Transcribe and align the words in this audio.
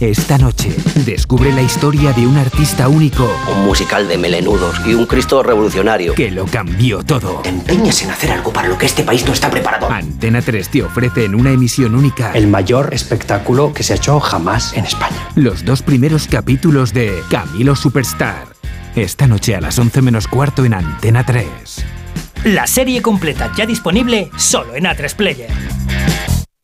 Esta 0.00 0.38
noche, 0.38 0.72
descubre 1.04 1.52
la 1.52 1.60
historia 1.60 2.12
de 2.12 2.24
un 2.24 2.36
artista 2.36 2.88
único. 2.88 3.28
Un 3.52 3.66
musical 3.66 4.06
de 4.06 4.16
melenudos 4.16 4.80
y 4.86 4.94
un 4.94 5.06
Cristo 5.06 5.42
revolucionario. 5.42 6.14
Que 6.14 6.30
lo 6.30 6.46
cambió 6.46 7.02
todo. 7.02 7.40
Te 7.42 7.48
empeñas 7.48 8.00
en 8.04 8.12
hacer 8.12 8.30
algo 8.30 8.52
para 8.52 8.68
lo 8.68 8.78
que 8.78 8.86
este 8.86 9.02
país 9.02 9.26
no 9.26 9.32
está 9.32 9.50
preparado. 9.50 9.90
Antena 9.90 10.40
3 10.40 10.68
te 10.68 10.84
ofrece 10.84 11.24
en 11.24 11.34
una 11.34 11.50
emisión 11.50 11.96
única. 11.96 12.30
El 12.32 12.46
mayor 12.46 12.94
espectáculo 12.94 13.72
que 13.72 13.82
se 13.82 13.94
ha 13.94 13.96
hecho 13.96 14.20
jamás 14.20 14.72
en 14.74 14.84
España. 14.84 15.16
Los 15.34 15.64
dos 15.64 15.82
primeros 15.82 16.28
capítulos 16.28 16.92
de 16.92 17.20
Camilo 17.28 17.74
Superstar. 17.74 18.46
Esta 18.94 19.26
noche 19.26 19.56
a 19.56 19.60
las 19.60 19.80
11 19.80 20.00
menos 20.00 20.28
cuarto 20.28 20.64
en 20.64 20.74
Antena 20.74 21.26
3. 21.26 21.44
La 22.44 22.68
serie 22.68 23.02
completa 23.02 23.50
ya 23.56 23.66
disponible 23.66 24.30
solo 24.36 24.76
en 24.76 24.84
A3 24.84 25.16
Player. 25.16 25.50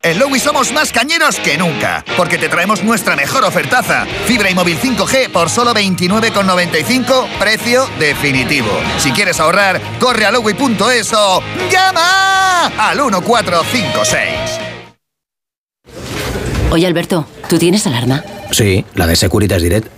En 0.00 0.16
Lowy 0.20 0.38
somos 0.38 0.72
más 0.72 0.92
cañeros 0.92 1.40
que 1.40 1.58
nunca, 1.58 2.04
porque 2.16 2.38
te 2.38 2.48
traemos 2.48 2.84
nuestra 2.84 3.16
mejor 3.16 3.44
ofertaza. 3.44 4.06
Fibra 4.26 4.48
y 4.48 4.54
móvil 4.54 4.78
5G 4.78 5.28
por 5.32 5.50
solo 5.50 5.74
29,95, 5.74 7.26
precio 7.40 7.84
definitivo. 7.98 8.70
Si 8.98 9.10
quieres 9.10 9.40
ahorrar, 9.40 9.80
corre 9.98 10.24
a 10.24 10.30
lowy.es 10.30 11.12
o 11.14 11.42
llama 11.68 12.66
al 12.78 12.98
1456. 12.98 14.28
Oye 16.70 16.86
Alberto, 16.86 17.26
¿tú 17.48 17.58
tienes 17.58 17.84
alarma? 17.88 18.22
Sí, 18.52 18.84
la 18.94 19.08
de 19.08 19.16
Securitas 19.16 19.62
Direct. 19.62 19.97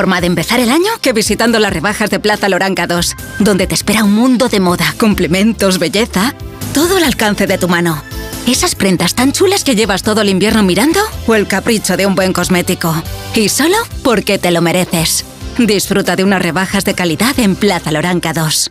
Forma 0.00 0.22
de 0.22 0.28
empezar 0.28 0.60
el 0.60 0.70
año 0.70 0.90
que 1.02 1.12
visitando 1.12 1.58
las 1.58 1.74
rebajas 1.74 2.08
de 2.08 2.18
Plaza 2.18 2.48
Loranca 2.48 2.86
2, 2.86 3.16
donde 3.38 3.66
te 3.66 3.74
espera 3.74 4.02
un 4.02 4.14
mundo 4.14 4.48
de 4.48 4.58
moda, 4.58 4.94
complementos, 4.96 5.78
belleza, 5.78 6.34
todo 6.72 6.96
al 6.96 7.04
alcance 7.04 7.46
de 7.46 7.58
tu 7.58 7.68
mano? 7.68 8.02
¿Esas 8.46 8.74
prendas 8.74 9.14
tan 9.14 9.32
chulas 9.32 9.62
que 9.62 9.74
llevas 9.74 10.02
todo 10.02 10.22
el 10.22 10.30
invierno 10.30 10.62
mirando? 10.62 11.00
¿O 11.26 11.34
el 11.34 11.46
capricho 11.46 11.98
de 11.98 12.06
un 12.06 12.14
buen 12.14 12.32
cosmético? 12.32 12.94
Y 13.34 13.50
solo 13.50 13.76
porque 14.02 14.38
te 14.38 14.50
lo 14.50 14.62
mereces. 14.62 15.26
Disfruta 15.58 16.16
de 16.16 16.24
unas 16.24 16.40
rebajas 16.40 16.86
de 16.86 16.94
calidad 16.94 17.38
en 17.38 17.54
Plaza 17.54 17.92
Loranca 17.92 18.32
2. 18.32 18.70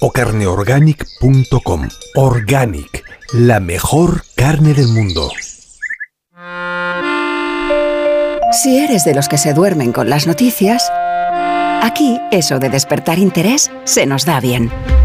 o 0.00 0.10
carneorganic.com. 0.10 1.88
Organic, 2.16 3.04
la 3.32 3.60
mejor 3.60 4.24
carne 4.34 4.74
del 4.74 4.88
mundo. 4.88 5.30
Si 8.52 8.78
eres 8.78 9.04
de 9.04 9.14
los 9.14 9.28
que 9.28 9.38
se 9.38 9.54
duermen 9.54 9.92
con 9.92 10.10
las 10.10 10.26
noticias, 10.26 10.90
aquí 11.82 12.18
eso 12.32 12.58
de 12.58 12.68
despertar 12.68 13.18
interés 13.18 13.70
se 13.84 14.06
nos 14.06 14.24
da 14.24 14.40
bien. 14.40 14.70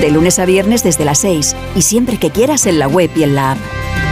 De 0.00 0.10
lunes 0.10 0.38
a 0.38 0.46
viernes 0.46 0.82
desde 0.82 1.04
las 1.04 1.18
6 1.18 1.54
y 1.76 1.82
siempre 1.82 2.18
que 2.18 2.30
quieras 2.30 2.66
en 2.66 2.78
la 2.78 2.88
web 2.88 3.10
y 3.14 3.22
en 3.22 3.34
la 3.34 3.52
app. 3.52 3.58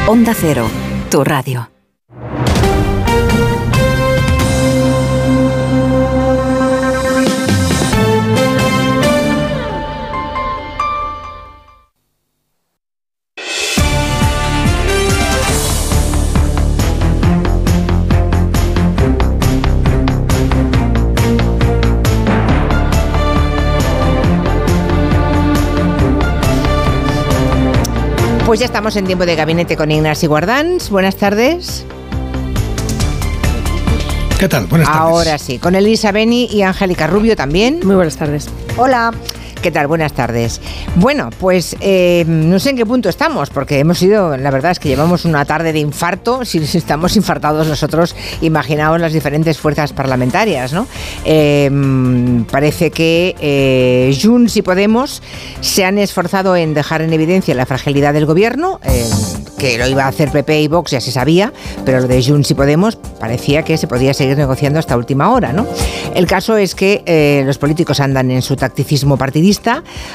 Onda 0.07 0.35
Cero, 0.35 0.69
tu 1.11 1.25
radio. 1.25 1.69
Pues 28.51 28.59
ya 28.59 28.67
estamos 28.67 28.97
en 28.97 29.05
tiempo 29.05 29.25
de 29.27 29.37
gabinete 29.37 29.77
con 29.77 29.93
Ignacio 29.93 30.29
Guardans. 30.29 30.91
Buenas 30.91 31.15
tardes. 31.15 31.85
¿Qué 34.41 34.49
tal? 34.49 34.67
Buenas 34.67 34.89
tardes. 34.89 35.03
Ahora 35.03 35.39
sí, 35.39 35.61
con 35.61 35.77
Elisa 35.77 36.11
Beni 36.11 36.47
y 36.47 36.63
Angélica 36.63 37.07
Rubio 37.07 37.37
también. 37.37 37.79
Muy 37.85 37.95
buenas 37.95 38.17
tardes. 38.17 38.49
Hola. 38.77 39.13
¿Qué 39.63 39.71
tal? 39.71 39.89
Buenas 39.89 40.15
tardes. 40.15 40.59
Bueno, 40.97 41.29
pues 41.39 41.77
eh, 41.81 42.25
no 42.27 42.59
sé 42.59 42.71
en 42.71 42.77
qué 42.77 42.87
punto 42.87 43.11
estamos, 43.11 43.51
porque 43.51 43.79
hemos 43.79 44.01
ido, 44.01 44.35
la 44.39 44.51
verdad 44.51 44.73
es 44.73 44.79
que 44.79 44.89
llevamos 44.89 45.27
una 45.27 45.45
tarde 45.45 45.73
de 45.73 45.79
infarto. 45.81 46.41
Si 46.51 46.59
estamos 46.59 47.15
infartados 47.17 47.69
nosotros, 47.69 48.17
imaginaos 48.41 49.01
las 49.01 49.13
diferentes 49.13 49.59
fuerzas 49.59 49.93
parlamentarias, 49.93 50.73
¿no? 50.73 50.87
Eh, 51.25 51.71
parece 52.51 52.91
que 52.91 53.37
eh, 53.41 54.19
Junts 54.21 54.57
y 54.57 54.63
Podemos 54.63 55.23
se 55.61 55.85
han 55.85 55.99
esforzado 55.99 56.57
en 56.57 56.75
dejar 56.75 57.03
en 57.03 57.13
evidencia 57.13 57.55
la 57.55 57.67
fragilidad 57.67 58.13
del 58.13 58.27
gobierno, 58.27 58.81
eh, 58.83 59.09
que 59.59 59.79
lo 59.79 59.87
iba 59.87 60.05
a 60.05 60.09
hacer 60.09 60.31
PP 60.31 60.63
y 60.63 60.69
Vox, 60.69 60.91
ya 60.91 61.01
se 61.01 61.13
sabía, 61.13 61.53
pero 61.85 62.01
lo 62.01 62.09
de 62.09 62.23
Junts 62.23 62.51
y 62.51 62.55
Podemos 62.55 62.97
parecía 62.97 63.63
que 63.63 63.77
se 63.77 63.87
podía 63.87 64.13
seguir 64.13 64.37
negociando 64.37 64.79
hasta 64.79 64.97
última 64.97 65.31
hora, 65.31 65.53
¿no? 65.53 65.67
El 66.15 66.27
caso 66.27 66.57
es 66.57 66.75
que 66.75 67.03
eh, 67.07 67.43
los 67.47 67.59
políticos 67.59 68.01
andan 68.01 68.31
en 68.31 68.43
su 68.43 68.57
tacticismo 68.57 69.17
partidista 69.17 69.50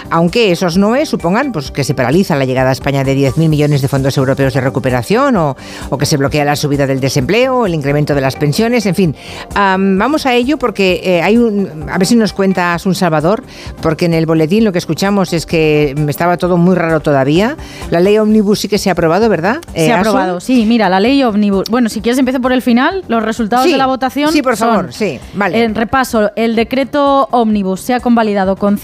aunque 0.10 0.52
esos 0.52 0.78
noes 0.78 1.10
supongan 1.10 1.52
pues, 1.52 1.72
que 1.72 1.84
se 1.84 1.94
paraliza 1.94 2.36
la 2.36 2.46
llegada 2.46 2.70
a 2.70 2.74
España 2.74 3.04
de 3.04 3.16
10.000 3.16 3.50
millones 3.50 3.82
de 3.82 3.88
fondos 3.88 4.18
europeos 4.18 4.54
de 4.54 4.62
recuperación 4.62 5.36
o, 5.38 5.56
o, 5.90 5.98
que 5.98 6.06
se 6.06 6.18
bloquea 6.18 6.46
la 6.46 6.56
subida 6.56 6.88
del 6.88 7.00
desempleo, 7.00 7.66
el 7.66 7.74
incremento 7.74 8.16
de 8.16 8.22
las 8.22 8.36
pensiones, 8.36 8.86
en 8.86 8.96
fin. 8.96 9.16
Um, 9.56 9.98
vamos 9.98 10.26
a 10.26 10.34
ello 10.34 10.58
porque 10.58 11.02
eh, 11.04 11.22
hay 11.22 11.38
un... 11.38 11.86
A 11.90 11.98
ver 11.98 12.08
si 12.08 12.16
nos 12.16 12.34
cuentas 12.34 12.86
un 12.86 12.96
Salvador, 12.96 13.44
porque 13.82 14.06
en 14.06 14.14
el 14.14 14.26
boletín 14.26 14.64
lo 14.64 14.72
que 14.72 14.80
escuchamos 14.80 15.34
es 15.34 15.46
que 15.46 15.96
estaba 16.08 16.38
todo 16.38 16.58
muy 16.58 16.76
raro 16.76 17.00
todavía. 17.00 17.58
La 17.90 18.00
ley 18.00 18.18
Omnibus 18.18 18.60
sí 18.60 18.68
que 18.68 18.78
se 18.78 18.90
ha 18.90 18.94
aprobado, 18.94 19.30
¿verdad? 19.30 19.58
Se 19.76 19.92
ha 19.92 20.00
aprobado, 20.00 20.40
sí. 20.40 20.66
Mira, 20.66 20.90
la 20.90 21.00
ley 21.00 21.24
Omnibus... 21.24 21.70
Bueno, 21.70 21.90
si 21.90 22.02
quieres 22.02 22.20
empiezo 22.20 22.42
por 22.42 22.54
el 22.54 22.62
final. 22.62 23.04
Los 23.08 23.24
resultados 23.24 23.66
sí, 23.66 23.72
de 23.72 23.78
la 23.78 23.88
votación 23.88 24.32
Sí, 24.32 24.42
por 24.42 24.58
son, 24.58 24.70
favor, 24.70 24.94
sí. 24.94 25.20
Vale. 25.34 25.64
En 25.64 25.76
repaso, 25.76 26.32
el 26.36 26.56
decreto 26.56 27.28
Omnibus 27.32 27.82
se 27.82 27.94
ha 27.94 28.00
convalidado 28.00 28.56
con 28.56 28.78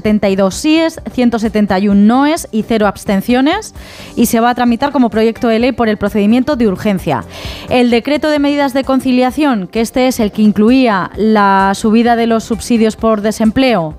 172 0.00 0.54
síes, 0.54 1.00
171 1.12 1.94
noes 1.94 2.48
y 2.50 2.62
cero 2.62 2.86
abstenciones 2.86 3.74
y 4.16 4.26
se 4.26 4.40
va 4.40 4.50
a 4.50 4.54
tramitar 4.54 4.90
como 4.90 5.10
proyecto 5.10 5.48
de 5.48 5.58
ley 5.58 5.72
por 5.72 5.88
el 5.88 5.98
procedimiento 5.98 6.56
de 6.56 6.66
urgencia. 6.66 7.24
El 7.68 7.90
decreto 7.90 8.28
de 8.30 8.38
medidas 8.38 8.74
de 8.74 8.84
conciliación, 8.84 9.68
que 9.68 9.80
este 9.80 10.08
es 10.08 10.18
el 10.18 10.32
que 10.32 10.42
incluía 10.42 11.10
la 11.16 11.72
subida 11.74 12.16
de 12.16 12.26
los 12.26 12.44
subsidios 12.44 12.96
por 12.96 13.20
desempleo, 13.20 13.94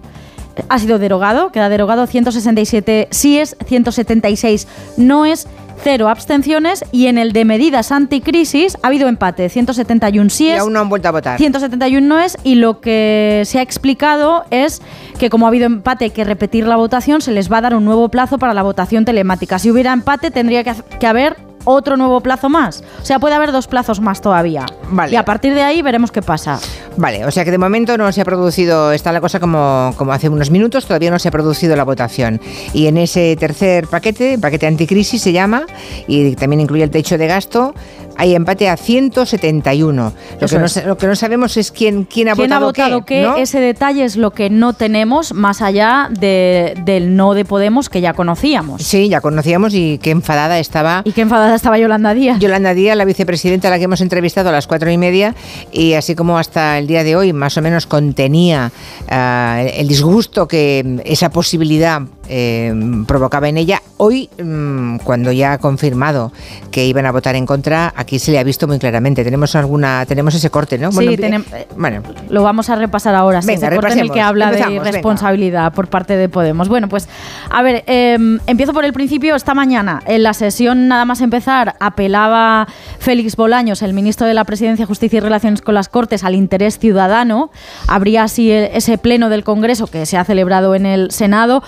ha 0.70 0.80
sido 0.80 1.00
derogado, 1.00 1.52
queda 1.52 1.70
derogado 1.70 2.08
167 2.08 3.08
síes, 3.12 3.58
176 3.66 4.68
noes 4.98 5.48
cero 5.84 6.10
abstenciones 6.10 6.84
y 6.92 7.08
en 7.08 7.18
el 7.18 7.32
de 7.34 7.46
medidas 7.46 7.92
anticrisis 7.92 8.78
ha 8.82 8.88
habido 8.88 9.08
empate, 9.08 9.50
171 9.50 10.30
síes. 10.30 10.56
Y 10.56 10.60
aún 10.60 10.74
no 10.74 10.80
han 10.80 10.90
vuelto 10.90 11.08
a 11.08 11.12
votar. 11.12 11.38
171 11.38 12.08
no 12.08 12.20
es 12.20 12.38
y 12.44 12.56
lo 12.56 12.82
que 12.82 13.44
se 13.46 13.60
ha 13.60 13.62
explicado 13.62 14.46
es 14.52 14.82
que 15.20 15.30
como 15.30 15.46
ha 15.46 15.50
habido 15.50 15.66
empate 15.66 16.10
que 16.10 16.24
repetir 16.24 16.68
la 16.68 16.76
votación, 16.76 17.22
se 17.22 17.32
les 17.32 17.52
va 17.52 17.58
a 17.58 17.62
dar 17.62 17.76
un 17.76 17.86
nuevo 17.86 18.10
plazo 18.10 18.38
para 18.38 18.54
la 18.54 18.64
votación 18.64 19.06
telemática. 19.06 19.60
Si 19.60 19.72
hubiera 19.72 19.94
empate 19.94 20.32
tendría 20.32 20.64
que, 20.64 20.74
que 21.00 21.08
haber 21.08 21.38
otro 21.66 21.98
nuevo 21.98 22.22
plazo 22.22 22.48
más. 22.48 22.84
O 23.02 23.06
sea, 23.06 23.20
puede 23.20 23.36
haber 23.36 23.52
dos 23.52 23.68
plazos 23.68 24.00
más 24.00 24.22
todavía. 24.22 24.66
Vale. 24.90 25.14
Y 25.14 25.16
a 25.16 25.26
partir 25.26 25.54
de 25.54 25.64
ahí 25.64 25.82
veremos 25.82 26.12
qué 26.12 26.22
pasa. 26.22 26.60
Vale, 26.98 27.26
o 27.26 27.32
sea 27.32 27.44
que 27.44 27.52
de 27.52 27.58
momento 27.58 27.98
no 27.98 28.10
se 28.12 28.22
ha 28.22 28.26
producido, 28.26 28.94
está 28.94 29.12
la 29.12 29.20
cosa 29.20 29.40
como, 29.40 29.94
como 29.98 30.14
hace 30.14 30.30
unos 30.30 30.50
minutos, 30.50 30.86
todavía 30.86 31.12
no 31.12 31.20
se 31.20 31.28
ha 31.28 31.32
producido 31.32 31.76
la 31.76 31.84
votación. 31.84 32.40
Y 32.74 32.88
en 32.88 32.98
ese 32.98 33.36
tercer 33.36 33.88
paquete, 33.88 34.38
paquete 34.40 34.66
anticrisis 34.66 35.22
se 35.22 35.34
llama, 35.34 35.66
y 36.08 36.36
también 36.36 36.62
incluye 36.62 36.84
el 36.84 36.92
techo 36.92 37.18
de 37.18 37.28
gasto, 37.28 37.76
hay 38.18 38.36
empate 38.36 38.70
a 38.70 38.78
171. 38.78 40.14
Lo, 40.40 40.48
que 40.48 40.58
no, 40.58 40.66
lo 40.86 40.98
que 40.98 41.08
no, 41.08 41.16
sabemos 41.16 41.58
es 41.58 41.72
quién, 41.72 42.06
quién 42.06 42.30
ha 42.30 42.34
¿Quién 42.34 42.48
votado, 42.48 42.66
ha 42.66 42.68
votado 42.68 43.06
qué. 43.06 43.16
qué? 43.16 43.22
¿no? 43.22 43.38
Ese 43.38 43.60
detalle 43.60 44.04
es 44.04 44.18
lo 44.18 44.32
que 44.32 44.50
no 44.50 44.74
tenemos 44.74 45.34
más 45.34 45.62
allá 45.62 46.10
de, 46.12 46.76
del 46.86 47.16
no 47.16 47.34
de 47.34 47.46
Podemos 47.46 47.90
que 47.90 48.02
ya 48.02 48.14
conocíamos. 48.14 48.82
Sí, 48.82 49.10
ya 49.10 49.22
conocíamos 49.22 49.74
y 49.74 50.00
qué 50.00 50.12
enfadada 50.12 50.60
estaba. 50.60 51.02
Y 51.06 51.12
qué 51.12 51.22
enfadada 51.22 51.56
estaba 51.56 51.78
Yolanda 51.78 52.14
Díaz. 52.14 52.40
Yolanda 52.40 52.74
Díaz, 52.74 52.98
la 52.98 53.06
vicepresidenta 53.06 53.68
a 53.68 53.72
la 53.72 53.78
que 53.78 53.86
hemos 53.86 54.02
entrevistado 54.02 54.50
a 54.50 54.52
las 54.52 54.68
cuatro 54.68 54.90
y 54.92 54.98
media, 54.98 55.36
y 55.72 55.94
así 55.94 56.16
como 56.16 56.38
hasta 56.38 56.78
el 56.78 56.88
día 56.88 57.04
de 57.04 57.16
hoy 57.16 57.34
más 57.34 57.58
o 57.58 57.62
menos 57.62 57.86
contenía 57.86 58.72
uh, 59.10 59.68
el 59.74 59.88
disgusto 59.88 60.48
que 60.48 61.02
esa 61.06 61.30
posibilidad 61.30 62.02
eh, 62.28 62.74
provocaba 63.08 63.48
en 63.50 63.58
ella. 63.58 63.82
Hoy, 63.98 64.30
mmm, 64.42 64.98
cuando 64.98 65.32
ya 65.32 65.54
ha 65.54 65.58
confirmado 65.58 66.32
que 66.72 66.86
iban 66.86 67.06
a 67.06 67.12
votar 67.12 67.36
en 67.36 67.46
contra, 67.46 67.94
aquí 67.96 68.20
se 68.20 68.32
le 68.32 68.40
ha 68.40 68.44
visto 68.44 68.68
muy 68.68 68.78
claramente. 68.80 69.24
Tenemos 69.24 69.56
alguna, 69.56 70.06
tenemos 70.06 70.36
ese 70.36 70.50
corte, 70.50 70.78
¿no? 70.78 70.92
Sí, 70.92 70.98
bueno, 70.98 71.16
tenem, 71.16 71.46
eh, 71.54 71.68
bueno, 71.78 72.02
lo 72.30 72.44
vamos 72.44 72.70
a 72.70 72.76
repasar 72.76 73.16
ahora. 73.16 73.42
Sí, 73.42 73.48
venga, 73.48 73.68
ese 73.68 73.76
corte 73.76 73.94
en 73.94 74.00
el 74.00 74.12
que 74.12 74.22
habla 74.22 74.52
de 74.52 74.80
responsabilidad 74.80 75.64
venga. 75.64 75.76
por 75.76 75.88
parte 75.88 76.18
de 76.18 76.28
Podemos. 76.30 76.68
Bueno, 76.68 76.90
pues 76.90 77.08
a 77.50 77.62
ver, 77.62 77.84
eh, 77.88 78.18
empiezo 78.48 78.74
por 78.74 78.86
el 78.86 78.94
principio. 78.94 79.36
Esta 79.36 79.54
mañana, 79.54 80.02
en 80.06 80.24
la 80.24 80.34
sesión 80.34 80.88
nada 80.88 81.06
más 81.06 81.22
empezar, 81.22 81.76
apelaba 81.80 82.68
Félix 83.00 83.36
Bolaños, 83.36 83.82
el 83.82 83.94
ministro 83.94 84.28
de 84.28 84.34
la 84.34 84.44
Presidencia, 84.44 84.86
Justicia 84.86 85.18
y 85.18 85.20
Relaciones 85.22 85.62
con 85.62 85.74
las 85.74 85.90
Cortes, 85.90 86.24
al 86.24 86.36
interés 86.36 86.80
ciudadano. 86.80 87.52
Habría 87.88 88.24
así 88.24 88.52
ese 88.52 88.98
pleno 88.98 89.30
del 89.30 89.44
Congreso 89.44 89.88
que 89.88 90.06
se 90.06 90.18
ha 90.18 90.26
celebrado 90.26 90.76
en 90.76 90.86
el 90.86 91.12
Senado, 91.12 91.64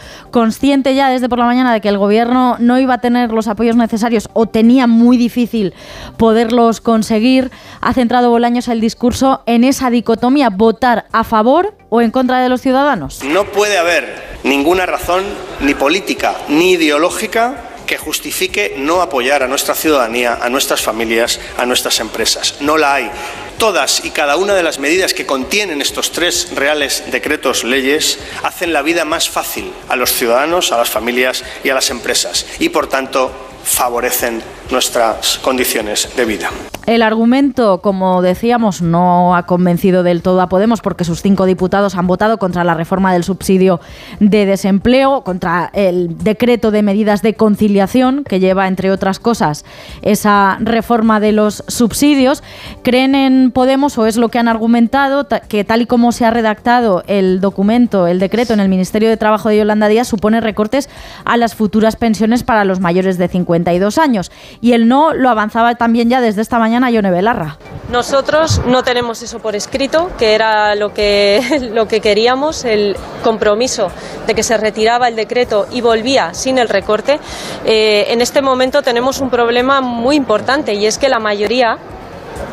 consciente 0.47 0.95
ya 0.95 1.09
desde 1.09 1.27
por 1.27 1.39
la 1.39 1.45
mañana 1.45 1.73
de 1.73 1.81
que 1.81 1.89
el 1.89 1.97
gobierno 1.97 2.55
no 2.59 2.79
iba 2.79 2.93
a 2.93 2.97
tener 3.01 3.33
los 3.33 3.49
apoyos 3.49 3.75
necesarios 3.75 4.29
o 4.31 4.45
tenía 4.45 4.87
muy 4.87 5.17
difícil 5.17 5.73
poderlos 6.15 6.79
conseguir, 6.79 7.51
ha 7.81 7.93
centrado 7.93 8.29
Bolaños 8.29 8.69
el 8.69 8.79
discurso 8.79 9.43
en 9.45 9.65
esa 9.65 9.89
dicotomía, 9.89 10.49
votar 10.49 11.03
a 11.11 11.25
favor 11.25 11.75
o 11.89 11.99
en 11.99 12.11
contra 12.11 12.39
de 12.39 12.47
los 12.47 12.61
ciudadanos. 12.61 13.25
No 13.25 13.43
puede 13.43 13.77
haber 13.77 14.37
ninguna 14.45 14.85
razón, 14.85 15.25
ni 15.59 15.73
política, 15.73 16.33
ni 16.47 16.71
ideológica, 16.71 17.55
que 17.85 17.97
justifique 17.97 18.75
no 18.77 19.01
apoyar 19.01 19.43
a 19.43 19.49
nuestra 19.49 19.75
ciudadanía, 19.75 20.39
a 20.41 20.47
nuestras 20.47 20.81
familias, 20.81 21.41
a 21.57 21.65
nuestras 21.65 21.99
empresas. 21.99 22.55
No 22.61 22.77
la 22.77 22.93
hay. 22.93 23.11
Todas 23.57 24.05
y 24.05 24.11
cada 24.11 24.37
una 24.37 24.53
de 24.53 24.61
las 24.61 24.77
medidas 24.77 25.15
que 25.15 25.25
contienen 25.25 25.81
estos 25.81 26.11
tres 26.11 26.49
reales 26.53 27.03
decretos 27.11 27.63
leyes 27.63 28.19
hacen 28.43 28.71
la 28.71 28.83
vida 28.83 29.03
más 29.03 29.29
fácil 29.29 29.73
a 29.89 29.95
los 29.95 30.13
ciudadanos, 30.13 30.71
a 30.71 30.77
las 30.77 30.89
familias 30.89 31.43
y 31.63 31.69
a 31.69 31.73
las 31.73 31.89
empresas 31.89 32.45
y, 32.59 32.69
por 32.69 32.87
tanto, 32.87 33.31
favorecen 33.63 34.43
nuestras 34.71 35.37
condiciones 35.39 36.09
de 36.15 36.25
vida. 36.25 36.49
El 36.87 37.01
argumento, 37.01 37.81
como 37.81 38.21
decíamos, 38.21 38.81
no 38.81 39.35
ha 39.35 39.45
convencido 39.45 40.03
del 40.03 40.21
todo 40.21 40.39
a 40.39 40.47
Podemos 40.47 40.79
porque 40.79 41.03
sus 41.03 41.21
cinco 41.21 41.45
diputados 41.45 41.95
han 41.95 42.07
votado 42.07 42.37
contra 42.37 42.63
la 42.63 42.75
reforma 42.75 43.11
del 43.11 43.25
subsidio 43.25 43.81
de 44.21 44.45
desempleo, 44.45 45.25
contra 45.25 45.69
el 45.73 46.17
decreto 46.17 46.71
de 46.71 46.83
medidas 46.83 47.21
de 47.21 47.33
conciliación 47.33 48.23
que 48.23 48.39
lleva, 48.39 48.69
entre 48.69 48.89
otras 48.89 49.19
cosas, 49.19 49.65
esa 50.01 50.59
reforma 50.61 51.19
de 51.19 51.33
los 51.33 51.65
subsidios. 51.67 52.41
Creen 52.83 53.15
en 53.15 53.51
Podemos, 53.51 53.97
o 53.97 54.05
es 54.05 54.15
lo 54.15 54.29
que 54.29 54.39
han 54.39 54.47
argumentado, 54.47 55.27
que 55.49 55.65
tal 55.65 55.81
y 55.81 55.87
como 55.87 56.13
se 56.13 56.23
ha 56.23 56.31
redactado 56.31 57.03
el 57.07 57.41
documento, 57.41 58.07
el 58.07 58.19
decreto 58.19 58.53
en 58.53 58.61
el 58.61 58.69
Ministerio 58.69 59.09
de 59.09 59.17
Trabajo 59.17 59.49
de 59.49 59.57
Yolanda 59.57 59.89
Díaz, 59.89 60.07
supone 60.07 60.39
recortes 60.39 60.89
a 61.25 61.35
las 61.35 61.53
futuras 61.53 61.97
pensiones 61.97 62.43
para 62.43 62.63
los 62.63 62.79
mayores 62.79 63.17
de 63.17 63.27
52 63.27 63.97
años. 63.97 64.31
Y 64.61 64.73
el 64.73 64.87
no 64.87 65.13
lo 65.13 65.29
avanzaba 65.29 65.75
también 65.75 66.09
ya 66.09 66.21
desde 66.21 66.41
esta 66.41 66.59
mañana 66.59 66.89
Yone 66.89 67.11
Belarra. 67.11 67.57
Nosotros 67.91 68.61
no 68.65 68.83
tenemos 68.83 69.21
eso 69.21 69.39
por 69.39 69.55
escrito, 69.55 70.11
que 70.17 70.35
era 70.35 70.75
lo 70.75 70.93
que, 70.93 71.69
lo 71.73 71.87
que 71.87 72.01
queríamos, 72.01 72.65
el 72.65 72.97
compromiso 73.23 73.89
de 74.25 74.35
que 74.35 74.43
se 74.43 74.57
retiraba 74.57 75.07
el 75.07 75.15
decreto 75.15 75.67
y 75.71 75.79
volvía 75.79 76.33
sin 76.33 76.57
el 76.57 76.67
recorte. 76.67 77.19
Eh, 77.65 78.07
en 78.09 78.21
este 78.21 78.41
momento 78.41 78.81
tenemos 78.81 79.21
un 79.21 79.29
problema 79.29 79.79
muy 79.79 80.17
importante 80.17 80.73
y 80.73 80.85
es 80.85 80.97
que 80.97 81.07
la 81.07 81.19
mayoría 81.19 81.77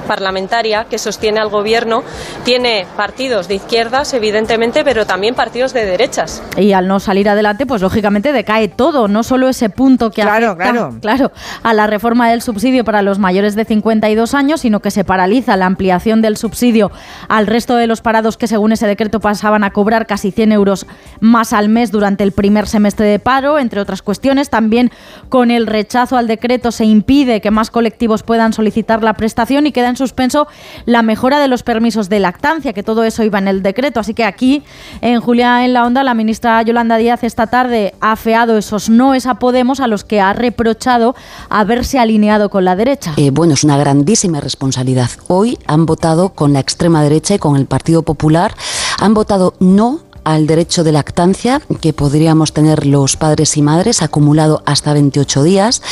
parlamentaria 0.06 0.84
que 0.84 0.98
sostiene 0.98 1.40
al 1.40 1.48
gobierno 1.48 2.02
tiene 2.44 2.86
partidos 2.96 3.48
de 3.48 3.56
izquierdas, 3.56 4.12
evidentemente, 4.14 4.84
pero 4.84 5.06
también 5.06 5.34
partidos 5.34 5.72
de 5.72 5.84
derechas. 5.84 6.42
Y 6.56 6.72
al 6.72 6.88
no 6.88 7.00
salir 7.00 7.28
adelante, 7.28 7.66
pues 7.66 7.82
lógicamente 7.82 8.32
decae 8.32 8.68
todo, 8.68 9.08
no 9.08 9.22
solo 9.22 9.48
ese 9.48 9.70
punto 9.70 10.10
que 10.10 10.22
claro, 10.22 10.50
afecta 10.50 10.72
claro. 10.72 10.96
claro, 11.00 11.32
a 11.62 11.74
la 11.74 11.86
reforma 11.86 12.28
del 12.28 12.42
subsidio 12.42 12.84
para 12.84 13.02
los 13.02 13.18
mayores 13.18 13.54
de 13.54 13.64
52 13.64 14.34
años, 14.34 14.60
sino 14.60 14.80
que 14.80 14.90
se 14.90 15.04
paraliza 15.04 15.56
la 15.56 15.66
ampliación 15.66 16.22
del 16.22 16.36
subsidio 16.36 16.90
al 17.28 17.46
resto 17.46 17.76
de 17.76 17.86
los 17.86 18.00
parados 18.00 18.36
que 18.36 18.46
según 18.46 18.72
ese 18.72 18.86
decreto 18.86 19.20
pasaban 19.20 19.64
a 19.64 19.70
cobrar 19.70 20.06
casi 20.06 20.30
100 20.30 20.52
euros 20.52 20.86
más 21.20 21.52
al 21.52 21.68
mes 21.68 21.90
durante 21.90 22.24
el 22.24 22.32
primer 22.32 22.66
semestre 22.66 23.06
de 23.06 23.18
paro, 23.18 23.58
entre 23.58 23.80
otras 23.80 24.02
cuestiones. 24.02 24.50
También 24.50 24.90
con 25.28 25.50
el 25.50 25.66
rechazo 25.66 26.16
al 26.16 26.26
decreto 26.26 26.72
se 26.72 26.84
impide 26.84 27.40
que 27.40 27.50
más 27.50 27.70
colectivos 27.70 28.22
puedan 28.22 28.52
solicitar 28.52 29.02
la 29.02 29.14
prestación 29.14 29.66
y 29.66 29.72
queda 29.75 29.90
en 29.90 29.97
suspenso 29.97 30.49
la 30.87 31.02
mejora 31.02 31.38
de 31.38 31.49
los 31.49 31.62
permisos 31.62 32.09
de 32.09 32.21
lactancia, 32.21 32.73
que 32.73 32.83
todo 32.83 33.04
eso 33.04 33.23
iba 33.23 33.38
en 33.38 33.49
el 33.49 33.62
decreto. 33.62 34.00
Así 34.00 34.14
que 34.14 34.25
aquí, 34.25 34.62
en 35.02 35.21
Julia 35.21 35.66
en 35.66 35.75
la 35.75 35.85
Onda, 35.85 36.02
la 36.02 36.14
ministra 36.14 36.62
Yolanda 36.62 36.97
Díaz 36.97 37.23
esta 37.25 37.49
tarde 37.49 37.95
ha 38.00 38.12
afeado 38.12 38.57
esos 38.57 38.88
noes 38.88 39.26
a 39.26 39.35
Podemos 39.35 39.81
a 39.81 39.87
los 39.87 40.04
que 40.04 40.23
ha 40.23 40.33
reprochado 40.33 41.14
haberse 41.50 41.99
alineado 41.99 42.49
con 42.49 42.64
la 42.64 42.76
derecha. 42.76 43.12
Eh, 43.19 43.31
bueno, 43.31 43.52
es 43.52 43.64
una 43.64 43.76
grandísima 43.76 44.40
responsabilidad. 44.40 45.11
Hoy 45.28 45.59
han 45.66 45.85
votado 45.85 46.31
con 46.31 46.54
la 46.54 46.61
extrema 46.61 47.02
derecha 47.02 47.35
y 47.35 47.38
con 47.38 47.57
el 47.57 47.66
Partido 47.66 48.02
Popular, 48.02 48.54
han 49.00 49.12
votado 49.12 49.54
no 49.59 50.00
al 50.25 50.47
derecho 50.47 50.85
de 50.85 50.93
lactancia 50.93 51.61
que 51.81 51.93
podríamos 51.93 52.52
tener 52.52 52.87
los 52.87 53.16
padres 53.16 53.57
y 53.57 53.62
madres 53.62 54.02
acumulado 54.02 54.62
hasta 54.66 54.93
28 54.93 55.43
días. 55.43 55.83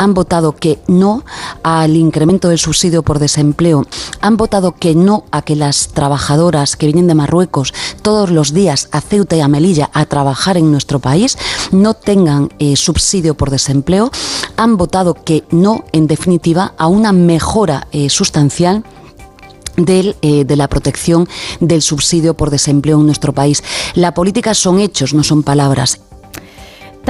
Han 0.00 0.14
votado 0.14 0.56
que 0.56 0.78
no 0.88 1.24
al 1.62 1.94
incremento 1.94 2.48
del 2.48 2.58
subsidio 2.58 3.02
por 3.02 3.18
desempleo. 3.18 3.84
Han 4.22 4.38
votado 4.38 4.72
que 4.72 4.94
no 4.94 5.24
a 5.30 5.42
que 5.42 5.56
las 5.56 5.88
trabajadoras 5.88 6.76
que 6.76 6.86
vienen 6.86 7.06
de 7.06 7.14
Marruecos 7.14 7.74
todos 8.00 8.30
los 8.30 8.54
días 8.54 8.88
a 8.92 9.02
Ceuta 9.02 9.36
y 9.36 9.40
a 9.40 9.48
Melilla 9.48 9.90
a 9.92 10.06
trabajar 10.06 10.56
en 10.56 10.72
nuestro 10.72 11.00
país 11.00 11.36
no 11.70 11.92
tengan 11.92 12.48
eh, 12.58 12.76
subsidio 12.76 13.36
por 13.36 13.50
desempleo. 13.50 14.10
Han 14.56 14.78
votado 14.78 15.12
que 15.12 15.44
no, 15.50 15.84
en 15.92 16.06
definitiva, 16.06 16.72
a 16.78 16.86
una 16.86 17.12
mejora 17.12 17.86
eh, 17.92 18.08
sustancial 18.08 18.84
eh, 19.76 20.44
de 20.46 20.56
la 20.56 20.68
protección 20.68 21.28
del 21.60 21.82
subsidio 21.82 22.34
por 22.34 22.48
desempleo 22.48 22.98
en 22.98 23.06
nuestro 23.06 23.34
país. 23.34 23.62
La 23.94 24.14
política 24.14 24.54
son 24.54 24.80
hechos, 24.80 25.12
no 25.12 25.22
son 25.24 25.42
palabras. 25.42 26.00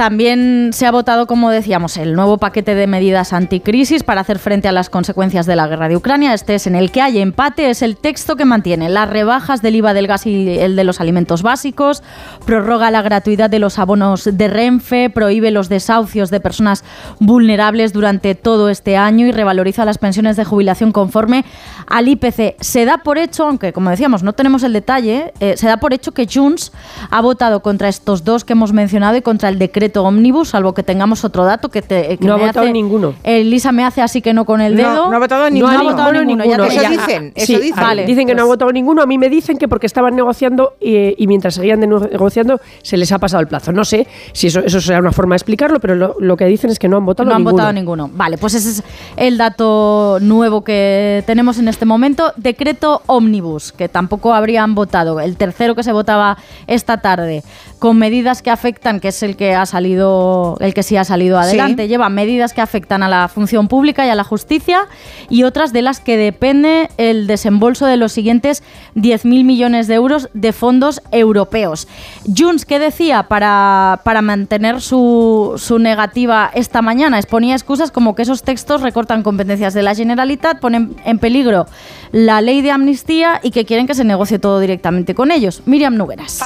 También 0.01 0.71
se 0.73 0.87
ha 0.87 0.91
votado, 0.91 1.27
como 1.27 1.51
decíamos, 1.51 1.95
el 1.95 2.15
nuevo 2.15 2.39
paquete 2.39 2.73
de 2.73 2.87
medidas 2.87 3.33
anticrisis 3.33 4.01
para 4.01 4.21
hacer 4.21 4.39
frente 4.39 4.67
a 4.67 4.71
las 4.71 4.89
consecuencias 4.89 5.45
de 5.45 5.55
la 5.55 5.67
guerra 5.67 5.89
de 5.89 5.95
Ucrania. 5.95 6.33
Este 6.33 6.55
es 6.55 6.65
en 6.65 6.73
el 6.73 6.89
que 6.89 7.03
hay 7.03 7.19
empate, 7.19 7.69
es 7.69 7.83
el 7.83 7.97
texto 7.97 8.35
que 8.35 8.43
mantiene 8.43 8.89
las 8.89 9.07
rebajas 9.07 9.61
del 9.61 9.75
IVA 9.75 9.93
del 9.93 10.07
gas 10.07 10.25
y 10.25 10.57
el 10.57 10.75
de 10.75 10.85
los 10.85 11.01
alimentos 11.01 11.43
básicos, 11.43 12.01
prorroga 12.47 12.89
la 12.89 13.03
gratuidad 13.03 13.51
de 13.51 13.59
los 13.59 13.77
abonos 13.77 14.27
de 14.33 14.47
Renfe, 14.47 15.11
prohíbe 15.11 15.51
los 15.51 15.69
desahucios 15.69 16.31
de 16.31 16.39
personas 16.39 16.83
vulnerables 17.19 17.93
durante 17.93 18.33
todo 18.33 18.69
este 18.69 18.97
año 18.97 19.27
y 19.27 19.31
revaloriza 19.31 19.85
las 19.85 19.99
pensiones 19.99 20.35
de 20.35 20.45
jubilación 20.45 20.93
conforme 20.93 21.45
al 21.85 22.07
IPC. 22.07 22.55
Se 22.59 22.85
da 22.85 22.97
por 23.03 23.19
hecho, 23.19 23.45
aunque 23.45 23.71
como 23.71 23.91
decíamos 23.91 24.23
no 24.23 24.33
tenemos 24.33 24.63
el 24.63 24.73
detalle, 24.73 25.31
eh, 25.39 25.57
se 25.57 25.67
da 25.67 25.77
por 25.77 25.93
hecho 25.93 26.11
que 26.11 26.25
Junts 26.25 26.71
ha 27.11 27.21
votado 27.21 27.61
contra 27.61 27.87
estos 27.87 28.23
dos 28.23 28.43
que 28.43 28.53
hemos 28.53 28.73
mencionado 28.73 29.15
y 29.15 29.21
contra 29.21 29.49
el 29.49 29.59
decreto 29.59 29.90
decreto 29.91 30.03
ómnibus, 30.05 30.49
salvo 30.49 30.73
que 30.73 30.83
tengamos 30.83 31.25
otro 31.25 31.43
dato 31.43 31.69
que, 31.69 31.81
te, 31.81 32.17
que 32.17 32.25
no 32.25 32.37
me 32.37 32.43
ha 32.43 32.47
votado 32.47 32.65
hace- 32.65 32.73
ninguno. 32.73 33.13
Elisa 33.23 33.71
me 33.73 33.83
hace 33.83 34.01
así 34.01 34.21
que 34.21 34.33
no 34.33 34.45
con 34.45 34.61
el 34.61 34.77
dedo. 34.77 35.09
no 35.09 35.15
ha 35.15 35.19
votado 35.19 35.49
ninguno. 35.49 35.73
No 35.73 35.79
ha 35.79 35.83
votado 35.91 36.13
ninguno. 36.23 36.63
Eso 36.65 36.89
dicen, 36.89 37.33
Sí, 37.35 37.53
eso 37.53 37.61
dicen. 37.61 37.83
Vale, 37.83 38.05
dicen 38.05 38.25
que 38.25 38.33
no 38.33 38.43
ha 38.43 38.45
pues- 38.45 38.53
votado 38.57 38.71
ninguno. 38.71 39.01
A 39.01 39.05
mí 39.05 39.17
me 39.17 39.29
dicen 39.29 39.57
que 39.57 39.67
porque 39.67 39.85
estaban 39.87 40.15
negociando 40.15 40.75
y, 40.79 41.21
y 41.21 41.27
mientras 41.27 41.55
seguían 41.55 41.79
negociando 41.81 42.61
se 42.81 42.95
les 42.97 43.11
ha 43.11 43.19
pasado 43.19 43.41
el 43.41 43.47
plazo. 43.47 43.71
No 43.73 43.83
sé 43.83 44.07
si 44.33 44.47
eso, 44.47 44.61
eso 44.61 44.79
será 44.79 44.99
una 44.99 45.11
forma 45.11 45.33
de 45.33 45.37
explicarlo, 45.37 45.79
pero 45.81 45.95
lo, 45.95 46.15
lo 46.19 46.37
que 46.37 46.45
dicen 46.45 46.69
es 46.69 46.79
que 46.79 46.87
no 46.87 46.97
han 46.97 47.05
votado 47.05 47.27
no 47.29 47.35
han 47.35 47.41
ninguno. 47.41 47.53
votado 47.55 47.73
ninguno. 47.73 48.09
Vale, 48.13 48.37
pues 48.37 48.53
ese 48.53 48.69
es 48.69 48.83
el 49.17 49.37
dato 49.37 50.17
nuevo 50.21 50.63
que 50.63 51.23
tenemos 51.25 51.57
en 51.59 51.67
este 51.67 51.85
momento. 51.85 52.31
Decreto 52.37 53.01
ómnibus, 53.07 53.71
que 53.73 53.89
tampoco 53.89 54.33
habrían 54.33 54.73
votado. 54.75 55.19
El 55.19 55.35
tercero 55.35 55.75
que 55.75 55.83
se 55.83 55.91
votaba 55.91 56.37
esta 56.67 57.01
tarde, 57.01 57.43
con 57.79 57.97
medidas 57.97 58.41
que 58.41 58.51
afectan, 58.51 58.99
que 58.99 59.09
es 59.09 59.23
el 59.23 59.35
que 59.35 59.53
ha 59.55 59.65
salido, 59.71 60.57
el 60.59 60.73
que 60.73 60.83
sí 60.83 60.97
ha 60.97 61.03
salido 61.03 61.39
adelante, 61.39 61.87
lleva 61.87 62.09
medidas 62.09 62.53
que 62.53 62.61
afectan 62.61 63.01
a 63.01 63.09
la 63.09 63.27
función 63.27 63.67
pública 63.67 64.05
y 64.05 64.09
a 64.09 64.15
la 64.15 64.23
justicia 64.23 64.87
y 65.29 65.43
otras 65.43 65.73
de 65.73 65.81
las 65.81 65.99
que 65.99 66.17
depende 66.17 66.89
el 66.97 67.25
desembolso 67.25 67.85
de 67.85 67.97
los 67.97 68.11
siguientes 68.11 68.61
10.000 68.95 69.43
millones 69.43 69.87
de 69.87 69.95
euros 69.95 70.29
de 70.33 70.53
fondos 70.53 71.01
europeos. 71.11 71.87
Junts, 72.25 72.65
¿qué 72.65 72.77
decía 72.77 73.23
para, 73.23 74.01
para 74.03 74.21
mantener 74.21 74.81
su, 74.81 75.53
su 75.57 75.79
negativa 75.79 76.51
esta 76.53 76.81
mañana? 76.81 77.17
Exponía 77.17 77.55
excusas 77.55 77.91
como 77.91 78.13
que 78.13 78.21
esos 78.21 78.43
textos 78.43 78.81
recortan 78.81 79.23
competencias 79.23 79.73
de 79.73 79.81
la 79.81 79.95
Generalitat, 79.95 80.59
ponen 80.59 80.95
en 81.05 81.17
peligro 81.17 81.65
la 82.11 82.41
ley 82.41 82.61
de 82.61 82.71
amnistía 82.71 83.39
y 83.43 83.51
que 83.51 83.65
quieren 83.65 83.87
que 83.87 83.95
se 83.95 84.03
negocie 84.03 84.39
todo 84.39 84.59
directamente 84.59 85.15
con 85.15 85.31
ellos. 85.31 85.61
Miriam 85.65 85.95
Nugueras. 85.95 86.41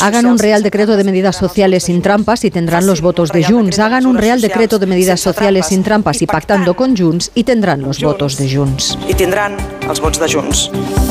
Hagan 0.00 0.26
un 0.26 0.38
real 0.38 0.62
decreto 0.62 0.96
de 0.96 1.04
medidas 1.04 1.36
sociales 1.36 1.84
sin 1.84 2.02
trampas 2.02 2.44
y 2.44 2.50
tendrán 2.50 2.86
los 2.86 3.00
votos 3.00 3.30
de 3.32 3.44
Junts. 3.44 3.78
Hagan 3.78 4.06
un 4.06 4.16
real 4.16 4.40
decreto 4.40 4.78
de 4.78 4.86
medidas 4.86 5.20
sociales 5.20 5.66
sin 5.66 5.82
trampas 5.82 6.22
y 6.22 6.26
pactando 6.26 6.74
con 6.74 6.96
Junts 6.96 7.30
y 7.34 7.44
tendrán 7.44 7.82
los 7.82 8.02
votos 8.02 8.36
de 8.38 8.48
Junts. 8.54 8.96
i 9.10 9.16
tindran 9.18 9.58
els 9.88 10.02
vots 10.02 10.22
de 10.22 10.28
Junts. 10.30 11.09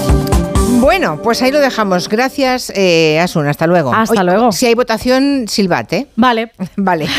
Bueno, 0.79 1.21
pues 1.21 1.41
ahí 1.41 1.51
lo 1.51 1.59
dejamos. 1.59 2.07
Gracias, 2.07 2.71
eh, 2.73 3.19
Asun. 3.19 3.47
Hasta 3.47 3.67
luego. 3.67 3.93
Hasta 3.93 4.23
luego. 4.23 4.53
Si 4.53 4.65
hay 4.65 4.75
votación, 4.75 5.45
silbate. 5.47 6.07
Vale. 6.15 6.51
Vale. 6.77 7.07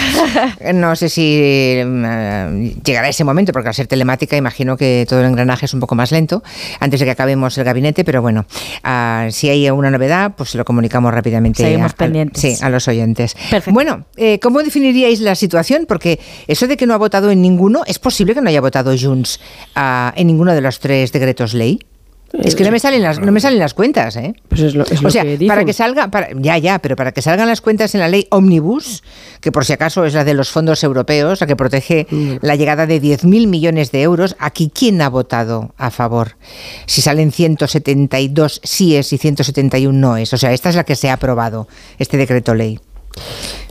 No 0.75 0.95
sé 0.97 1.09
si 1.09 1.37
eh, 1.39 2.75
llegará 2.85 3.09
ese 3.09 3.25
momento, 3.25 3.53
porque 3.53 3.69
al 3.69 3.75
ser 3.75 3.87
telemática 3.87 4.37
imagino 4.37 4.77
que 4.77 5.05
todo 5.09 5.21
el 5.21 5.27
engranaje 5.27 5.67
es 5.67 5.75
un 5.75 5.81
poco 5.81 5.95
más 5.95 6.13
lento 6.13 6.43
antes 6.81 7.01
de 7.01 7.07
que 7.07 7.13
acabemos 7.13 7.57
el 7.59 7.65
gabinete, 7.65 8.05
pero 8.05 8.23
bueno, 8.23 8.47
ah, 8.85 9.29
si 9.31 9.49
hay 9.49 9.69
una 9.71 9.91
novedad, 9.91 10.33
pues 10.37 10.51
se 10.51 10.59
lo 10.59 10.65
comunicamos 10.65 11.13
rápidamente 11.13 11.63
Seguimos 11.63 11.93
a, 11.93 11.97
pendientes. 11.97 12.41
sí, 12.41 12.65
a 12.65 12.69
los 12.69 12.87
oyentes. 12.89 13.37
Bueno, 13.67 14.07
eh, 14.17 14.39
¿cómo 14.41 14.63
definiríais 14.63 15.21
la 15.21 15.35
situación? 15.35 15.87
Porque 15.87 16.21
eso 16.47 16.67
de 16.67 16.77
que 16.77 16.87
no 16.87 16.95
ha 16.95 16.99
votado 16.99 17.31
en 17.31 17.43
ninguno, 17.43 17.83
¿es 17.87 17.99
posible 17.99 18.35
que 18.35 18.41
no 18.41 18.49
haya 18.49 18.61
votado 18.61 18.95
Junts 18.99 19.41
ah, 19.75 20.13
en 20.17 20.27
ninguno 20.27 20.55
de 20.55 20.61
los 20.61 20.79
tres 20.79 21.13
decretos 21.13 21.55
ley? 21.55 21.81
Es 22.33 22.55
que 22.55 22.63
no 22.65 22.71
me 22.71 22.79
salen 22.79 23.03
las, 23.03 23.19
no 23.19 23.33
me 23.33 23.41
salen 23.41 23.59
las 23.59 23.75
cuentas, 23.75 24.15
¿eh? 24.17 24.35
Pues 24.49 24.61
es 24.61 24.75
lo, 24.75 24.85
es 24.85 25.01
o 25.01 25.03
lo 25.03 25.11
sea, 25.11 25.23
que 25.23 25.33
dicen. 25.33 25.49
para 25.49 25.65
que 25.65 25.73
salga, 25.73 26.09
para- 26.09 26.29
ya, 26.37 26.57
ya, 26.59 26.79
pero 26.79 26.95
para 26.95 27.11
que 27.13 27.23
salgan 27.23 27.49
las 27.49 27.61
cuentas 27.61 27.93
en 27.95 28.01
la 28.01 28.09
ley 28.09 28.27
Omnibus, 28.31 29.03
que 29.41 29.51
por 29.51 29.65
si 29.65 29.73
acaso 29.73 30.05
es 30.05 30.15
la 30.15 30.23
de 30.25 30.35
los 30.35 30.49
fondos 30.51 30.85
europeos, 30.85 31.41
la 31.41 31.47
que 31.49 31.57
protege 31.57 32.07
Mm. 32.11 32.35
la 32.43 32.55
llegada 32.55 32.87
de 32.87 33.01
10.000 33.01 33.47
millones 33.49 33.91
de 33.91 34.03
euros, 34.03 34.37
aquí 34.39 34.71
¿quién 34.73 35.03
ha 35.03 35.09
votado 35.09 35.75
a 35.77 35.91
favor? 35.91 36.37
Si 36.87 37.03
salen 37.03 37.33
172 37.33 38.61
síes 38.63 39.13
y 39.13 39.19
171 39.19 39.99
noes, 39.99 40.33
o 40.33 40.39
sea, 40.39 40.53
esta 40.53 40.69
es 40.69 40.77
la 40.77 40.85
que 40.85 40.97
se 40.97 41.11
ha 41.11 41.15
aprobado, 41.15 41.67
este 41.99 42.17
decreto 42.17 42.55
ley. 42.55 42.79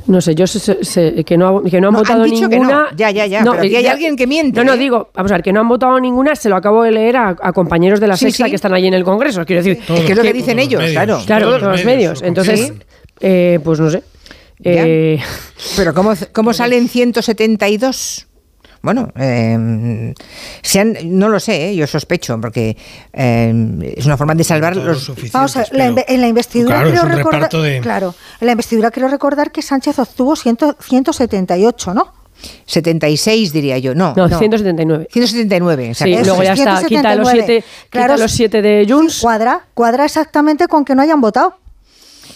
No 0.08 0.22
sé, 0.22 0.34
yo 0.34 0.48
sé, 0.48 0.84
sé- 0.84 1.24
que 1.24 1.38
no, 1.38 1.60
ha- 1.60 1.64
que 1.70 1.80
no 1.80 1.90
han 1.90 1.94
No, 1.94 2.00
han 2.00 2.04
votado 2.04 2.24
dicho 2.24 2.50
que 2.50 2.58
no. 2.58 2.64
ninguna. 2.66 2.88
Ya, 2.96 3.12
ya, 3.12 3.28
ya, 3.28 3.40
pero 3.42 3.54
aquí 3.60 3.76
hay 3.76 3.84
ya- 3.84 3.92
alguien 3.92 4.16
que 4.16 4.26
miente, 4.26 4.60
No, 4.60 4.64
no, 4.66 4.74
¿eh? 4.74 4.78
digo, 4.78 5.10
vamos 5.14 5.32
a 5.32 5.36
ver, 5.36 5.44
que 5.44 5.54
no 5.54 5.60
han 5.60 5.68
votado 5.68 6.00
ninguna, 6.00 6.36
se 6.36 6.50
lo 6.50 6.56
acabo 6.56 6.82
de 6.84 6.92
leer 6.92 7.18
a, 7.18 7.36
a 7.40 7.54
compañeros 7.54 8.00
de 8.00 8.08
la 8.08 8.18
Sí, 8.18 8.26
sexta 8.26 8.46
sí. 8.46 8.50
que 8.50 8.56
están 8.56 8.74
allí 8.74 8.88
en 8.88 8.96
el 8.96 9.04
Congreso. 9.04 9.46
Quiero 9.46 9.62
decir, 9.62 9.78
Es 9.88 10.02
que 10.06 10.12
es 10.14 10.18
lo 10.18 10.24
que 10.24 10.34
dicen 10.34 10.58
ellos, 10.58 10.84
claro. 10.92 11.22
Claro, 11.26 11.46
Todos 11.48 11.60
todos 11.62 11.72
los 11.74 11.86
medios. 11.86 12.22
Entonces, 12.24 12.60
Sí. 12.60 12.74
eh, 13.20 13.60
pues 13.64 13.80
no 13.80 13.90
sé. 13.92 14.02
Eh, 14.64 15.20
Pero 15.78 15.94
¿cómo, 15.94 16.14
cómo 16.34 16.54
salen 16.54 16.88
172? 16.90 18.26
Bueno, 18.82 19.10
eh, 19.18 20.14
se 20.62 20.80
han- 20.80 20.96
no 21.04 21.28
lo 21.30 21.40
sé, 21.40 21.70
¿eh? 21.70 21.76
yo 21.76 21.86
sospecho, 21.86 22.40
porque 22.40 22.78
eh, 23.12 23.94
es 23.98 24.06
una 24.06 24.16
forma 24.18 24.36
de 24.36 24.44
salvar 24.44 24.76
los... 24.76 25.12
Vamos 25.34 25.56
a 25.58 25.60
ver, 25.60 25.70
la 25.74 26.04
en 26.08 26.22
la 26.22 26.28
investidura 26.28 26.82
Claro, 26.84 27.04
un 27.04 27.10
recordar, 27.18 27.50
de- 27.50 27.80
claro, 27.82 28.16
en 28.40 28.46
la 28.46 28.52
investidura 28.54 28.92
quiero 28.92 29.10
recordar 29.10 29.52
que 29.52 29.62
Sánchez 29.62 30.00
obtuvo 30.00 30.36
100 30.36 30.58
178, 30.80 31.94
¿no? 31.94 32.14
76 32.66 33.52
diría 33.52 33.78
yo, 33.80 33.94
no. 33.96 34.14
No, 34.16 34.30
179. 34.30 35.08
179, 35.12 35.84
Sí, 35.84 35.90
exacto. 36.06 36.26
luego 36.26 36.44
ya 36.44 36.54
está, 36.54 36.84
quita 36.86 37.16
los 37.16 37.28
179. 37.30 37.44
siete, 37.46 37.64
quita 37.90 38.18
los 38.18 38.32
siete 38.32 38.62
de 38.62 38.86
Junts. 38.90 39.20
Cuadra, 39.20 39.66
cuadra 39.74 40.06
exactamente 40.06 40.68
con 40.68 40.86
que 40.86 40.96
no 40.96 41.02
hayan 41.02 41.20
votado. 41.20 41.58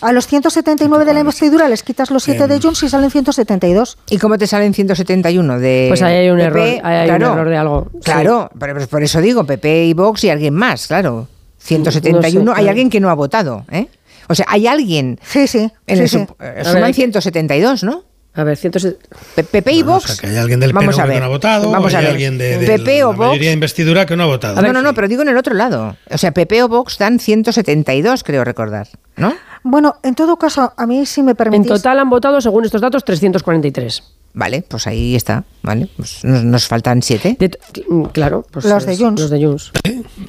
A 0.02 0.12
los 0.12 0.28
179 0.28 1.06
de 1.06 1.14
la 1.14 1.20
investidura 1.22 1.70
les 1.70 1.84
quitas 1.84 2.12
los 2.12 2.24
7 2.24 2.48
de 2.48 2.60
Junts 2.60 2.84
y 2.84 2.90
salen 2.90 3.10
172. 3.10 3.98
¿Y 4.10 4.18
cómo 4.18 4.38
te 4.38 4.48
salen 4.48 4.74
171 4.74 5.60
de 5.60 5.86
Pues 5.90 6.02
ahí 6.02 6.16
hay 6.16 6.30
un 6.30 6.38
PP? 6.38 6.48
error, 6.78 6.86
ahí 6.86 6.96
hay 6.96 7.10
un 7.10 7.22
error 7.22 7.50
de 7.50 7.58
algo. 7.58 7.88
Sí. 7.94 8.00
Claro, 8.04 8.50
pero 8.60 8.74
pues 8.76 8.88
por 8.88 9.04
eso 9.04 9.22
digo, 9.22 9.46
PP 9.46 9.86
y 9.86 9.94
Vox 9.94 10.24
y 10.26 10.30
alguien 10.30 10.54
más, 10.54 10.88
claro. 10.88 11.28
171, 11.60 12.16
No 12.16 12.22
sé, 12.22 12.28
hay 12.38 12.44
claro. 12.64 12.70
alguien 12.70 12.90
que 12.90 13.00
no 13.00 13.10
ha 13.10 13.14
votado, 13.14 13.66
¿eh? 13.72 13.88
O 14.28 14.36
sea, 14.36 14.46
hay 14.50 14.68
alguien... 14.68 15.20
Sí, 15.24 15.48
sí. 15.48 15.70
En 15.88 15.96
sí, 15.98 16.04
el 16.04 16.10
sí. 16.10 16.18
eh, 16.18 16.62
suman 16.64 16.74
ver, 16.76 16.84
hay 16.86 16.92
que- 16.92 16.96
172, 17.02 17.84
¿no? 17.84 18.04
A 18.36 18.44
ver, 18.44 18.58
100... 18.58 18.72
PP 19.52 19.72
y 19.74 19.84
Vox. 19.84 20.20
que 20.20 20.26
hay 20.28 20.38
alguien 20.38 20.60
del 20.60 20.74
Vamos 20.74 20.96
PNV 20.96 21.02
a 21.02 21.04
que 21.06 21.10
ver. 21.12 21.20
no 21.20 21.26
ha 21.26 21.30
votado, 21.30 21.70
Vamos 21.72 21.94
o 21.94 21.96
a 21.96 22.00
hay 22.00 22.06
ver. 22.06 22.14
alguien 22.14 22.38
de, 22.40 22.58
de 22.58 22.66
PP 22.80 23.00
la 23.00 23.08
o 23.08 23.14
Vox. 23.14 23.28
mayoría 23.30 23.50
de 23.50 23.54
investidura 23.54 24.06
que 24.08 24.16
no 24.16 24.24
ha 24.24 24.26
votado. 24.26 24.60
No, 24.62 24.74
no, 24.74 24.82
no, 24.82 24.94
pero 24.96 25.08
digo 25.08 25.22
en 25.22 25.30
el 25.30 25.38
otro 25.38 25.54
lado. 25.54 25.96
O 26.10 26.18
sea, 26.18 26.32
PP 26.32 26.64
o 26.64 26.68
Vox 26.68 26.98
dan 26.98 27.20
172, 27.20 28.24
creo 28.24 28.44
recordar, 28.44 28.88
¿no? 29.18 29.36
Bueno, 29.62 29.98
en 30.04 30.16
todo 30.16 30.38
caso, 30.38 30.74
a 30.76 30.86
mí 30.88 31.06
sí 31.06 31.22
me 31.22 31.32
En 31.32 31.38
permitís... 31.38 31.68
total 31.68 32.00
han 32.00 32.10
votado, 32.10 32.42
según 32.42 32.66
estos 32.66 32.82
datos, 32.82 33.06
343. 33.06 34.04
Vale, 34.34 34.64
pues 34.68 34.88
ahí 34.88 35.16
está. 35.16 35.44
¿Vale? 35.64 35.88
Pues 35.98 36.24
nos, 36.24 36.44
nos 36.44 36.68
faltan 36.68 37.02
siete. 37.02 37.36
mm, 37.90 38.04
claro, 38.14 38.46
pues 38.52 38.66
Los 38.66 38.86
de 38.86 38.94
es- 38.94 39.00
Junts. 39.00 39.22
Los 39.22 39.30
de 39.32 39.44
Junts. 39.46 39.72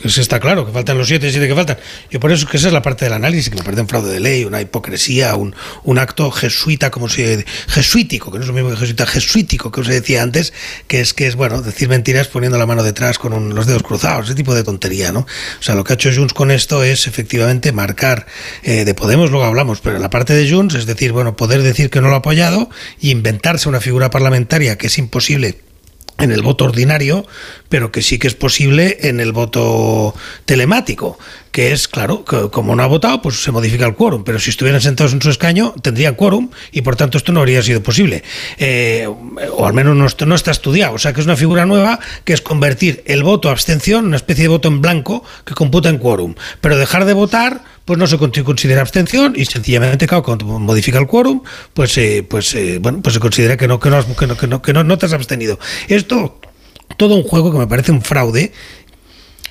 Eso 0.02 0.20
está 0.20 0.40
claro, 0.40 0.64
que 0.64 0.72
faltan 0.72 0.96
los 0.96 1.06
siete, 1.08 1.30
siete 1.30 1.46
que 1.48 1.54
faltan. 1.54 1.76
Yo 2.10 2.20
por 2.20 2.32
eso 2.32 2.46
que 2.46 2.56
esa 2.56 2.68
es 2.68 2.72
la 2.72 2.82
parte 2.82 3.04
del 3.04 3.14
análisis, 3.14 3.50
que 3.50 3.56
me 3.56 3.62
parece 3.62 3.82
un 3.82 3.88
fraude 3.88 4.12
de 4.12 4.20
ley, 4.20 4.44
una 4.44 4.60
hipocresía, 4.60 5.34
un, 5.36 5.54
un 5.82 5.98
acto 5.98 6.30
jesuita, 6.30 6.90
como 6.90 7.08
se 7.08 7.44
jesuítico, 7.68 8.30
que 8.30 8.38
no 8.38 8.42
es 8.44 8.48
lo 8.48 8.54
mismo 8.54 8.70
que 8.70 8.76
jesuita, 8.76 9.06
jesuítico, 9.06 9.70
que 9.72 9.80
os 9.80 9.86
decía 9.88 10.22
antes, 10.22 10.52
que 10.86 11.00
es 11.00 11.12
que 11.14 11.26
es, 11.26 11.34
bueno, 11.36 11.60
decir 11.62 11.88
mentiras 11.88 12.28
poniendo 12.28 12.56
la 12.58 12.66
mano 12.66 12.82
detrás 12.82 13.18
con 13.18 13.32
un- 13.32 13.54
los 13.54 13.66
dedos 13.66 13.82
cruzados, 13.82 14.26
ese 14.26 14.34
tipo 14.34 14.54
de 14.54 14.62
tontería, 14.62 15.10
¿no? 15.12 15.20
O 15.20 15.62
sea, 15.62 15.74
lo 15.74 15.84
que 15.84 15.92
ha 15.92 15.96
hecho 15.96 16.10
Junts 16.14 16.32
con 16.34 16.50
esto 16.50 16.84
es 16.84 17.06
efectivamente 17.06 17.72
marcar, 17.72 18.26
eh, 18.62 18.84
de 18.84 18.94
Podemos 18.94 19.30
luego 19.30 19.44
hablamos, 19.46 19.80
pero 19.80 19.98
la 19.98 20.10
parte 20.10 20.32
de 20.34 20.48
Junts, 20.50 20.74
es 20.76 20.86
decir, 20.86 21.12
bueno, 21.12 21.36
poder 21.36 21.62
decir 21.62 21.90
que 21.90 22.00
no 22.00 22.08
lo 22.08 22.14
ha 22.14 22.18
apoyado 22.18 22.70
y 23.00 23.10
inventarse 23.10 23.68
una 23.68 23.80
figura 23.80 24.10
parlamentaria 24.10 24.78
que 24.78 24.86
es 24.86 24.96
imposible 24.98 25.23
en 26.18 26.30
el 26.30 26.42
voto 26.42 26.64
ordinario, 26.64 27.26
pero 27.68 27.90
que 27.90 28.02
sí 28.02 28.18
que 28.18 28.28
es 28.28 28.34
posible 28.34 28.98
en 29.02 29.18
el 29.18 29.32
voto 29.32 30.14
telemático, 30.44 31.18
que 31.50 31.72
es, 31.72 31.88
claro, 31.88 32.24
que 32.24 32.50
como 32.50 32.76
no 32.76 32.82
ha 32.82 32.86
votado, 32.86 33.20
pues 33.20 33.42
se 33.42 33.50
modifica 33.50 33.84
el 33.84 33.94
quórum, 33.94 34.22
pero 34.22 34.38
si 34.38 34.50
estuvieran 34.50 34.80
sentados 34.80 35.12
en 35.12 35.20
su 35.20 35.30
escaño, 35.30 35.74
tendrían 35.82 36.14
quórum 36.14 36.50
y 36.70 36.82
por 36.82 36.94
tanto 36.96 37.18
esto 37.18 37.32
no 37.32 37.40
habría 37.40 37.62
sido 37.62 37.82
posible. 37.82 38.22
Eh, 38.58 39.08
o 39.52 39.66
al 39.66 39.72
menos 39.72 39.96
no, 39.96 40.26
no 40.26 40.34
está 40.34 40.52
estudiado, 40.52 40.94
o 40.94 40.98
sea 40.98 41.12
que 41.12 41.20
es 41.20 41.26
una 41.26 41.36
figura 41.36 41.66
nueva 41.66 41.98
que 42.24 42.32
es 42.32 42.40
convertir 42.40 43.02
el 43.06 43.24
voto 43.24 43.50
abstención, 43.50 44.06
una 44.06 44.16
especie 44.16 44.44
de 44.44 44.48
voto 44.48 44.68
en 44.68 44.80
blanco 44.80 45.24
que 45.44 45.54
computa 45.54 45.88
en 45.88 45.98
quórum, 45.98 46.34
pero 46.60 46.76
dejar 46.76 47.06
de 47.06 47.12
votar 47.12 47.62
pues 47.84 47.98
no 47.98 48.06
se 48.06 48.16
con- 48.18 48.30
considera 48.30 48.80
abstención 48.80 49.34
y 49.36 49.44
sencillamente 49.44 50.06
claro, 50.06 50.22
cuando 50.22 50.46
modifica 50.46 50.98
el 50.98 51.06
quórum 51.06 51.42
pues 51.72 51.96
eh, 51.98 52.24
pues 52.28 52.54
eh, 52.54 52.78
bueno 52.80 53.00
pues 53.02 53.14
se 53.14 53.20
considera 53.20 53.56
que 53.56 53.68
no 53.68 53.78
te 53.78 55.06
has 55.06 55.12
abstenido. 55.12 55.58
Esto 55.88 56.40
todo 56.96 57.14
un 57.16 57.22
juego 57.24 57.52
que 57.52 57.58
me 57.58 57.66
parece 57.66 57.92
un 57.92 58.02
fraude 58.02 58.52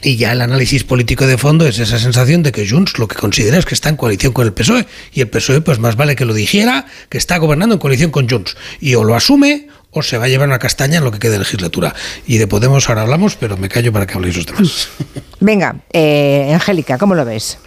y 0.02 0.18
ya 0.18 0.34
el 0.34 0.42
análisis 0.42 0.84
político 0.84 1.26
de 1.26 1.38
fondo 1.38 1.66
es 1.66 1.80
esa 1.80 1.98
sensación 1.98 2.44
de 2.44 2.52
que 2.52 2.68
Junts 2.68 3.00
lo 3.00 3.08
que 3.08 3.16
considera 3.16 3.58
es 3.58 3.66
que 3.66 3.74
está 3.74 3.88
en 3.90 3.96
coalición 3.96 4.34
con 4.34 4.46
el 4.46 4.54
PSOE 4.54 4.86
y 5.14 5.22
el 5.22 5.30
PSOE 5.30 5.62
pues 5.62 5.80
más 5.80 5.96
vale 5.96 6.16
que 6.16 6.26
lo 6.26 6.34
dijera 6.34 6.86
que 7.10 7.18
está 7.18 7.38
gobernando 7.38 7.76
en 7.76 7.80
coalición 7.80 8.12
con 8.12 8.28
Junts. 8.30 8.58
Y 8.82 8.96
o 8.96 9.04
lo 9.06 9.16
asume 9.16 9.68
o 9.92 10.02
se 10.04 10.18
va 10.18 10.26
a 10.26 10.28
llevar 10.28 10.48
una 10.50 10.60
castaña 10.60 10.98
en 10.98 11.06
lo 11.06 11.12
que 11.12 11.20
quede 11.20 11.34
de 11.34 11.40
legislatura. 11.40 11.94
Y 12.28 12.38
de 12.38 12.48
Podemos 12.48 12.90
ahora 12.90 13.04
hablamos 13.04 13.36
pero 13.38 13.56
me 13.56 13.70
callo 13.70 13.94
para 13.94 14.06
que 14.06 14.16
habléis 14.16 14.36
los 14.36 14.46
demás. 14.46 14.90
Venga, 15.40 15.78
eh, 15.94 16.52
Angélica, 16.54 16.98
¿cómo 16.98 17.16
lo 17.16 17.24
ves? 17.24 17.58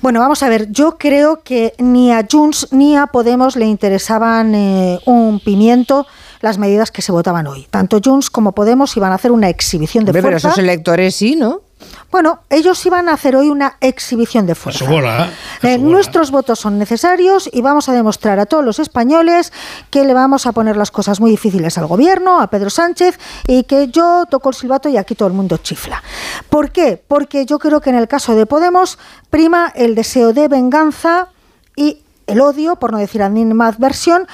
Bueno, 0.00 0.20
vamos 0.20 0.42
a 0.42 0.48
ver, 0.48 0.70
yo 0.70 0.96
creo 0.98 1.42
que 1.42 1.74
ni 1.78 2.12
a 2.12 2.26
Junts 2.30 2.68
ni 2.72 2.96
a 2.96 3.06
Podemos 3.06 3.56
le 3.56 3.66
interesaban 3.66 4.54
eh, 4.54 5.00
un 5.06 5.40
pimiento 5.40 6.06
las 6.40 6.58
medidas 6.58 6.90
que 6.90 7.00
se 7.00 7.10
votaban 7.10 7.46
hoy. 7.46 7.66
Tanto 7.70 8.00
Junts 8.04 8.28
como 8.30 8.52
Podemos 8.52 8.96
iban 8.96 9.12
a 9.12 9.14
hacer 9.14 9.32
una 9.32 9.48
exhibición 9.48 10.04
de 10.04 10.12
pero 10.12 10.28
fuerza. 10.28 10.48
esos 10.48 10.58
electores 10.58 11.14
sí, 11.14 11.36
¿no? 11.36 11.62
Bueno, 12.10 12.40
ellos 12.50 12.84
iban 12.86 13.08
a 13.08 13.14
hacer 13.14 13.36
hoy 13.36 13.48
una 13.48 13.76
exhibición 13.80 14.46
de 14.46 14.54
fuerza. 14.54 14.84
su 14.84 14.90
bola 14.90 15.30
Eh, 15.62 15.78
nuestros 15.78 16.30
votos 16.30 16.60
son 16.60 16.78
necesarios 16.78 17.48
y 17.52 17.60
vamos 17.60 17.88
a 17.88 17.92
demostrar 17.92 18.38
a 18.38 18.46
todos 18.46 18.64
los 18.64 18.78
españoles 18.78 19.52
que 19.90 20.04
le 20.04 20.14
vamos 20.14 20.46
a 20.46 20.52
poner 20.52 20.76
las 20.76 20.90
cosas 20.90 21.20
muy 21.20 21.30
difíciles 21.30 21.76
al 21.78 21.86
gobierno, 21.86 22.40
a 22.40 22.48
Pedro 22.48 22.70
Sánchez, 22.70 23.18
y 23.46 23.64
que 23.64 23.88
yo 23.88 24.24
toco 24.30 24.50
el 24.50 24.54
silbato 24.54 24.88
y 24.88 24.96
aquí 24.96 25.14
todo 25.14 25.28
el 25.28 25.34
mundo 25.34 25.56
chifla. 25.58 26.02
¿Por 26.48 26.70
qué? 26.70 27.02
Porque 27.06 27.46
yo 27.46 27.58
creo 27.58 27.80
que 27.80 27.90
en 27.90 27.96
el 27.96 28.08
caso 28.08 28.34
de 28.34 28.46
Podemos 28.46 28.98
prima 29.30 29.72
el 29.74 29.94
deseo 29.94 30.32
de 30.32 30.48
venganza 30.48 31.28
y 31.74 32.02
el 32.26 32.40
odio, 32.40 32.76
por 32.76 32.92
no 32.92 32.98
decir 32.98 33.22
animadversión, 33.22 34.26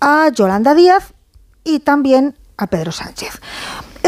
a 0.00 0.28
Yolanda 0.30 0.74
Díaz 0.74 1.12
y 1.64 1.80
también 1.80 2.36
a 2.56 2.66
Pedro 2.66 2.92
Sánchez. 2.92 3.40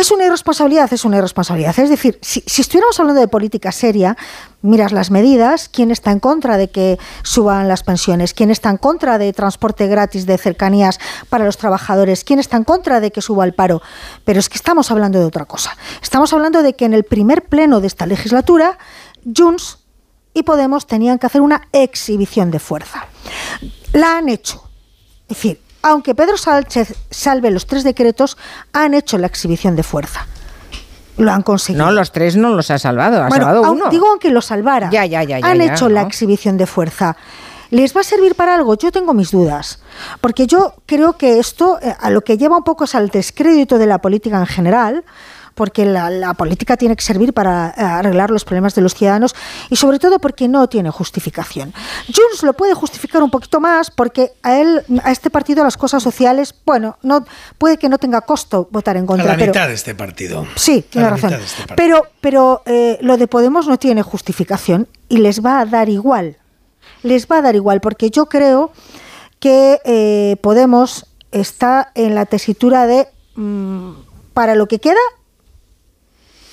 ¿Es 0.01 0.11
una 0.11 0.25
irresponsabilidad? 0.25 0.91
Es 0.95 1.05
una 1.05 1.19
irresponsabilidad. 1.19 1.79
Es 1.79 1.91
decir, 1.91 2.19
si, 2.23 2.43
estuviéramos 2.47 2.99
hablando 2.99 3.21
de 3.21 3.29
política 3.29 3.71
seria, 3.71 4.17
miras 4.63 4.93
las 4.93 5.11
medidas, 5.11 5.69
quién 5.69 5.91
está 5.91 6.11
en 6.11 6.21
contra 6.21 6.57
de 6.57 6.71
que 6.71 6.99
suban 7.23 7.69
las 7.69 7.83
pensiones, 7.83 8.33
quién 8.33 8.51
está 8.51 8.71
en 8.71 8.79
contra 8.79 9.19
de 9.19 9.31
transporte 9.35 9.89
gratis 9.89 10.25
de 10.25 10.39
cercanías 10.39 10.99
para 11.29 11.45
los 11.45 11.59
trabajadores, 11.59 12.25
quién 12.25 12.39
está 12.39 12.57
en 12.57 12.65
contra 12.65 13.01
de 13.01 13.11
que 13.11 13.21
suba 13.21 13.45
el 13.45 13.53
paro. 13.53 13.83
Pero 14.25 14.41
es 14.41 14.49
que 14.49 14.57
estamos 14.57 14.91
hablando 14.91 15.19
de 15.19 15.27
otra 15.27 15.45
cosa. 15.45 15.77
Estamos 16.01 16.33
hablando 16.33 16.63
de 16.63 16.73
que 16.73 16.87
en 16.87 16.95
el 16.95 17.05
primer 17.05 17.45
pleno 17.45 17.83
de 17.83 17.89
esta 17.89 18.07
legislatura, 18.07 18.79
Junts 19.37 19.81
y 20.33 20.45
Podemos 20.45 20.87
tenían 20.87 21.19
que 21.19 21.27
hacer 21.27 21.43
una 21.43 21.69
exhibición 21.73 22.51
de 22.51 22.59
fuerza. 22.59 23.05
La 23.93 24.17
han 24.17 24.31
hecho. 24.31 24.65
Es 25.29 25.37
decir, 25.37 25.61
aunque 25.83 26.15
Pedro 26.15 26.37
Sánchez 26.37 26.95
salve 27.11 27.51
los 27.51 27.67
tres 27.67 27.85
decretos, 27.85 28.37
han 28.73 28.95
hecho 28.95 29.19
la 29.19 29.27
exhibición 29.27 29.77
de 29.77 29.83
fuerza. 29.83 30.27
Lo 31.17 31.31
han 31.33 31.43
conseguido. 31.43 31.85
No, 31.85 31.93
los 31.93 32.13
tres 32.13 32.37
no 32.37 32.51
los 32.51 32.71
ha 32.71 32.79
salvado, 32.79 33.23
ha 33.23 33.29
Bueno, 33.29 33.45
salvado 33.45 33.65
aun- 33.67 33.81
uno. 33.83 33.91
Digo 33.91 34.09
aunque 34.09 34.31
lo 34.31 34.41
salvara. 34.41 34.89
Ya, 34.91 35.05
ya, 35.05 35.23
ya, 35.23 35.37
Han 35.43 35.59
ya, 35.59 35.75
hecho 35.75 35.89
la 35.89 36.03
exhibición 36.03 36.57
de 36.57 36.67
fuerza. 36.67 37.17
¿Les 37.71 37.95
va 37.95 38.01
a 38.01 38.05
servir 38.05 38.35
para 38.35 38.55
algo? 38.55 38.75
Yo 38.77 38.91
tengo 38.91 39.15
mis 39.15 39.31
dudas. 39.31 39.81
Porque 40.21 40.47
yo 40.47 40.75
creo 40.87 41.17
que 41.17 41.39
esto 41.39 41.79
eh, 41.81 41.95
a 42.01 42.11
lo 42.11 42.23
que 42.23 42.37
lleva 42.37 42.57
un 42.57 42.65
poco 42.65 42.85
es 42.85 42.95
al 42.95 43.11
descrédito 43.11 43.79
de 43.79 43.87
la 43.87 43.99
política 43.99 44.39
en 44.39 44.47
general. 44.47 45.05
Porque 45.61 45.85
la, 45.85 46.09
la 46.09 46.33
política 46.33 46.79
tiene 46.79 46.97
que 46.97 47.03
servir 47.03 47.35
para 47.35 47.75
eh, 47.77 47.83
arreglar 47.83 48.31
los 48.31 48.47
problemas 48.47 48.75
de 48.75 48.81
los 48.81 48.95
ciudadanos 48.95 49.35
y 49.69 49.77
sobre 49.77 49.99
todo 49.99 50.19
porque 50.19 50.49
no 50.49 50.71
tiene 50.71 50.89
justificación. 50.89 51.75
Junts 52.07 52.43
lo 52.45 52.55
puede 52.55 52.73
justificar 52.73 53.23
un 53.23 53.31
poquito 53.31 53.61
más 53.61 53.91
porque 53.91 54.33
a 54.43 54.59
él, 54.59 54.83
a 55.05 55.11
este 55.13 55.29
partido, 55.29 55.63
las 55.63 55.77
cosas 55.77 56.03
sociales, 56.03 56.55
bueno, 56.65 56.97
no 57.03 57.27
puede 57.59 57.77
que 57.77 57.91
no 57.91 57.99
tenga 57.99 58.23
costo 58.23 58.69
votar 58.71 58.97
en 58.97 59.05
a 59.05 59.07
contra. 59.07 59.27
la 59.27 59.37
pero, 59.37 59.53
mitad 59.53 59.69
de 59.69 59.75
este 59.75 59.95
partido 59.95 60.47
Sí, 60.57 60.83
A 60.89 60.91
tiene 60.91 61.05
la 61.09 61.11
razón. 61.11 61.29
mitad 61.29 61.41
de 61.41 61.45
este 61.45 61.67
partido. 61.67 61.77
Pero, 61.77 62.07
pero 62.23 62.63
eh, 62.65 62.97
lo 63.03 63.19
de 63.19 63.27
Podemos 63.29 63.69
no 63.69 63.79
tiene 63.79 64.01
justificación 64.03 64.89
y 65.11 65.19
les 65.19 65.45
va 65.45 65.61
a 65.61 65.67
dar 65.67 65.91
igual. 65.91 66.39
Les 67.03 67.27
va 67.27 67.37
a 67.37 67.43
dar 67.43 67.55
igual, 67.55 67.83
porque 67.83 68.09
yo 68.09 68.31
creo 68.31 68.73
que 69.41 69.79
eh, 69.85 70.37
Podemos 70.41 71.05
está 71.33 71.93
en 71.95 72.15
la 72.15 72.25
tesitura 72.25 72.87
de 72.87 73.09
mm, 73.35 73.91
para 74.33 74.55
lo 74.55 74.67
que 74.67 74.79
queda, 74.79 75.05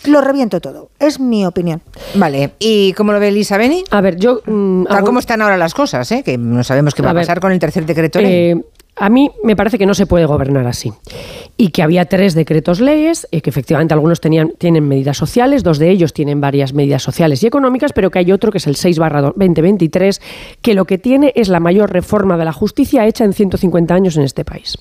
lo 0.05 0.21
reviento 0.21 0.61
todo. 0.61 0.89
Es 0.99 1.19
mi 1.19 1.45
opinión. 1.45 1.81
Vale, 2.15 2.51
¿y 2.59 2.93
cómo 2.93 3.11
lo 3.11 3.19
ve 3.19 3.29
Elisa 3.29 3.57
Beni? 3.57 3.83
A 3.89 4.01
ver, 4.01 4.17
yo... 4.17 4.41
mm, 4.45 4.85
Tal 4.85 5.03
como 5.03 5.19
están 5.19 5.41
ahora 5.41 5.57
las 5.57 5.73
cosas, 5.73 6.11
¿eh? 6.11 6.23
que 6.23 6.37
no 6.37 6.63
sabemos 6.63 6.93
qué 6.95 7.01
va 7.01 7.09
a, 7.09 7.11
A 7.11 7.13
ver, 7.13 7.23
pasar 7.23 7.39
con 7.39 7.51
el 7.51 7.59
tercer 7.59 7.85
decreto 7.85 8.19
ley. 8.19 8.31
Eh, 8.31 8.61
a 8.99 9.09
mí 9.09 9.29
me 9.43 9.55
parece 9.55 9.77
que 9.77 9.85
no 9.85 9.93
se 9.93 10.07
puede 10.07 10.25
gobernar 10.25 10.65
así. 10.65 10.91
Y 11.55 11.69
que 11.69 11.83
había 11.83 12.05
tres 12.05 12.33
decretos 12.33 12.79
leyes, 12.79 13.27
eh, 13.31 13.41
que 13.41 13.49
efectivamente 13.49 13.93
algunos 13.93 14.19
tenían, 14.21 14.53
tienen 14.57 14.87
medidas 14.87 15.17
sociales, 15.17 15.63
dos 15.63 15.77
de 15.77 15.91
ellos 15.91 16.13
tienen 16.13 16.41
varias 16.41 16.73
medidas 16.73 17.03
sociales 17.03 17.43
y 17.43 17.47
económicas, 17.47 17.93
pero 17.93 18.09
que 18.09 18.19
hay 18.19 18.31
otro 18.31 18.51
que 18.51 18.57
es 18.57 18.65
el 18.65 18.75
6 18.75 18.97
barra 18.97 19.21
2023, 19.21 20.21
que 20.61 20.73
lo 20.73 20.85
que 20.85 20.97
tiene 20.97 21.31
es 21.35 21.47
la 21.47 21.59
mayor 21.59 21.91
reforma 21.91 22.37
de 22.37 22.45
la 22.45 22.53
justicia 22.53 23.05
hecha 23.05 23.23
en 23.23 23.33
150 23.33 23.93
años 23.93 24.17
en 24.17 24.23
este 24.23 24.43
país 24.43 24.75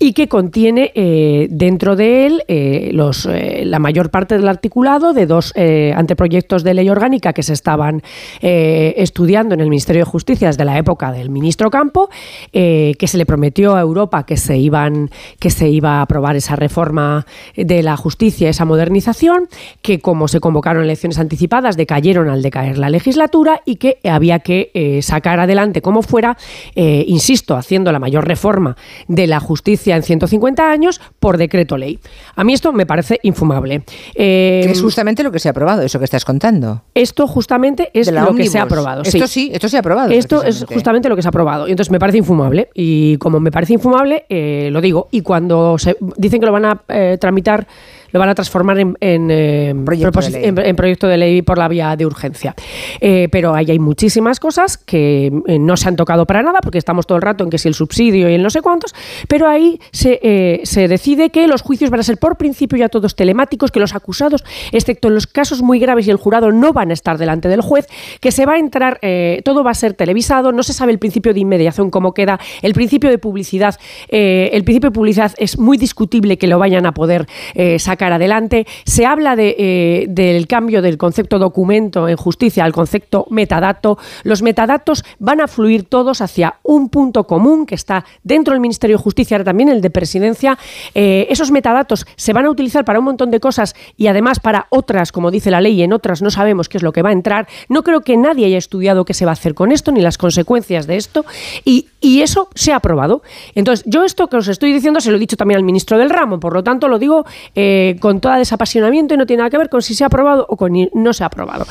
y 0.00 0.12
que 0.12 0.28
contiene 0.28 0.92
eh, 0.94 1.48
dentro 1.50 1.96
de 1.96 2.26
él 2.26 2.44
eh, 2.48 2.90
los, 2.92 3.26
eh, 3.26 3.64
la 3.64 3.78
mayor 3.78 4.10
parte 4.10 4.36
del 4.36 4.48
articulado 4.48 5.12
de 5.12 5.26
dos 5.26 5.52
anteproyectos 5.56 6.62
de 6.62 6.74
ley 6.74 6.88
orgánica 6.88 7.32
que 7.32 7.42
se 7.42 7.52
estaban 7.52 8.02
estudiando 8.40 9.54
en 9.54 9.60
el 9.60 9.68
Ministerio 9.68 10.04
de 10.04 10.10
Justicia 10.10 10.48
desde 10.48 10.64
la 10.64 10.78
época 10.78 11.10
del 11.12 11.30
ministro 11.30 11.70
Campo, 11.70 12.08
que 12.52 13.06
se 13.06 13.18
le 13.18 13.26
prometió 13.26 13.76
a 13.76 13.80
Europa 13.80 14.24
que 14.24 14.36
se, 14.36 14.56
iban, 14.58 15.10
que 15.38 15.50
se 15.50 15.68
iba 15.68 15.98
a 15.98 16.02
aprobar 16.02 16.36
esa 16.36 16.56
reforma 16.56 17.26
de 17.56 17.82
la 17.82 17.96
justicia, 17.96 18.48
esa 18.48 18.64
modernización, 18.64 19.48
que 19.82 20.00
como 20.00 20.28
se 20.28 20.40
convocaron 20.40 20.84
elecciones 20.84 21.18
anticipadas, 21.18 21.76
decayeron 21.76 22.28
al 22.28 22.42
decaer 22.42 22.78
la 22.78 22.90
legislatura 22.90 23.62
y 23.64 23.76
que 23.76 23.98
había 24.04 24.40
que 24.40 25.00
sacar 25.02 25.40
adelante 25.40 25.82
como 25.82 26.02
fuera, 26.02 26.36
insisto, 26.74 27.56
haciendo 27.56 27.90
la 27.92 27.98
mayor 27.98 28.26
reforma 28.26 28.76
de 29.08 29.26
la 29.26 29.40
justicia 29.40 29.87
en 29.96 30.02
150 30.02 30.70
años 30.70 31.00
por 31.20 31.36
decreto 31.36 31.76
ley. 31.76 31.98
A 32.36 32.44
mí 32.44 32.54
esto 32.54 32.72
me 32.72 32.86
parece 32.86 33.18
infumable. 33.22 33.82
Eh, 34.14 34.60
que 34.64 34.70
es 34.72 34.82
justamente 34.82 35.22
lo 35.22 35.32
que 35.32 35.38
se 35.38 35.48
ha 35.48 35.52
aprobado, 35.52 35.82
eso 35.82 35.98
que 35.98 36.04
estás 36.04 36.24
contando. 36.24 36.82
esto 36.94 37.26
justamente 37.26 37.90
es 37.94 38.10
lo 38.10 38.34
que 38.34 38.46
se 38.46 38.58
ha 38.58 38.62
aprobado. 38.62 39.02
Esto 39.02 39.26
sí, 39.26 39.50
esto 39.52 39.68
se 39.68 39.76
ha 39.76 39.80
aprobado, 39.80 40.10
Esto 40.10 40.42
es 40.42 40.64
justamente 40.64 41.08
lo 41.08 41.16
que 41.16 41.22
se 41.22 41.28
ha 41.28 41.30
aprobado. 41.30 41.68
Y 41.68 41.70
entonces 41.70 41.90
me 41.90 41.98
parece 41.98 42.18
infumable. 42.18 42.68
Y 42.74 43.16
como 43.18 43.40
me 43.40 43.50
parece 43.50 43.74
infumable, 43.74 44.24
eh, 44.28 44.68
lo 44.72 44.80
digo. 44.80 45.08
Y 45.10 45.22
cuando 45.22 45.78
se 45.78 45.96
dicen 46.16 46.40
que 46.40 46.46
lo 46.46 46.52
van 46.52 46.64
a 46.64 46.82
eh, 46.88 47.18
tramitar 47.20 47.66
lo 48.10 48.20
van 48.20 48.28
a 48.28 48.34
transformar 48.34 48.78
en, 48.78 48.96
en, 49.00 49.84
Proyecto 49.84 50.20
de 50.20 50.30
ley. 50.30 50.44
en- 50.44 50.58
en 50.58 50.76
proyecto 50.76 51.06
de 51.08 51.16
ley 51.16 51.42
por 51.42 51.58
la 51.58 51.68
vía 51.68 51.96
de 51.96 52.06
urgencia. 52.06 52.54
Eh, 53.00 53.28
pero 53.30 53.54
ahí 53.54 53.70
hay 53.70 53.78
muchísimas 53.78 54.40
cosas 54.40 54.78
que 54.78 55.26
eh, 55.46 55.58
no 55.58 55.76
se 55.76 55.88
han 55.88 55.96
tocado 55.96 56.26
para 56.26 56.42
nada, 56.42 56.60
porque 56.62 56.78
estamos 56.78 57.06
todo 57.06 57.16
el 57.16 57.22
rato 57.22 57.44
en 57.44 57.50
que 57.50 57.58
si 57.58 57.68
el 57.68 57.74
subsidio 57.74 58.28
y 58.30 58.34
el 58.34 58.42
no 58.42 58.50
sé 58.50 58.62
cuántos, 58.62 58.94
pero 59.28 59.48
ahí 59.48 59.80
se, 59.92 60.18
eh, 60.22 60.60
se 60.64 60.88
decide 60.88 61.30
que 61.30 61.46
los 61.46 61.62
juicios 61.62 61.90
van 61.90 62.00
a 62.00 62.02
ser 62.02 62.18
por 62.18 62.36
principio 62.36 62.78
ya 62.78 62.88
todos 62.88 63.14
telemáticos, 63.14 63.70
que 63.70 63.80
los 63.80 63.94
acusados, 63.94 64.44
excepto 64.72 65.08
en 65.08 65.14
los 65.14 65.26
casos 65.26 65.62
muy 65.62 65.78
graves 65.78 66.06
y 66.06 66.10
el 66.10 66.16
jurado 66.16 66.52
no 66.52 66.72
van 66.72 66.90
a 66.90 66.94
estar 66.94 67.18
delante 67.18 67.48
del 67.48 67.60
juez, 67.60 67.86
que 68.20 68.32
se 68.32 68.46
va 68.46 68.54
a 68.54 68.58
entrar, 68.58 68.98
eh, 69.02 69.42
todo 69.44 69.64
va 69.64 69.70
a 69.72 69.74
ser 69.74 69.94
televisado, 69.94 70.52
no 70.52 70.62
se 70.62 70.72
sabe 70.72 70.92
el 70.92 70.98
principio 70.98 71.34
de 71.34 71.40
inmediación 71.40 71.90
cómo 71.90 72.12
queda, 72.14 72.38
el 72.62 72.74
principio 72.74 73.10
de 73.10 73.18
publicidad, 73.18 73.76
eh, 74.08 74.50
el 74.52 74.64
principio 74.64 74.90
de 74.90 74.94
publicidad 74.94 75.32
es 75.38 75.58
muy 75.58 75.76
discutible 75.78 76.38
que 76.38 76.46
lo 76.46 76.58
vayan 76.58 76.86
a 76.86 76.92
poder 76.92 77.26
eh, 77.54 77.78
sacar 77.98 78.12
adelante. 78.12 78.64
Se 78.84 79.06
habla 79.06 79.34
de, 79.34 79.56
eh, 79.58 80.06
del 80.08 80.46
cambio 80.46 80.82
del 80.82 80.96
concepto 80.96 81.40
documento 81.40 82.08
en 82.08 82.16
justicia 82.16 82.64
al 82.64 82.72
concepto 82.72 83.26
metadato. 83.30 83.98
Los 84.22 84.40
metadatos 84.40 85.04
van 85.18 85.40
a 85.40 85.48
fluir 85.48 85.82
todos 85.82 86.20
hacia 86.20 86.54
un 86.62 86.90
punto 86.90 87.24
común 87.24 87.66
que 87.66 87.74
está 87.74 88.04
dentro 88.22 88.52
del 88.52 88.60
Ministerio 88.60 88.96
de 88.96 89.02
Justicia, 89.02 89.36
ahora 89.36 89.46
también 89.46 89.68
el 89.68 89.80
de 89.80 89.90
Presidencia. 89.90 90.56
Eh, 90.94 91.26
esos 91.28 91.50
metadatos 91.50 92.06
se 92.14 92.32
van 92.32 92.46
a 92.46 92.50
utilizar 92.50 92.84
para 92.84 93.00
un 93.00 93.04
montón 93.04 93.32
de 93.32 93.40
cosas 93.40 93.74
y 93.96 94.06
además 94.06 94.38
para 94.38 94.68
otras, 94.70 95.10
como 95.10 95.32
dice 95.32 95.50
la 95.50 95.60
ley, 95.60 95.74
y 95.74 95.82
en 95.82 95.92
otras 95.92 96.22
no 96.22 96.30
sabemos 96.30 96.68
qué 96.68 96.76
es 96.76 96.84
lo 96.84 96.92
que 96.92 97.02
va 97.02 97.08
a 97.08 97.12
entrar. 97.12 97.48
No 97.68 97.82
creo 97.82 98.02
que 98.02 98.16
nadie 98.16 98.46
haya 98.46 98.58
estudiado 98.58 99.04
qué 99.04 99.14
se 99.14 99.24
va 99.24 99.32
a 99.32 99.38
hacer 99.38 99.54
con 99.54 99.72
esto 99.72 99.90
ni 99.90 100.02
las 100.02 100.18
consecuencias 100.18 100.86
de 100.86 100.96
esto 100.96 101.24
y, 101.64 101.88
y 102.00 102.22
eso 102.22 102.48
se 102.54 102.72
ha 102.72 102.76
aprobado. 102.76 103.22
Entonces, 103.56 103.84
yo 103.88 104.04
esto 104.04 104.28
que 104.28 104.36
os 104.36 104.46
estoy 104.46 104.72
diciendo 104.72 105.00
se 105.00 105.10
lo 105.10 105.16
he 105.16 105.20
dicho 105.20 105.36
también 105.36 105.58
al 105.58 105.64
ministro 105.64 105.98
del 105.98 106.10
ramo, 106.10 106.38
por 106.38 106.54
lo 106.54 106.62
tanto 106.62 106.86
lo 106.86 106.98
digo 106.98 107.24
eh, 107.54 107.87
con 107.96 108.20
todo 108.20 108.34
desapasionamiento 108.34 109.14
y 109.14 109.16
no 109.16 109.26
tiene 109.26 109.38
nada 109.40 109.50
que 109.50 109.58
ver 109.58 109.68
con 109.68 109.82
si 109.82 109.94
se 109.94 110.04
ha 110.04 110.08
aprobado 110.08 110.46
o 110.48 110.56
con 110.56 110.72
no 110.94 111.12
se 111.12 111.22
ha 111.22 111.26
aprobado. 111.26 111.66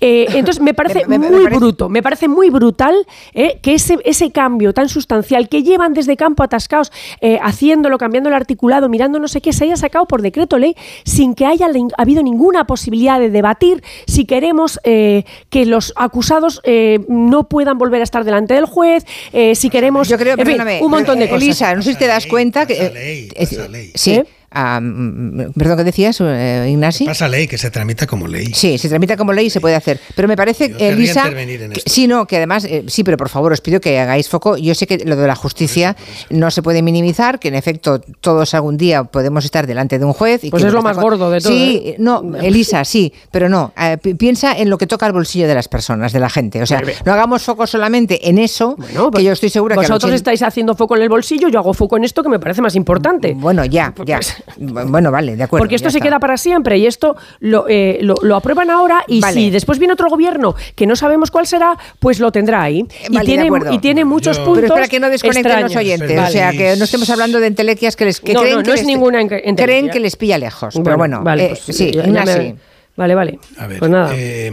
Eh, 0.00 0.26
entonces, 0.34 0.62
me 0.62 0.74
parece 0.74 1.06
Me- 1.06 1.18
me- 1.18 1.28
me 1.30 1.36
muy 1.36 1.44
parece- 1.44 1.58
bruto, 1.58 1.88
me 1.88 2.02
parece 2.02 2.28
muy 2.28 2.50
brutal 2.50 2.94
eh, 3.34 3.58
que 3.62 3.74
ese, 3.74 3.98
ese 4.04 4.30
cambio 4.30 4.72
tan 4.72 4.88
sustancial 4.88 5.48
que 5.48 5.62
llevan 5.62 5.94
desde 5.94 6.16
campo 6.16 6.42
atascados, 6.42 6.92
eh, 7.20 7.38
haciéndolo, 7.42 7.98
cambiando 7.98 8.28
el 8.28 8.34
articulado, 8.34 8.88
mirando 8.88 9.18
no 9.18 9.28
sé 9.28 9.40
qué, 9.40 9.52
se 9.52 9.64
haya 9.64 9.76
sacado 9.76 10.06
por 10.06 10.22
decreto 10.22 10.58
ley 10.58 10.74
sin 11.04 11.34
que 11.34 11.46
haya 11.46 11.68
habido 11.98 12.22
ninguna 12.22 12.64
posibilidad 12.66 13.18
de 13.20 13.30
debatir 13.30 13.82
si 14.06 14.24
queremos 14.24 14.80
eh, 14.84 15.24
que 15.50 15.66
los 15.66 15.92
acusados 15.96 16.60
eh, 16.64 17.00
no 17.08 17.48
puedan 17.48 17.78
volver 17.78 18.00
a 18.00 18.04
estar 18.04 18.24
delante 18.24 18.54
del 18.54 18.64
juez, 18.66 19.04
eh, 19.32 19.54
si 19.54 19.70
queremos 19.70 20.08
Yo 20.08 20.18
creo, 20.18 20.34
en 20.38 20.46
fin, 20.46 20.58
un 20.82 20.90
montón 20.90 21.18
de 21.18 21.26
eh, 21.26 21.28
cosas. 21.28 21.42
Elisa, 21.42 21.74
no 21.74 21.82
sé 21.82 21.92
si 21.92 21.98
te 21.98 22.06
das 22.06 22.26
cuenta 22.26 22.66
que... 22.66 22.74
eh, 22.74 23.28
eh, 23.34 23.90
Sí. 23.94 24.20
Ah, 24.20 24.24
perdón, 24.50 25.76
¿qué 25.78 25.84
decías, 25.84 26.20
eh, 26.20 26.68
Ignasi? 26.70 27.04
Pasa 27.04 27.28
ley, 27.28 27.46
que 27.46 27.56
se 27.58 27.70
tramita 27.70 28.06
como 28.06 28.26
ley. 28.26 28.46
Sí, 28.52 28.78
se 28.78 28.88
tramita 28.88 29.16
como 29.16 29.32
ley 29.32 29.46
y 29.46 29.50
se 29.50 29.60
puede 29.60 29.76
hacer. 29.76 30.00
Pero 30.14 30.26
me 30.28 30.36
parece, 30.36 30.74
Elisa. 30.78 31.20
intervenir 31.20 31.62
en 31.62 31.72
que- 31.72 31.78
esto. 31.78 31.90
sí, 31.90 32.06
no, 32.06 32.26
que 32.26 32.36
además. 32.36 32.64
eh, 32.64 32.84
sí, 32.88 33.04
pero 33.04 33.16
por 33.16 33.28
favor, 33.28 33.52
os 33.52 33.60
pido 33.60 33.80
que 33.80 33.98
hagáis 33.98 34.28
foco. 34.28 34.56
Yo 34.56 34.74
sé 34.74 34.86
que 34.86 34.98
lo 35.04 35.16
de 35.16 35.26
la 35.26 35.36
justicia 35.36 35.96
no 36.30 36.50
se 36.50 36.62
puede 36.62 36.82
minimizar, 36.82 37.38
que 37.38 37.48
en 37.48 37.54
efecto 37.54 38.00
todos 38.20 38.54
algún 38.54 38.76
día 38.76 39.04
podemos 39.04 39.44
estar 39.44 39.66
delante 39.66 39.98
de 39.98 40.04
un 40.04 40.12
juez. 40.12 40.42
Y 40.44 40.50
Pues 40.50 40.62
que 40.62 40.68
es 40.68 40.74
lo 40.74 40.82
más 40.82 40.96
gordo 40.96 41.30
de 41.30 41.40
todo, 41.40 41.52
Sí, 41.52 41.82
¿eh? 41.84 41.96
no, 41.98 42.22
Elisa, 42.40 42.84
sí, 42.84 43.12
pero 43.30 43.48
no. 43.48 43.72
eh, 43.80 43.98
pi- 44.02 44.14
piensa 44.14 44.56
en 44.58 44.68
lo 44.70 44.78
que 44.78 44.86
toca 44.86 45.06
el 45.06 45.12
bolsillo 45.12 45.46
de 45.46 45.54
las 45.54 45.68
personas, 45.68 46.12
de 46.12 46.20
la 46.20 46.28
gente. 46.30 46.60
O 46.62 46.66
sea, 46.66 46.82
no 47.04 47.12
hagamos 47.12 47.42
foco 47.42 47.66
solamente 47.66 48.28
en 48.28 48.38
eso, 48.38 48.76
que 49.14 49.22
yo 49.24 49.32
estoy 49.32 49.50
segura 49.50 49.74
que. 49.76 49.80
al 49.80 49.86
Vosotros 49.86 50.10
80 50.10 50.16
estáis 50.16 50.42
haciendo 50.42 50.74
foco 50.74 50.96
en 50.96 51.02
el 51.02 51.08
bolsillo, 51.08 51.48
yo 51.48 51.58
hago 51.60 51.72
foco 51.74 51.96
en 51.96 52.04
esto 52.04 52.22
que 52.22 52.28
me 52.28 52.38
parece 52.38 52.60
más 52.62 52.74
importante. 52.74 53.34
Bueno, 53.34 53.64
ya, 53.64 53.94
ya. 54.04 54.20
Bueno, 54.58 55.10
vale, 55.10 55.36
de 55.36 55.42
acuerdo. 55.42 55.62
Porque 55.62 55.74
esto 55.76 55.90
se 55.90 55.98
está. 55.98 56.08
queda 56.08 56.18
para 56.20 56.36
siempre 56.36 56.78
y 56.78 56.86
esto 56.86 57.16
lo, 57.40 57.66
eh, 57.68 57.98
lo, 58.02 58.14
lo 58.22 58.36
aprueban 58.36 58.70
ahora 58.70 59.04
y 59.08 59.20
Vale. 59.20 59.34
si 59.34 59.50
después 59.50 59.78
viene 59.78 59.94
otro 59.94 60.08
gobierno 60.08 60.54
que 60.74 60.86
no 60.86 60.96
sabemos 60.96 61.30
cuál 61.30 61.46
será, 61.46 61.76
pues 61.98 62.20
lo 62.20 62.30
tendrá 62.32 62.62
ahí. 62.62 62.86
y, 63.08 63.14
Vale, 63.14 63.30
de 63.30 63.36
tiene, 63.36 63.60
y 63.74 63.78
tiene 63.78 64.04
muchos 64.04 64.38
puntos 64.38 64.56
Pero 64.62 64.66
espera 64.74 64.88
que 64.88 65.00
no 65.00 65.08
desconecten 65.10 65.60
los 65.62 65.76
oyentes. 65.76 66.16
Vale. 66.16 66.28
O 66.28 66.32
sea, 66.32 66.50
que 66.52 66.76
no 66.76 66.84
estemos 66.84 67.08
hablando 67.10 67.40
de 67.40 67.46
entelequias 67.46 67.96
que 67.96 68.04
les 68.06 68.20
que 68.20 68.32
No, 68.34 68.40
creen 68.40 68.56
no, 68.56 68.62
que 68.62 68.68
no 68.68 68.74
es 68.74 68.80
les- 68.80 68.86
ninguna 68.86 69.26
creen 69.26 69.90
que 69.90 70.00
les 70.00 70.16
pilla 70.16 70.38
lejos. 70.38 70.78
pero 70.82 70.96
bueno, 70.96 71.22
vale, 71.22 71.44
eh, 71.46 71.58
pues, 71.64 71.76
sí, 71.76 71.90
ya- 71.90 72.02
ya 72.02 72.08
Ignasi. 72.08 72.38
me- 72.38 72.56
Vale, 72.96 73.14
vale. 73.14 73.38
A 73.58 73.66
ver, 73.66 73.78
pues 73.78 73.90
nada. 73.90 74.10
eh, 74.14 74.50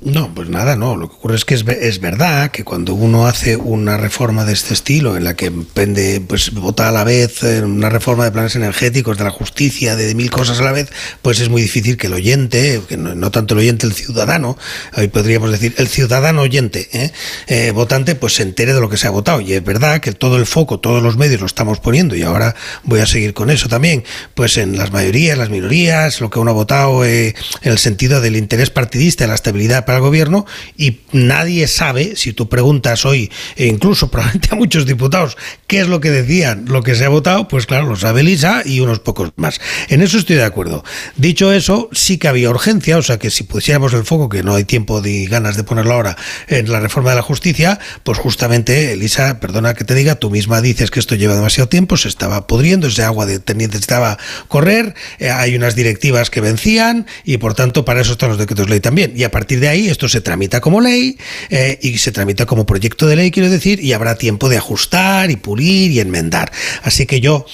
no, 0.00 0.32
pues 0.32 0.48
nada, 0.48 0.76
no. 0.76 0.94
Lo 0.94 1.08
que 1.08 1.16
ocurre 1.16 1.34
es 1.34 1.44
que 1.44 1.54
es, 1.54 1.66
es 1.66 2.00
verdad 2.00 2.52
que 2.52 2.62
cuando 2.62 2.94
uno 2.94 3.26
hace 3.26 3.56
una 3.56 3.96
reforma 3.96 4.44
de 4.44 4.52
este 4.52 4.72
estilo, 4.72 5.16
en 5.16 5.24
la 5.24 5.34
que 5.34 5.50
pende, 5.50 6.20
pues 6.20 6.52
vota 6.52 6.88
a 6.88 6.92
la 6.92 7.02
vez 7.02 7.42
eh, 7.42 7.62
una 7.62 7.88
reforma 7.88 8.24
de 8.24 8.30
planes 8.30 8.54
energéticos, 8.54 9.18
de 9.18 9.24
la 9.24 9.30
justicia, 9.30 9.96
de, 9.96 10.14
mil 10.14 10.30
cosas 10.30 10.60
a 10.60 10.62
la 10.62 10.70
vez, 10.70 10.88
pues 11.20 11.40
es 11.40 11.48
muy 11.48 11.62
difícil 11.62 11.96
que 11.96 12.06
el 12.06 12.12
oyente, 12.12 12.80
que 12.88 12.96
no, 12.96 13.30
tanto 13.32 13.54
el 13.54 13.60
oyente, 13.60 13.86
el 13.86 13.92
ciudadano, 13.92 14.56
ahí 14.92 15.08
podríamos 15.08 15.50
decir 15.50 15.74
el 15.78 15.88
ciudadano 15.88 16.42
oyente, 16.42 16.88
¿eh? 16.92 17.12
Eh, 17.48 17.72
votante, 17.72 18.14
pues 18.14 18.34
se 18.34 18.44
entere 18.44 18.74
de 18.74 18.80
lo 18.80 18.88
que 18.88 18.98
se 18.98 19.08
ha 19.08 19.10
votado. 19.10 19.40
Y 19.40 19.54
es 19.54 19.64
verdad 19.64 20.00
que 20.00 20.12
todo 20.12 20.36
el 20.36 20.46
foco, 20.46 20.78
todos 20.78 21.02
los 21.02 21.16
medios 21.16 21.40
lo 21.40 21.46
estamos 21.46 21.80
poniendo, 21.80 22.14
y 22.14 22.22
ahora 22.22 22.54
voy 22.84 23.00
a 23.00 23.06
seguir 23.06 23.34
con 23.34 23.50
eso 23.50 23.68
también, 23.68 24.04
pues 24.34 24.58
en 24.58 24.78
las 24.78 24.92
mayorías, 24.92 25.36
las 25.36 25.50
minorías, 25.50 26.20
lo 26.20 26.30
que 26.30 26.38
uno 26.38 26.52
ha 26.52 26.54
votado 26.54 27.04
eh, 27.04 27.34
en 27.62 27.72
el 27.72 27.78
sentido 27.78 28.20
del 28.20 28.36
interés 28.36 28.70
partidista, 28.70 29.24
de 29.24 29.28
la 29.28 29.34
estabilidad 29.34 29.87
para 29.88 30.00
el 30.00 30.04
gobierno, 30.04 30.44
y 30.76 30.98
nadie 31.12 31.66
sabe, 31.66 32.14
si 32.14 32.34
tú 32.34 32.46
preguntas 32.50 33.06
hoy, 33.06 33.32
e 33.56 33.68
incluso 33.68 34.10
probablemente 34.10 34.50
a 34.52 34.54
muchos 34.54 34.84
diputados, 34.84 35.38
qué 35.66 35.80
es 35.80 35.88
lo 35.88 36.00
que 36.00 36.10
decían, 36.10 36.66
lo 36.68 36.82
que 36.82 36.94
se 36.94 37.06
ha 37.06 37.08
votado, 37.08 37.48
pues 37.48 37.64
claro, 37.64 37.88
lo 37.88 37.96
sabe 37.96 38.20
Elisa 38.20 38.60
y 38.66 38.80
unos 38.80 38.98
pocos 38.98 39.30
más. 39.36 39.62
En 39.88 40.02
eso 40.02 40.18
estoy 40.18 40.36
de 40.36 40.44
acuerdo. 40.44 40.84
Dicho 41.16 41.54
eso, 41.54 41.88
sí 41.92 42.18
que 42.18 42.28
había 42.28 42.50
urgencia, 42.50 42.98
o 42.98 43.02
sea 43.02 43.18
que 43.18 43.30
si 43.30 43.44
pusiéramos 43.44 43.94
el 43.94 44.04
foco, 44.04 44.28
que 44.28 44.42
no 44.42 44.56
hay 44.56 44.64
tiempo 44.64 45.00
ni 45.00 45.24
ganas 45.24 45.56
de 45.56 45.64
ponerlo 45.64 45.94
ahora, 45.94 46.18
en 46.48 46.70
la 46.70 46.80
reforma 46.80 47.08
de 47.08 47.16
la 47.16 47.22
justicia, 47.22 47.78
pues 48.02 48.18
justamente, 48.18 48.92
Elisa, 48.92 49.40
perdona 49.40 49.72
que 49.72 49.84
te 49.84 49.94
diga, 49.94 50.16
tú 50.16 50.28
misma 50.28 50.60
dices 50.60 50.90
que 50.90 51.00
esto 51.00 51.14
lleva 51.14 51.34
demasiado 51.34 51.70
tiempo, 51.70 51.96
se 51.96 52.08
estaba 52.08 52.46
pudriendo, 52.46 52.88
ese 52.88 53.04
agua 53.04 53.24
de 53.24 53.40
necesitaba 53.54 54.18
correr, 54.48 54.94
eh, 55.18 55.30
hay 55.30 55.56
unas 55.56 55.74
directivas 55.74 56.28
que 56.28 56.42
vencían 56.42 57.06
y 57.24 57.38
por 57.38 57.54
tanto 57.54 57.86
para 57.86 58.02
eso 58.02 58.12
están 58.12 58.28
los 58.28 58.38
decretos 58.38 58.68
ley 58.68 58.80
también. 58.80 59.14
Y 59.16 59.24
a 59.24 59.30
partir 59.30 59.60
de 59.60 59.68
ahí 59.68 59.77
esto 59.86 60.08
se 60.08 60.20
tramita 60.20 60.60
como 60.60 60.80
ley 60.80 61.16
eh, 61.50 61.78
y 61.80 61.98
se 61.98 62.10
tramita 62.10 62.46
como 62.46 62.66
proyecto 62.66 63.06
de 63.06 63.14
ley, 63.14 63.30
quiero 63.30 63.48
decir, 63.48 63.78
y 63.78 63.92
habrá 63.92 64.16
tiempo 64.16 64.48
de 64.48 64.56
ajustar 64.56 65.30
y 65.30 65.36
pulir 65.36 65.92
y 65.92 66.00
enmendar. 66.00 66.50
Así 66.82 67.06
que 67.06 67.20
yo 67.20 67.46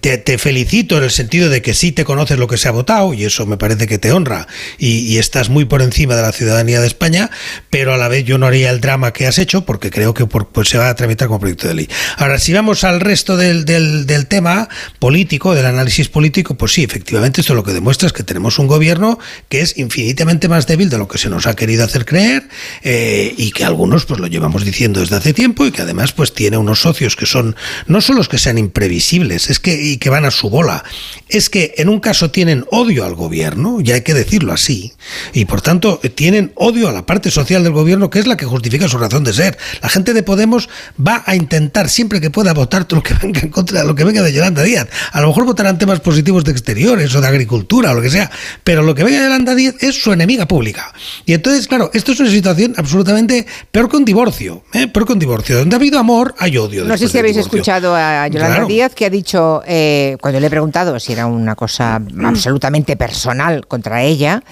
te, 0.00 0.18
te 0.18 0.38
felicito 0.38 0.98
en 0.98 1.04
el 1.04 1.10
sentido 1.10 1.48
de 1.48 1.62
que 1.62 1.74
sí 1.74 1.92
te 1.92 2.04
conoces 2.04 2.38
lo 2.38 2.46
que 2.46 2.56
se 2.56 2.68
ha 2.68 2.70
votado 2.70 3.12
y 3.14 3.24
eso 3.24 3.44
me 3.46 3.56
parece 3.56 3.86
que 3.86 3.98
te 3.98 4.12
honra 4.12 4.46
y, 4.78 5.18
estás 5.18 5.48
muy 5.48 5.64
por 5.64 5.82
encima 5.82 6.14
de 6.14 6.22
la 6.22 6.30
ciudadanía 6.32 6.80
de 6.80 6.86
España, 6.86 7.30
pero 7.70 7.92
a 7.92 7.96
la 7.96 8.06
vez 8.08 8.24
yo 8.24 8.38
no 8.38 8.46
haría 8.46 8.70
el 8.70 8.80
drama 8.80 9.12
que 9.12 9.26
has 9.26 9.38
hecho 9.38 9.64
porque 9.64 9.90
creo 9.90 10.14
que 10.14 10.26
por- 10.26 10.48
pues 10.48 10.68
se 10.68 10.78
va 10.78 10.88
a 10.88 10.94
tramitar 10.94 11.26
como 11.26 11.40
proyecto 11.40 11.66
de 11.66 11.74
ley. 11.74 11.88
Ahora, 12.16 12.38
si 12.38 12.52
vamos 12.52 12.84
al 12.84 13.00
resto 13.00 13.36
del 13.36 14.26
tema 14.28 14.68
político, 15.00 15.54
del 15.54 15.66
análisis 15.66 16.08
político, 16.08 16.54
pues 16.54 16.72
sí, 16.72 16.84
efectivamente 16.84 17.40
esto 17.40 17.54
lo 17.54 17.64
que 17.64 17.72
demuestra 17.72 18.06
es 18.06 18.12
que 18.12 18.22
tenemos 18.22 18.58
un 18.60 18.68
gobierno 18.68 19.18
que 19.48 19.60
es 19.60 19.76
infinitamente 19.78 20.48
más 20.48 20.66
débil 20.66 20.88
de 20.88 20.98
lo 20.98 21.08
que 21.08 21.18
se 21.18 21.28
nos 21.28 21.46
ha 21.46 21.56
querido 21.56 21.84
hacer 21.84 22.04
creer 22.04 22.48
eh, 22.82 23.34
y 23.36 23.50
que 23.50 23.64
algunos 23.64 24.04
pues 24.04 24.20
lo 24.20 24.26
llevamos 24.28 24.64
diciendo 24.64 25.00
desde 25.00 25.16
hace 25.16 25.32
tiempo 25.32 25.66
y 25.66 25.72
que 25.72 25.82
además 25.82 26.12
pues 26.12 26.32
tiene 26.32 26.56
unos 26.58 26.80
socios 26.82 27.16
que 27.16 27.26
son 27.26 27.56
no 27.86 28.00
solo 28.00 28.18
los 28.18 28.28
que 28.28 28.38
sean 28.38 28.58
imprevisibles, 28.58 29.47
es 29.48 29.58
que 29.58 29.74
y 29.80 29.96
que 29.96 30.10
van 30.10 30.24
a 30.24 30.30
su 30.30 30.50
bola, 30.50 30.84
es 31.28 31.50
que 31.50 31.74
en 31.78 31.88
un 31.88 32.00
caso 32.00 32.30
tienen 32.30 32.64
odio 32.70 33.04
al 33.04 33.14
gobierno, 33.14 33.80
y 33.82 33.92
hay 33.92 34.02
que 34.02 34.14
decirlo 34.14 34.52
así, 34.52 34.92
y 35.32 35.44
por 35.44 35.60
tanto 35.60 36.00
tienen 36.14 36.52
odio 36.54 36.88
a 36.88 36.92
la 36.92 37.06
parte 37.06 37.30
social 37.30 37.62
del 37.62 37.72
gobierno 37.72 38.10
que 38.10 38.18
es 38.18 38.26
la 38.26 38.36
que 38.36 38.46
justifica 38.46 38.88
su 38.88 38.98
razón 38.98 39.24
de 39.24 39.32
ser. 39.32 39.58
La 39.82 39.88
gente 39.88 40.12
de 40.14 40.22
Podemos 40.22 40.68
va 41.04 41.22
a 41.26 41.34
intentar 41.34 41.88
siempre 41.88 42.20
que 42.20 42.30
pueda 42.30 42.52
votar 42.52 42.86
lo 42.90 43.02
que 43.02 43.14
venga 43.14 43.40
en 43.40 43.50
contra 43.50 43.84
lo 43.84 43.94
que 43.94 44.04
venga 44.04 44.22
de 44.22 44.32
Yolanda 44.32 44.62
Díaz. 44.62 44.88
A 45.12 45.20
lo 45.20 45.28
mejor 45.28 45.44
votarán 45.44 45.78
temas 45.78 46.00
positivos 46.00 46.44
de 46.44 46.52
exteriores 46.52 47.14
o 47.14 47.20
de 47.20 47.26
agricultura 47.26 47.90
o 47.90 47.94
lo 47.94 48.02
que 48.02 48.10
sea, 48.10 48.30
pero 48.64 48.82
lo 48.82 48.94
que 48.94 49.04
venga 49.04 49.18
de 49.18 49.24
Yolanda 49.24 49.54
Díaz 49.54 49.74
es 49.80 50.00
su 50.00 50.12
enemiga 50.12 50.46
pública. 50.46 50.92
Y 51.26 51.32
entonces, 51.32 51.66
claro, 51.66 51.90
esto 51.94 52.12
es 52.12 52.20
una 52.20 52.30
situación 52.30 52.74
absolutamente 52.76 53.46
peor 53.70 53.88
que 53.88 53.96
un 53.96 54.04
divorcio, 54.04 54.62
¿eh? 54.72 54.88
peor 54.88 55.06
que 55.06 55.12
un 55.12 55.18
divorcio. 55.18 55.58
Donde 55.58 55.76
ha 55.76 55.78
habido 55.78 55.98
amor, 55.98 56.34
hay 56.38 56.56
odio. 56.56 56.84
No 56.84 56.96
sé 56.96 57.08
si 57.08 57.18
habéis 57.18 57.36
divorcio. 57.36 57.58
escuchado 57.58 57.94
a 57.94 58.26
Yolanda 58.28 58.48
Claro. 58.54 58.66
Díaz 58.66 58.94
que 58.94 59.04
ha 59.04 59.10
dicho, 59.10 59.27
eh, 59.66 60.16
cuando 60.20 60.40
le 60.40 60.46
he 60.46 60.50
preguntado 60.50 60.98
si 61.00 61.12
era 61.12 61.26
una 61.26 61.54
cosa 61.54 62.00
absolutamente 62.24 62.96
personal 62.96 63.66
contra 63.66 64.02
ella, 64.02 64.42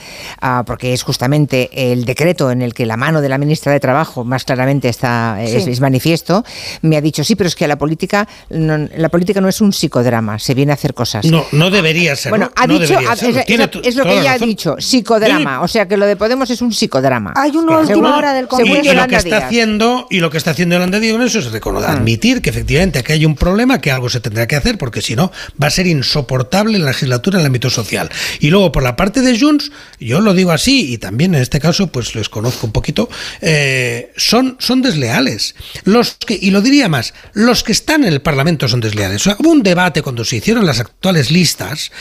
ah, 0.41 0.63
porque 0.67 0.93
es 0.93 1.03
justamente 1.03 1.71
el 1.93 2.05
decreto 2.05 2.51
en 2.51 2.63
el 2.63 2.75
que 2.75 2.87
la 2.87 2.97
mano 2.97 3.21
de 3.21 3.29
la 3.29 3.39
ministra 3.39 3.73
de 3.73 3.81
Trabajo 3.81 4.25
más 4.25 4.45
claramente 4.45 4.89
está 4.89 5.43
es, 5.43 5.65
Sí. 5.65 5.71
es 5.71 5.81
manifiesto, 5.81 6.45
me 6.83 6.97
ha 6.97 7.01
dicho 7.01 7.25
sí, 7.25 7.35
pero 7.37 7.49
es 7.49 7.55
que 7.57 7.67
la 7.67 7.77
política 7.77 8.29
no, 8.51 8.89
la 8.97 9.09
política 9.09 9.41
no 9.41 9.49
es 9.49 9.61
un 9.61 9.73
psicodrama, 9.73 10.39
se 10.39 10.55
viene 10.55 10.73
a 10.73 10.75
hacer 10.75 10.95
cosas. 10.95 11.25
No, 11.27 11.45
no 11.53 11.71
debería 11.71 12.15
ser. 12.17 12.31
Bueno, 12.31 12.47
no 12.47 12.53
ha 12.63 12.67
No 12.67 12.79
dicho, 12.79 12.99
es, 12.99 13.97
lo 13.97 14.05
que 14.05 14.19
ella 14.21 14.33
ha 14.33 14.39
dicho, 14.39 14.77
psicodrama. 14.79 15.63
O 15.63 15.69
sea 15.69 15.87
que 15.89 15.97
lo 15.97 16.07
de 16.07 16.17
Podemos 16.17 16.51
es 16.51 16.61
un 16.63 16.73
psicodrama. 16.73 17.33
Hay 17.37 17.57
una 17.57 17.79
última 17.79 18.17
hora 18.17 18.33
del 18.33 18.49
Congreso. 18.49 18.93
Y, 18.93 18.95
lo 18.95 19.07
que 19.07 19.17
está 19.17 19.39
haciendo 19.39 20.07
y 20.11 20.21
lo 20.21 20.31
que 20.31 20.39
está 20.39 20.51
haciendo 20.53 20.75
Yolanda 20.75 20.99
Díaz 21.01 21.17
eso 21.21 21.39
es 21.39 21.53
reconocer, 21.53 21.89
Ah. 21.91 21.93
admitir 21.93 22.43
que 22.43 22.51
efectivamente 22.51 22.99
aquí 22.99 23.13
hay 23.13 23.25
un 23.25 23.35
problema, 23.37 23.81
que 23.81 23.91
algo 23.91 24.09
se 24.09 24.21
tendrá 24.21 24.47
que 24.47 24.57
hacer, 24.57 24.66
porque 24.75 25.03
si 25.03 25.17
no 25.17 25.33
va 25.63 25.69
a 25.69 25.71
ser 25.71 25.87
insoportable 25.87 26.79
la 26.79 26.89
legislatura 26.89 27.39
en 27.39 27.41
el 27.41 27.47
ámbito 27.47 27.71
social. 27.71 28.11
Y 28.41 28.51
luego 28.51 28.73
por 28.73 28.83
la 28.83 28.97
parte 28.97 29.23
de 29.23 29.39
Junts, 29.39 29.71
yo 30.01 30.21
lo 30.21 30.35
digo 30.35 30.51
así 30.51 30.93
y 30.93 30.99
también 30.99 31.35
en 31.35 31.43
este 31.43 31.61
caso 31.61 31.87
pues 31.89 32.15
les 32.15 32.29
conozco 32.29 32.67
un 32.67 32.73
poquito, 32.73 33.09
eh, 33.41 34.13
son 34.17 34.57
son 34.59 34.83
desleales. 34.83 35.55
Los 35.85 36.15
que 36.15 36.39
y 36.41 36.51
lo 36.51 36.61
diría 36.61 36.89
más, 36.89 37.15
los 37.33 37.63
que 37.63 37.73
están 37.73 38.05
en 38.05 38.13
el 38.13 38.23
Parlamento 38.23 38.69
son 38.69 38.81
desleales. 38.81 39.27
O 39.27 39.37
hubo 39.39 39.51
un 39.51 39.63
debate 39.63 40.03
cuando 40.03 40.25
se 40.25 40.37
hicieron 40.37 40.67
las 40.67 40.81
actuales 40.81 41.31
listas 41.31 41.93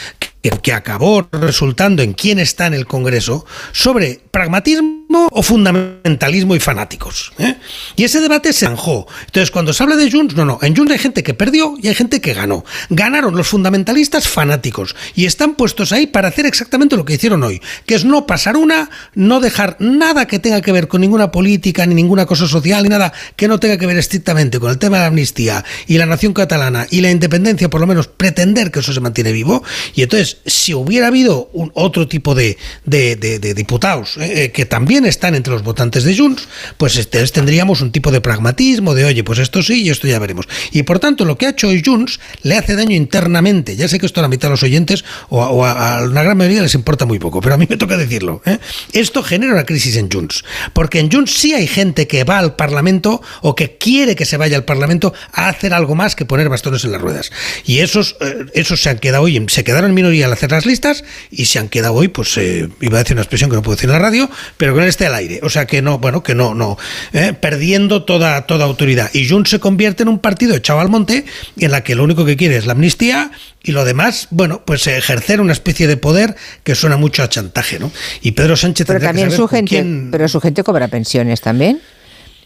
que 0.49 0.73
acabó 0.73 1.27
resultando 1.31 2.03
en 2.03 2.13
quién 2.13 2.39
está 2.39 2.67
en 2.67 2.73
el 2.73 2.86
Congreso 2.86 3.45
sobre 3.71 4.21
pragmatismo 4.31 5.05
o 5.31 5.43
fundamentalismo 5.43 6.55
y 6.55 6.60
fanáticos. 6.60 7.31
¿eh? 7.38 7.55
Y 7.95 8.03
ese 8.03 8.19
debate 8.19 8.51
se 8.53 8.65
zanjó. 8.65 9.08
Entonces, 9.25 9.51
cuando 9.51 9.73
se 9.73 9.84
habla 9.84 9.95
de 9.95 10.12
Junts, 10.12 10.36
no, 10.36 10.45
no, 10.45 10.60
en 10.62 10.75
Junts 10.75 10.91
hay 10.91 10.97
gente 10.97 11.23
que 11.23 11.34
perdió 11.34 11.75
y 11.81 11.88
hay 11.88 11.95
gente 11.95 12.21
que 12.21 12.34
ganó. 12.34 12.65
Ganaron 12.89 13.36
los 13.36 13.47
fundamentalistas 13.47 14.27
fanáticos 14.27 14.95
y 15.15 15.25
están 15.25 15.55
puestos 15.55 15.91
ahí 15.91 16.08
para 16.08 16.27
hacer 16.27 16.45
exactamente 16.45 16.97
lo 16.97 17.05
que 17.05 17.13
hicieron 17.13 17.43
hoy, 17.43 17.62
que 17.86 17.95
es 17.95 18.05
no 18.05 18.25
pasar 18.25 18.58
una, 18.58 18.89
no 19.13 19.39
dejar 19.39 19.77
nada 19.79 20.27
que 20.27 20.39
tenga 20.39 20.62
que 20.62 20.71
ver 20.71 20.88
con 20.88 21.01
ninguna 21.01 21.31
política, 21.31 21.86
ni 21.86 21.95
ninguna 21.95 22.25
cosa 22.25 22.47
social, 22.47 22.84
ni 22.84 22.89
nada 22.89 23.13
que 23.36 23.47
no 23.47 23.60
tenga 23.60 23.77
que 23.77 23.86
ver 23.86 23.97
estrictamente 23.97 24.60
con 24.60 24.69
el 24.71 24.77
tema 24.77 24.97
de 24.97 25.03
la 25.03 25.08
amnistía 25.08 25.63
y 25.88 25.97
la 25.97 26.05
nación 26.05 26.34
catalana 26.34 26.88
y 26.89 27.01
la 27.01 27.12
independencia, 27.12 27.69
por 27.69 27.81
lo 27.81 27.88
menos 27.88 28.08
pretender 28.08 28.71
que 28.71 28.79
eso 28.79 28.93
se 28.93 28.99
mantiene 28.99 29.31
vivo. 29.31 29.63
Y 29.93 30.01
entonces, 30.03 30.34
si 30.45 30.73
hubiera 30.73 31.07
habido 31.07 31.49
un 31.53 31.71
otro 31.73 32.07
tipo 32.07 32.35
de, 32.35 32.57
de- 32.85 33.15
diputados 33.53 34.17
eh, 34.17 34.45
eh, 34.45 34.51
que 34.51 34.65
también 34.65 35.05
están 35.05 35.35
entre 35.35 35.53
los 35.53 35.63
votantes 35.63 36.03
de 36.03 36.15
Junts, 36.17 36.47
pues 36.77 36.97
entonces 36.97 37.31
tendríamos 37.31 37.81
un 37.81 37.91
tipo 37.91 38.11
de 38.11 38.21
pragmatismo 38.21 38.93
de, 38.93 39.05
oye, 39.05 39.23
pues 39.23 39.39
esto 39.39 39.61
sí 39.63 39.83
y 39.83 39.89
esto 39.89 40.07
ya 40.07 40.19
veremos. 40.19 40.47
Y 40.71 40.83
por 40.83 40.99
tanto, 40.99 41.25
lo 41.25 41.37
que 41.37 41.45
ha 41.45 41.49
hecho 41.49 41.67
hoy 41.69 41.81
Junts 41.85 42.19
le 42.43 42.57
hace 42.57 42.75
daño 42.75 42.95
internamente. 42.95 43.75
Ya 43.75 43.87
sé 43.87 43.99
que 43.99 44.05
esto 44.05 44.19
a 44.19 44.23
la 44.23 44.27
mitad 44.29 44.49
de 44.49 44.53
los 44.53 44.63
oyentes 44.63 45.03
o 45.29 45.65
a, 45.65 46.01
una 46.03 46.23
gran 46.23 46.37
mayoría 46.37 46.61
les 46.61 46.75
importa 46.75 47.05
muy 47.05 47.19
poco, 47.19 47.41
pero 47.41 47.55
a 47.55 47.57
mí 47.57 47.65
me 47.69 47.77
toca 47.77 47.97
decirlo. 47.97 48.41
¿eh? 48.45 48.59
Esto 48.93 49.23
genera 49.23 49.53
una 49.53 49.65
crisis 49.65 49.95
en 49.97 50.09
Junts, 50.11 50.43
porque 50.73 50.99
en 50.99 51.11
Junts 51.11 51.33
sí 51.33 51.53
hay 51.53 51.67
gente 51.67 52.07
que 52.07 52.23
va 52.23 52.39
al 52.39 52.55
Parlamento 52.55 53.21
o 53.41 53.55
que 53.55 53.77
quiere 53.77 54.15
que 54.15 54.25
se 54.25 54.37
vaya 54.37 54.57
al 54.57 54.65
Parlamento 54.65 55.13
a 55.31 55.49
hacer 55.49 55.73
algo 55.73 55.95
más 55.95 56.15
que 56.15 56.25
poner 56.25 56.49
bastones 56.49 56.83
en 56.83 56.91
las 56.91 57.01
ruedas. 57.01 57.31
Y 57.65 57.79
esos, 57.79 58.15
esos 58.53 58.81
se 58.81 58.89
han 58.89 58.99
quedado 58.99 59.23
hoy, 59.23 59.43
se 59.49 59.63
quedaron 59.63 59.89
en 59.91 59.95
minoría 59.95 60.24
al 60.25 60.33
hacer 60.33 60.51
las 60.51 60.65
listas 60.65 61.03
y 61.31 61.45
se 61.45 61.59
han 61.59 61.69
quedado 61.69 61.93
hoy, 61.93 62.07
pues 62.09 62.38
eh, 62.38 62.67
iba 62.81 62.97
a 62.97 63.03
decir 63.03 63.15
una 63.15 63.21
expresión 63.21 63.49
que 63.49 63.55
no 63.55 63.61
puedo 63.61 63.75
decir 63.75 63.89
en 63.89 63.93
la 63.93 63.99
radio, 63.99 64.29
pero 64.57 64.73
que 64.73 64.81
no 64.81 64.85
esté 64.85 65.05
al 65.05 65.15
aire. 65.15 65.39
O 65.43 65.49
sea 65.49 65.65
que 65.65 65.81
no, 65.81 65.99
bueno, 65.99 66.21
que 66.23 66.35
no, 66.35 66.53
no, 66.53 66.77
eh, 67.13 67.33
perdiendo 67.33 68.03
toda, 68.03 68.45
toda 68.45 68.65
autoridad. 68.65 69.09
Y 69.13 69.27
Junts 69.29 69.49
se 69.51 69.59
convierte 69.59 70.03
en 70.03 70.09
un 70.09 70.19
partido 70.19 70.55
echado 70.55 70.79
al 70.79 70.89
monte 70.89 71.25
en 71.57 71.71
la 71.71 71.83
que 71.83 71.95
lo 71.95 72.03
único 72.03 72.25
que 72.25 72.35
quiere 72.35 72.57
es 72.57 72.65
la 72.65 72.73
amnistía 72.73 73.31
y 73.63 73.71
lo 73.71 73.85
demás, 73.85 74.27
bueno, 74.31 74.61
pues 74.65 74.85
ejercer 74.88 75.41
una 75.41 75.53
especie 75.53 75.88
de 75.88 75.97
poder 75.97 76.35
que 76.63 76.75
suena 76.75 76.97
mucho 76.97 77.23
a 77.23 77.29
chantaje, 77.29 77.79
¿no? 77.79 77.91
Y 78.21 78.31
Pedro 78.33 78.55
Sánchez 78.55 78.85
Pero 78.85 78.99
tendrá 78.99 79.11
que 79.13 79.19
también 79.19 79.31
saber 79.31 79.38
su 79.38 79.47
gente, 79.47 79.69
quién- 79.69 80.09
pero 80.11 80.27
su 80.27 80.39
gente 80.41 80.63
cobra 80.63 80.88
pensiones 80.88 81.41
también. 81.41 81.79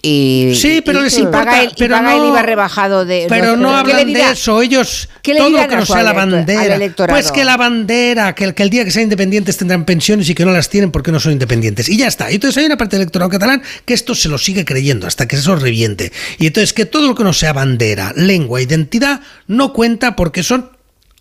Y, 0.02 0.54
Sí, 0.56 0.82
pero 0.86 1.02
y- 1.02 1.04
les 1.04 1.18
importa, 1.18 1.44
paga 1.46 1.64
el, 1.64 1.72
pero 1.78 1.96
paga 1.96 2.14
el 2.16 2.20
no- 2.22 2.28
IVA 2.30 2.42
rebajado 2.42 3.06
de. 3.06 3.26
Pero 3.28 3.58
no 3.58 3.68
¿qué 3.84 3.88
le 3.94 4.02
hablan 4.02 4.14
de 4.14 4.32
eso, 4.32 4.62
ellos 4.62 5.10
¿Qué 5.22 5.34
le 5.34 5.40
todo 5.42 5.50
lo 5.50 5.68
que 5.68 5.76
no 5.76 5.86
sea 5.86 6.04
la 6.04 6.14
bandera. 6.14 6.80
Pues 7.08 7.32
que 7.34 7.44
la 7.44 7.58
bandera, 7.58 8.34
que 8.34 8.46
el, 8.46 8.54
que 8.54 8.64
el 8.64 8.70
día 8.70 8.86
que 8.86 8.92
sean 8.92 9.04
independientes 9.04 9.58
tendrán 9.58 9.84
pensiones 9.84 10.30
y 10.30 10.36
que 10.36 10.46
no 10.46 10.52
las 10.52 10.70
tienen 10.70 10.92
porque 10.92 11.12
no 11.12 11.20
son 11.20 11.34
independientes. 11.34 11.90
Y 11.90 11.98
ya 11.98 12.08
está. 12.08 12.32
Y 12.32 12.36
entonces 12.36 12.58
hay 12.58 12.66
una 12.66 12.78
parte 12.78 12.96
del 12.96 13.02
electorado 13.04 13.30
catalán 13.30 13.62
que 13.84 13.94
esto 13.94 14.16
se 14.16 14.30
lo 14.30 14.38
sigue 14.38 14.64
creyendo 14.64 15.06
hasta 15.06 15.28
que 15.28 15.36
eso 15.36 15.56
reviente. 15.58 16.14
Y 16.38 16.48
entonces 16.48 16.72
que 16.72 16.86
todo 16.86 17.06
lo 17.08 17.16
que 17.16 17.24
no 17.26 17.34
sea 17.34 17.52
bandera, 17.52 18.14
lengua, 18.16 18.62
identidad, 18.62 19.20
no 19.48 19.74
cuenta 19.74 20.16
porque 20.16 20.44
son 20.44 20.70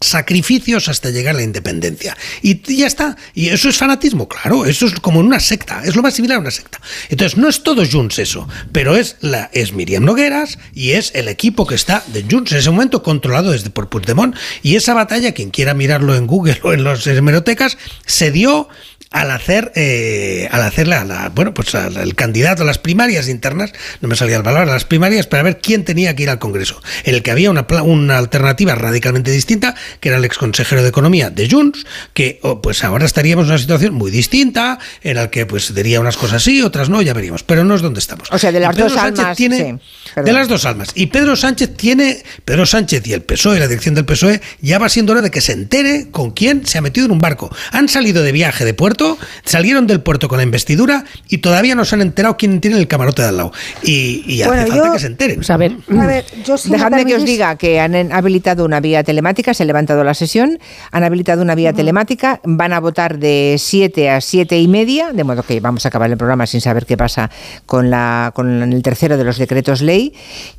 sacrificios 0.01 0.89
hasta 0.89 1.11
llegar 1.11 1.35
a 1.35 1.39
la 1.39 1.45
independencia. 1.45 2.17
Y 2.43 2.61
ya 2.77 2.87
está. 2.87 3.17
Y 3.35 3.49
eso 3.49 3.69
es 3.69 3.77
fanatismo, 3.77 4.29
claro. 4.29 4.65
Eso 4.65 4.87
es 4.87 4.95
como 5.01 5.21
en 5.21 5.27
una 5.27 5.41
secta. 5.41 5.83
Es 5.85 5.97
lo 5.97 6.03
más 6.03 6.15
similar 6.15 6.39
a 6.39 6.41
una 6.41 6.51
secta. 6.51 6.81
Entonces, 7.09 7.39
no 7.39 7.49
es 7.49 7.63
todo 7.63 7.85
Junts 7.85 8.19
eso, 8.19 8.49
pero 8.73 8.97
es, 8.97 9.17
la, 9.21 9.51
es 9.53 9.73
Miriam 9.73 10.05
Nogueras 10.05 10.59
y 10.75 10.93
es 10.93 11.13
el 11.15 11.29
equipo 11.29 11.67
que 11.67 11.75
está 11.75 12.05
de 12.09 12.25
Junts 12.29 12.53
en 12.53 12.59
ese 12.59 12.71
momento 12.71 13.03
controlado 13.03 13.53
desde 13.53 13.71
por 13.71 13.89
Puigdemont. 13.89 14.37
Y 14.63 14.77
esa 14.77 14.95
batalla, 14.95 15.33
quien 15.33 15.51
quiera 15.51 15.75
mirarlo 15.75 16.15
en 16.15 16.27
Google 16.27 16.61
o 16.63 16.73
en 16.73 16.85
las 16.85 17.07
hemerotecas, 17.07 17.79
se 18.07 18.31
dio 18.31 18.69
al 19.11 19.31
hacer 19.31 19.73
eh, 19.75 20.49
al 20.51 20.63
hacer 20.63 20.87
la, 20.87 21.05
la- 21.05 21.31
bueno 21.31 21.55
pues 21.55 21.75
al- 21.75 21.97
el 21.97 22.15
candidato 22.15 22.63
a 22.63 22.67
las 22.67 22.79
primarias 22.79 23.29
internas 23.29 23.73
no 24.03 24.09
me 24.09 24.17
salía 24.17 24.37
la 24.39 24.45
palabra 24.45 24.71
las 24.71 24.85
primarias 24.85 25.27
para 25.27 25.43
ver 25.43 25.61
quién 25.61 25.85
tenía 25.85 26.15
que 26.15 26.25
ir 26.25 26.31
al 26.31 26.39
Congreso. 26.39 26.81
En 27.05 27.15
el 27.15 27.23
que 27.23 27.31
había 27.31 27.51
una, 27.51 27.67
una 27.83 28.19
alternativa 28.19 28.75
radicalmente 28.75 29.31
distinta 29.31 29.75
que 30.01 30.11
era 30.11 30.19
el 30.19 30.25
ex 30.25 30.37
consejero 30.37 30.83
de 30.83 30.89
economía 30.91 31.31
de 31.31 31.49
Junts 31.49 31.87
que 32.13 32.39
oh, 32.43 32.61
pues 32.61 32.85
ahora 32.85 33.07
estaríamos 33.07 33.45
en 33.47 33.51
una 33.53 33.59
situación 33.59 33.95
muy 33.95 34.11
distinta 34.11 34.79
en 35.03 35.17
la 35.17 35.31
que 35.31 35.47
pues 35.47 35.75
diría 35.75 36.01
unas 36.01 36.17
cosas 36.19 36.43
sí 36.43 36.61
otras 36.63 36.89
no 36.91 37.01
ya 37.01 37.15
veríamos 37.15 37.43
pero 37.45 37.65
no 37.65 37.75
es 37.75 37.81
donde 37.83 38.01
estamos. 38.01 38.29
O 38.31 38.39
sea, 38.39 38.53
de 38.53 38.61
las 38.61 38.77
dos 38.77 38.93
Sánchez 38.93 39.21
almas, 39.21 39.37
tiene- 39.37 39.79
sí, 40.15 40.21
de 40.23 40.33
las 40.33 40.49
dos 40.49 40.65
almas. 40.67 40.89
Y 40.95 41.07
Pedro 41.07 41.35
Sánchez 41.37 41.75
tiene 41.77 42.23
Pedro 42.45 42.67
Sánchez 42.67 43.07
y 43.07 43.13
el 43.15 43.23
PSOE 43.23 43.59
la 43.59 43.69
dirección 43.69 43.95
del 43.95 44.05
PSOE 44.05 44.41
ya 44.61 44.79
va 44.79 44.89
siendo 44.91 45.13
hora 45.13 45.23
de 45.23 45.31
que 45.31 45.41
se 45.41 45.53
entere 45.53 46.09
con 46.11 46.33
quién 46.33 46.67
se 46.67 46.77
ha 46.79 46.81
metido 46.83 47.07
en 47.07 47.13
un 47.13 47.19
barco. 47.21 47.51
Han 47.73 47.89
salido 47.89 48.23
de 48.23 48.33
viaje 48.33 48.65
de 48.67 48.75
puerto 48.75 48.98
salieron 49.45 49.87
del 49.87 50.01
puerto 50.01 50.29
con 50.29 50.39
la 50.39 50.45
investidura 50.45 51.05
y 51.29 51.39
todavía 51.39 51.75
no 51.75 51.85
se 51.85 51.95
han 51.95 52.03
enterado 52.03 52.37
quién 52.37 52.61
tiene 52.61 52.79
el 52.79 52.89
camarote 52.89 53.23
de 53.23 53.29
al 53.29 53.37
lado. 53.37 53.53
Y, 53.83 54.25
y 54.27 54.43
Bueno, 54.45 54.63
hace 54.63 54.71
falta 54.73 54.93
que 54.93 54.99
se 54.99 55.07
enteren. 55.07 55.37
Pues 55.37 55.51
a 55.51 55.57
ver, 55.57 55.77
A 55.99 56.07
ver, 56.07 56.25
yo 56.45 56.59
si 56.59 56.71
me 56.71 56.77
Dejadme 56.77 57.05
que 57.05 57.17
os 57.17 57.25
diga 57.25 57.57
que 57.57 57.81
han 57.81 58.13
habilitado 58.13 58.65
una 58.65 58.81
vía 58.81 59.03
telemática, 59.03 59.55
se 59.55 59.63
ha 59.63 59.67
levantado 59.67 60.05
la 60.05 60.15
sesión, 60.15 60.59
han 60.91 61.05
habilitado 61.05 61.43
una 61.43 61.55
vía 61.55 61.73
telemática, 61.73 62.41
van 62.45 62.73
a 62.73 62.81
votar 62.81 63.19
de 63.19 63.57
7 63.59 64.11
a 64.11 64.21
7 64.21 64.59
y 64.59 64.69
media, 64.69 65.13
de 65.13 65.25
modo 65.25 65.43
que 65.43 65.61
vamos 65.61 65.85
a 65.85 65.89
acabar 65.89 66.11
el 66.11 66.17
programa 66.17 66.47
sin 66.47 66.61
saber 66.61 66.87
qué 66.87 66.97
pasa 66.97 67.31
con, 67.67 67.91
la, 67.91 68.33
con 68.35 68.63
el 68.63 68.83
tercero 68.83 69.17
de 69.17 69.25
los 69.25 69.39
decretos 69.39 69.83
ley. 69.83 70.15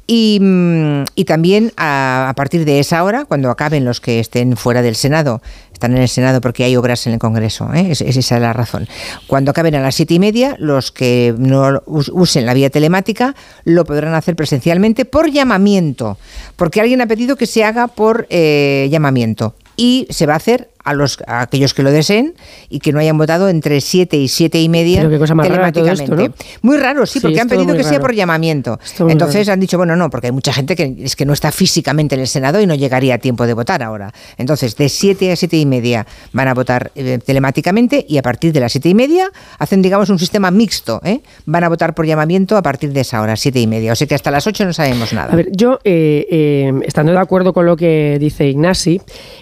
Y, 0.07 0.39
mm, 0.41 1.03
y 1.15 1.25
también 1.25 1.71
a, 1.77 2.29
a 2.29 2.33
partir 2.33 2.65
de 2.65 2.79
esa 2.79 3.03
hora, 3.03 3.25
cuando 3.25 3.49
acaben 3.49 3.85
los 3.85 4.01
que 4.01 4.19
estén 4.19 4.57
fuera 4.57 4.81
del 4.81 4.95
Senado, 4.95 5.41
están 5.79 5.95
en 5.95 6.01
el 6.01 6.09
Senado 6.09 6.41
porque 6.41 6.65
hay 6.65 6.75
obras 6.75 7.07
en 7.07 7.13
el 7.13 7.19
Congreso, 7.19 7.73
¿eh? 7.73 7.91
es, 7.91 8.01
es 8.01 8.17
esa 8.17 8.37
la 8.37 8.51
razón. 8.51 8.85
Cuando 9.27 9.51
acaben 9.51 9.75
a 9.75 9.79
las 9.79 9.95
siete 9.95 10.13
y 10.15 10.19
media, 10.19 10.57
los 10.59 10.91
que 10.91 11.33
no 11.37 11.81
us- 11.85 12.11
usen 12.13 12.45
la 12.45 12.53
vía 12.53 12.69
telemática 12.69 13.33
lo 13.63 13.85
podrán 13.85 14.13
hacer 14.13 14.35
presencialmente 14.35 15.05
por 15.05 15.31
llamamiento, 15.31 16.17
porque 16.57 16.81
alguien 16.81 16.99
ha 16.99 17.07
pedido 17.07 17.37
que 17.37 17.45
se 17.45 17.63
haga 17.63 17.87
por 17.87 18.27
eh, 18.29 18.89
llamamiento 18.91 19.55
y 19.77 20.05
se 20.09 20.25
va 20.25 20.33
a 20.33 20.37
hacer 20.37 20.69
a 20.89 20.93
los 20.93 21.19
a 21.27 21.41
aquellos 21.41 21.73
que 21.73 21.83
lo 21.83 21.91
deseen 21.91 22.33
y 22.69 22.79
que 22.79 22.91
no 22.91 22.99
hayan 22.99 23.17
votado 23.17 23.49
entre 23.49 23.79
7 23.81 24.17
y 24.17 24.27
7 24.27 24.59
y 24.59 24.69
media 24.69 24.99
Pero 24.99 25.11
qué 25.11 25.19
cosa 25.19 25.35
más 25.35 25.47
rara 25.47 25.71
todo 25.71 25.85
esto, 25.85 26.05
telemáticamente. 26.05 26.45
¿no? 26.61 26.69
Muy 26.69 26.77
raro, 26.77 27.05
sí, 27.05 27.19
Sí, 27.19 27.19
porque 27.21 27.39
han 27.39 27.49
pedido 27.49 27.75
que 27.75 27.83
sea 27.83 27.99
por 27.99 28.13
llamamiento. 28.13 28.79
Entonces 29.07 29.47
raro. 29.47 29.53
han 29.53 29.59
dicho, 29.59 29.77
bueno, 29.77 29.95
no, 29.95 30.09
porque 30.09 30.27
hay 30.27 30.33
mucha 30.33 30.53
gente 30.53 30.75
que 30.75 30.95
es 30.99 31.15
que 31.15 31.25
no 31.25 31.33
está 31.33 31.51
físicamente 31.51 32.15
en 32.15 32.21
el 32.21 32.27
Senado 32.27 32.61
y 32.61 32.65
no 32.65 32.75
llegaría 32.75 33.15
a 33.15 33.17
tiempo 33.17 33.45
de 33.45 33.53
votar 33.53 33.83
ahora. 33.83 34.13
Entonces, 34.37 34.75
de 34.75 34.89
7 34.89 35.31
a 35.31 35.35
7 35.35 35.57
y 35.57 35.65
media 35.65 36.07
van 36.31 36.47
a 36.47 36.53
votar 36.53 36.91
eh, 36.95 37.19
telemáticamente 37.23 38.05
y 38.07 38.17
a 38.17 38.21
partir 38.21 38.53
de 38.53 38.61
las 38.61 38.71
7 38.71 38.89
y 38.89 38.95
media 38.95 39.29
hacen, 39.57 39.81
digamos, 39.81 40.09
un 40.09 40.19
sistema 40.19 40.51
mixto. 40.51 41.01
¿eh? 41.03 41.21
Van 41.45 41.63
a 41.63 41.69
votar 41.69 41.93
por 41.93 42.05
llamamiento 42.05 42.57
a 42.57 42.61
partir 42.61 42.93
de 42.93 43.01
esa 43.01 43.21
hora, 43.21 43.35
7 43.35 43.59
y 43.59 43.67
media. 43.67 43.91
O 43.91 43.95
sea 43.95 44.07
que 44.07 44.15
hasta 44.15 44.31
las 44.31 44.47
8 44.47 44.65
no 44.65 44.73
sabemos 44.73 45.13
nada. 45.13 45.33
A 45.33 45.35
ver, 45.35 45.49
yo, 45.51 45.79
eh, 45.83 46.71
estando 46.85 47.11
de 47.11 47.19
acuerdo 47.19 47.53
con 47.53 47.65
lo 47.65 47.75
que 47.75 48.17
dice 48.19 48.47
Ignasi, 48.47 49.01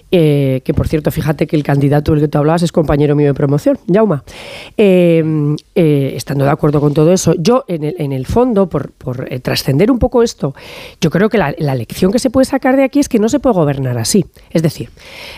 que 0.10 0.74
por 0.76 0.88
cierto, 0.88 1.12
fíjate 1.12 1.37
que 1.46 1.56
el 1.56 1.64
candidato 1.64 2.14
del 2.14 2.22
que 2.22 2.28
tú 2.28 2.38
hablabas 2.38 2.64
es 2.64 2.72
compañero 2.72 3.16
mío 3.16 3.28
de 3.28 3.34
promoción, 3.34 3.78
Jauma, 3.92 4.24
eh, 4.78 5.24
eh, 5.76 6.14
estando 6.16 6.46
de 6.46 6.52
acuerdo 6.52 6.80
con 6.80 6.94
todo 6.94 7.14
eso, 7.14 7.36
yo 7.38 7.66
en 7.68 7.84
el, 7.84 7.96
en 8.00 8.14
el 8.14 8.26
fondo, 8.26 8.68
por, 8.70 8.92
por, 8.94 9.32
eh, 9.32 9.40
trascender 9.40 9.92
un 9.92 10.00
poco 10.00 10.24
esto, 10.24 10.56
yo 11.00 11.10
creo 11.10 11.30
que 11.30 11.38
la, 11.38 11.54
la 11.60 11.76
lección 11.76 12.12
que 12.12 12.20
se 12.20 12.30
puede 12.30 12.46
sacar 12.46 12.76
de 12.76 12.84
aquí 12.84 13.00
es 13.00 13.10
que 13.10 13.20
no 13.20 13.30
se 13.30 13.40
puede 13.40 13.56
gobernar 13.56 13.98
así. 13.98 14.26
Es 14.50 14.64
decir, 14.64 14.90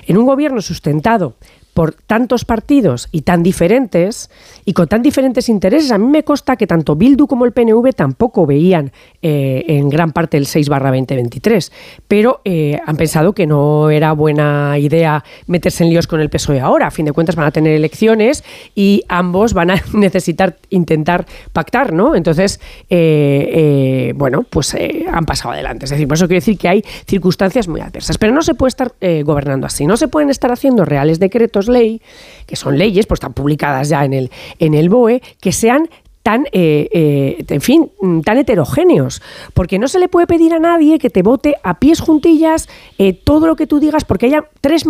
en 0.08 0.18
un 0.18 0.26
gobierno 0.26 0.62
sustentado 0.62 1.36
por 1.80 1.94
tantos 1.94 2.44
partidos 2.44 3.08
y 3.10 3.22
tan 3.22 3.42
diferentes 3.42 4.30
y 4.66 4.74
con 4.74 4.90
tan 4.90 5.02
diferentes 5.02 5.48
intereses, 5.48 5.94
a 5.94 5.98
mí 5.98 6.08
me 6.08 6.26
consta 6.26 6.58
que 6.58 6.68
tanto 6.68 6.98
Bildu 6.98 7.26
como 7.26 7.46
el 7.46 7.54
PNV 7.54 7.94
tampoco 7.96 8.46
veían 8.46 8.92
eh, 9.22 9.64
en 9.66 9.88
gran 9.88 10.12
parte 10.12 10.36
el 10.36 10.46
6 10.46 10.68
barra 10.68 10.90
2023, 10.90 11.72
pero 12.06 12.42
eh, 12.44 12.82
han 12.86 12.98
pensado 12.98 13.32
que 13.32 13.48
no 13.48 13.90
era 13.92 14.12
buena 14.12 14.78
idea 14.78 15.24
meterse 15.48 15.86
en 15.86 15.92
líos 15.92 16.06
con 16.06 16.20
el 16.20 16.30
PSOE 16.30 16.60
ahora. 16.60 16.88
A 16.88 16.92
fin 16.92 17.06
de 17.06 17.14
cuentas 17.14 17.38
van 17.38 17.46
a 17.46 17.52
tener 17.52 17.72
elecciones 17.72 18.44
y 18.76 19.06
ambos 19.08 19.54
van 19.54 19.72
a 19.72 19.82
necesitar 19.94 20.58
intentar 20.72 21.28
pactar, 21.54 21.94
¿no? 21.94 22.14
Entonces, 22.14 22.60
eh, 22.90 24.12
bueno, 24.18 24.44
pues 24.50 24.76
han 25.10 25.26
pasado 25.26 25.54
adelante. 25.54 25.86
Es 25.86 25.92
decir, 25.92 26.10
por 26.10 26.18
eso 26.18 26.28
quiero 26.28 26.42
decir 26.42 26.58
que 26.58 26.68
hay 26.68 26.84
circunstancias 27.08 27.70
muy 27.70 27.80
adversas, 27.80 28.18
pero 28.18 28.34
no 28.34 28.42
se 28.42 28.54
puede 28.54 28.68
estar 28.68 28.92
gobernando 29.24 29.66
así, 29.66 29.88
no 29.88 29.96
se 29.96 30.10
pueden 30.10 30.30
estar 30.30 30.52
haciendo 30.52 30.84
reales 30.84 31.20
decretos 31.20 31.69
ley, 31.70 32.02
que 32.46 32.56
son 32.56 32.78
leyes, 32.78 33.06
pues 33.06 33.18
están 33.18 33.34
publicadas 33.34 33.90
ya 33.90 34.04
en 34.04 34.14
el, 34.14 34.32
en 34.60 34.74
el 34.74 34.90
BOE, 34.90 35.22
que 35.40 35.52
sean 35.52 35.90
tan, 36.24 36.46
eh, 36.52 36.90
eh, 36.92 37.46
en 37.48 37.62
fin, 37.62 37.92
tan 38.24 38.38
heterogéneos, 38.38 39.22
porque 39.54 39.80
no 39.80 39.88
se 39.88 40.00
le 40.00 40.08
puede 40.10 40.28
pedir 40.28 40.54
a 40.54 40.60
nadie 40.60 41.00
que 41.00 41.10
te 41.10 41.24
vote 41.24 41.56
a 41.64 41.80
pies 41.80 42.02
juntillas 42.02 42.68
eh, 42.98 43.14
todo 43.14 43.48
lo 43.48 43.56
que 43.56 43.68
tú 43.68 43.80
digas, 43.80 44.06
porque 44.06 44.28
haya 44.28 44.44
tres... 44.62 44.86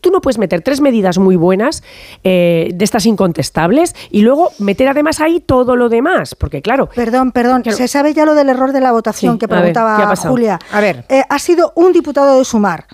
Tú 0.00 0.10
no 0.10 0.20
puedes 0.20 0.38
meter 0.38 0.60
tres 0.60 0.82
medidas 0.82 1.16
muy 1.18 1.36
buenas 1.36 1.82
de 2.22 2.76
estas 2.78 3.06
incontestables 3.06 3.94
y 4.10 4.20
luego 4.20 4.50
meter 4.58 4.88
además 4.88 5.20
ahí 5.20 5.40
todo 5.40 5.76
lo 5.76 5.88
demás, 5.88 6.34
porque 6.34 6.60
claro... 6.60 6.90
Perdón, 6.94 7.32
perdón, 7.32 7.62
se 7.64 7.88
sabe 7.88 8.12
ya 8.12 8.26
lo 8.26 8.34
del 8.34 8.50
error 8.50 8.72
de 8.72 8.80
la 8.80 8.92
votación 8.92 9.38
que 9.38 9.48
preguntaba 9.48 10.14
Julia. 10.16 10.58
A 10.72 10.80
ver. 10.80 11.06
ha 11.26 11.38
sido 11.38 11.72
un 11.74 11.92
diputado 11.92 12.38
de 12.38 12.44
Sumar. 12.44 12.86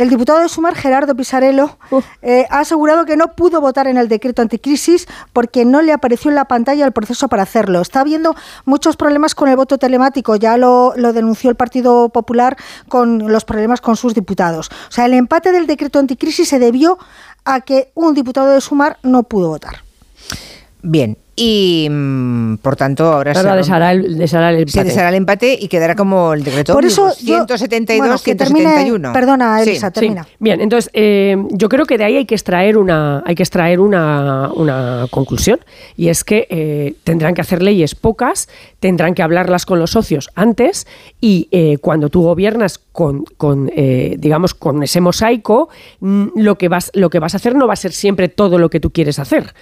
El 0.00 0.08
diputado 0.08 0.38
de 0.38 0.48
Sumar, 0.48 0.74
Gerardo 0.76 1.14
Pisarello, 1.14 1.76
eh, 2.22 2.46
ha 2.48 2.60
asegurado 2.60 3.04
que 3.04 3.18
no 3.18 3.34
pudo 3.34 3.60
votar 3.60 3.86
en 3.86 3.98
el 3.98 4.08
decreto 4.08 4.40
anticrisis 4.40 5.06
porque 5.34 5.66
no 5.66 5.82
le 5.82 5.92
apareció 5.92 6.30
en 6.30 6.36
la 6.36 6.46
pantalla 6.46 6.86
el 6.86 6.92
proceso 6.92 7.28
para 7.28 7.42
hacerlo. 7.42 7.82
Está 7.82 8.00
habiendo 8.00 8.34
muchos 8.64 8.96
problemas 8.96 9.34
con 9.34 9.50
el 9.50 9.56
voto 9.56 9.76
telemático, 9.76 10.36
ya 10.36 10.56
lo, 10.56 10.94
lo 10.96 11.12
denunció 11.12 11.50
el 11.50 11.56
Partido 11.56 12.08
Popular 12.08 12.56
con 12.88 13.30
los 13.30 13.44
problemas 13.44 13.82
con 13.82 13.94
sus 13.94 14.14
diputados. 14.14 14.70
O 14.88 14.90
sea, 14.90 15.04
el 15.04 15.12
empate 15.12 15.52
del 15.52 15.66
decreto 15.66 15.98
anticrisis 15.98 16.48
se 16.48 16.58
debió 16.58 16.98
a 17.44 17.60
que 17.60 17.90
un 17.94 18.14
diputado 18.14 18.52
de 18.54 18.62
Sumar 18.62 18.96
no 19.02 19.24
pudo 19.24 19.48
votar. 19.48 19.84
Bien, 20.80 21.18
y 21.42 21.88
mm, 21.90 22.56
por 22.58 22.76
tanto 22.76 23.14
ahora 23.14 23.34
se 23.34 23.48
deshará 23.48 23.92
el, 23.92 24.18
deshará 24.18 24.50
el 24.50 24.58
empate. 24.58 24.72
Se 24.72 24.84
deshará 24.84 25.08
el 25.08 25.14
empate 25.14 25.58
y 25.58 25.68
quedará 25.68 25.96
como 25.96 26.34
el 26.34 26.44
decreto 26.44 26.74
por 26.74 26.84
eso 26.84 27.10
172 27.12 28.20
171 28.20 29.12
perdona 29.14 29.62
Elisa 29.62 29.90
termina. 29.90 30.26
bien 30.38 30.60
entonces 30.60 30.90
eh, 30.92 31.42
yo 31.52 31.70
creo 31.70 31.86
que 31.86 31.96
de 31.96 32.04
ahí 32.04 32.16
hay 32.18 32.26
que 32.26 32.34
extraer 32.34 32.76
una 32.76 33.22
hay 33.24 33.34
que 33.34 33.42
extraer 33.42 33.80
una, 33.80 34.50
una 34.54 35.06
conclusión 35.10 35.60
y 35.96 36.08
es 36.08 36.24
que 36.24 36.46
eh, 36.50 36.96
tendrán 37.04 37.32
que 37.32 37.40
hacer 37.40 37.62
leyes 37.62 37.94
pocas 37.94 38.50
tendrán 38.78 39.14
que 39.14 39.22
hablarlas 39.22 39.64
con 39.64 39.78
los 39.78 39.92
socios 39.92 40.28
antes 40.34 40.86
y 41.22 41.48
eh, 41.52 41.78
cuando 41.80 42.10
tú 42.10 42.20
gobiernas 42.20 42.78
con, 42.92 43.24
con 43.38 43.70
digamos 44.18 44.52
con 44.52 44.82
ese 44.82 45.00
mosaico 45.00 45.70
mm, 46.00 46.26
lo 46.34 46.58
que 46.58 46.68
vas 46.68 46.90
lo 46.92 47.08
que 47.08 47.18
vas 47.18 47.32
a 47.32 47.38
hacer 47.38 47.54
no 47.54 47.66
va 47.66 47.72
a 47.72 47.76
ser 47.76 47.92
siempre 47.92 48.28
todo 48.28 48.58
lo 48.58 48.68
que 48.68 48.78
tú 48.78 48.90
quieres 48.90 49.18
hacer 49.18 49.54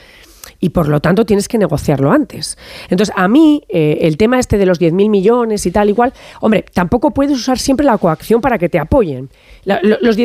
y 0.61 0.71
por 0.71 0.89
lo 0.89 1.01
tanto 1.01 1.25
tienes 1.25 1.49
que 1.49 1.59
negociarlo 1.59 2.11
antes. 2.11 2.59
Entonces, 2.89 3.15
a 3.17 3.29
mí, 3.29 3.63
eh, 3.69 3.99
el 4.03 4.17
tema 4.17 4.39
este 4.39 4.59
de 4.59 4.67
los 4.67 4.81
10.000 4.81 5.09
millones 5.09 5.67
y 5.67 5.71
tal, 5.71 5.89
igual, 5.89 6.13
hombre, 6.41 6.65
tampoco 6.73 7.13
puedes 7.13 7.37
usar 7.37 7.59
siempre 7.59 7.87
la 7.87 7.99
coacción 7.99 8.41
para 8.41 8.59
que 8.59 8.69
te 8.69 8.79
apoyen. 8.79 9.31
los, 9.65 10.19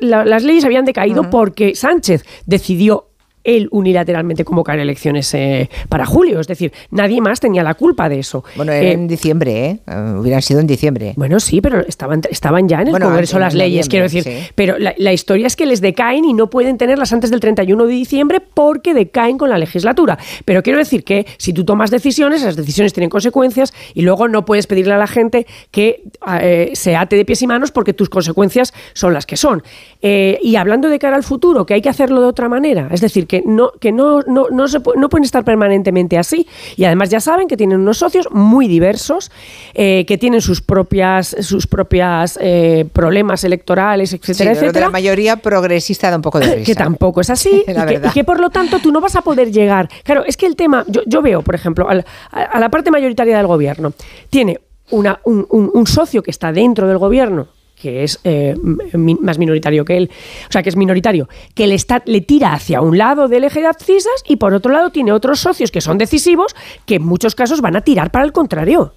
las 0.00 0.44
leyes 0.44 0.64
habían 0.64 0.84
decaído 0.84 1.30
porque 1.30 1.74
Sánchez 1.74 2.24
decidió 2.46 3.07
él 3.48 3.68
unilateralmente 3.70 4.44
convocar 4.44 4.78
elecciones 4.78 5.32
eh, 5.32 5.70
para 5.88 6.04
julio. 6.04 6.38
Es 6.38 6.46
decir, 6.46 6.72
nadie 6.90 7.20
más 7.22 7.40
tenía 7.40 7.62
la 7.62 7.74
culpa 7.74 8.08
de 8.08 8.18
eso. 8.18 8.44
Bueno, 8.56 8.72
en 8.72 9.04
eh, 9.04 9.08
diciembre, 9.08 9.66
¿eh? 9.66 9.78
Uh, 9.86 10.20
hubieran 10.20 10.42
sido 10.42 10.60
en 10.60 10.66
diciembre. 10.66 11.14
Bueno, 11.16 11.40
sí, 11.40 11.62
pero 11.62 11.80
estaban, 11.80 12.20
estaban 12.30 12.68
ya 12.68 12.82
en 12.82 12.88
el 12.88 13.00
Congreso 13.00 13.38
las 13.38 13.54
leyes, 13.54 13.88
quiero 13.88 14.04
decir. 14.04 14.26
Pero 14.54 14.76
la, 14.78 15.12
historia 15.12 15.46
es 15.46 15.56
que 15.56 15.64
les 15.64 15.80
decaen 15.80 16.26
y 16.26 16.34
no 16.34 16.50
pueden 16.50 16.76
tenerlas 16.76 17.12
antes 17.12 17.30
del 17.30 17.40
31 17.40 17.86
de 17.86 17.92
diciembre 17.92 18.40
porque 18.40 18.92
decaen 18.92 19.38
con 19.38 19.48
la 19.48 19.56
legislatura. 19.56 20.18
Pero 20.44 20.62
quiero 20.62 20.78
decir 20.78 21.02
que 21.02 21.26
si 21.38 21.54
tú 21.54 21.64
tomas 21.64 21.90
decisiones, 21.90 22.42
esas 22.42 22.56
decisiones 22.56 22.92
tienen 22.92 23.08
consecuencias 23.08 23.72
y 23.94 24.02
luego 24.02 24.28
no 24.28 24.44
puedes 24.44 24.66
pedirle 24.66 24.92
a 24.92 24.98
la 24.98 25.06
gente 25.06 25.46
que 25.70 26.02
eh, 26.40 26.72
se 26.74 26.96
ate 26.96 27.16
de 27.16 27.24
pies 27.24 27.40
y 27.40 27.46
manos 27.46 27.72
porque 27.72 27.94
tus 27.94 28.10
consecuencias 28.10 28.74
son 28.92 29.14
las 29.14 29.24
que 29.24 29.38
son. 29.38 29.62
y 30.02 30.56
hablando 30.56 30.90
de 30.90 30.98
cara 30.98 31.16
al 31.16 31.22
futuro, 31.22 31.64
que 31.64 31.74
hay 31.74 31.80
que 31.80 31.88
hacerlo 31.88 32.20
de 32.20 32.26
otra 32.26 32.48
manera, 32.48 32.88
es 32.92 33.00
decir, 33.00 33.26
que 33.26 33.37
no, 33.46 33.72
que 33.80 33.92
no, 33.92 34.22
no, 34.22 34.48
no, 34.50 34.68
se, 34.68 34.78
no 34.96 35.08
pueden 35.08 35.24
estar 35.24 35.44
permanentemente 35.44 36.18
así. 36.18 36.46
Y 36.76 36.84
además 36.84 37.10
ya 37.10 37.20
saben 37.20 37.48
que 37.48 37.56
tienen 37.56 37.80
unos 37.80 37.98
socios 37.98 38.28
muy 38.30 38.68
diversos, 38.68 39.30
eh, 39.74 40.04
que 40.06 40.18
tienen 40.18 40.40
sus 40.40 40.60
propias, 40.60 41.36
sus 41.40 41.66
propias 41.66 42.38
eh, 42.40 42.86
problemas 42.92 43.44
electorales, 43.44 44.12
etcétera, 44.12 44.52
etcétera. 44.52 44.86
la 44.86 44.90
mayoría 44.90 45.36
progresista 45.36 46.10
da 46.10 46.16
un 46.16 46.22
poco 46.22 46.40
de 46.40 46.46
risa. 46.56 46.66
Que 46.66 46.74
tampoco 46.74 47.20
es 47.20 47.30
así. 47.30 47.64
y, 47.66 48.10
que, 48.12 48.24
por 48.24 48.40
lo 48.40 48.50
tanto 48.50 48.78
tú 48.78 48.92
no 48.92 49.00
vas 49.00 49.16
a 49.16 49.22
poder 49.22 49.50
llegar. 49.50 49.88
Claro, 50.04 50.24
es 50.26 50.36
que 50.36 50.46
el 50.46 50.56
tema, 50.56 50.84
yo, 50.88 51.02
yo 51.06 51.22
veo, 51.22 51.42
por 51.42 51.54
ejemplo, 51.54 51.88
a, 51.88 52.58
la 52.58 52.68
parte 52.70 52.90
mayoritaria 52.90 53.36
del 53.36 53.46
gobierno, 53.46 53.92
tiene 54.30 54.60
una, 54.90 55.20
un, 55.24 55.46
un 55.50 55.86
socio 55.86 56.22
que 56.22 56.30
está 56.30 56.52
dentro 56.52 56.88
del 56.88 56.98
gobierno 56.98 57.57
que 57.80 58.04
es 58.04 58.20
eh, 58.24 58.54
más 58.92 59.38
minoritario 59.38 59.84
que 59.84 59.96
él, 59.96 60.10
o 60.48 60.52
sea, 60.52 60.62
que 60.62 60.68
es 60.68 60.76
minoritario, 60.76 61.28
que 61.54 61.66
le, 61.66 61.74
está, 61.74 62.02
le 62.06 62.20
tira 62.20 62.52
hacia 62.52 62.80
un 62.80 62.98
lado 62.98 63.28
del 63.28 63.44
eje 63.44 63.60
de 63.60 63.66
abscisas 63.66 64.24
y 64.26 64.36
por 64.36 64.54
otro 64.54 64.72
lado 64.72 64.90
tiene 64.90 65.12
otros 65.12 65.40
socios 65.40 65.70
que 65.70 65.80
son 65.80 65.98
decisivos 65.98 66.54
que 66.86 66.96
en 66.96 67.04
muchos 67.04 67.34
casos 67.34 67.60
van 67.60 67.76
a 67.76 67.80
tirar 67.82 68.10
para 68.10 68.24
el 68.24 68.32
contrario. 68.32 68.92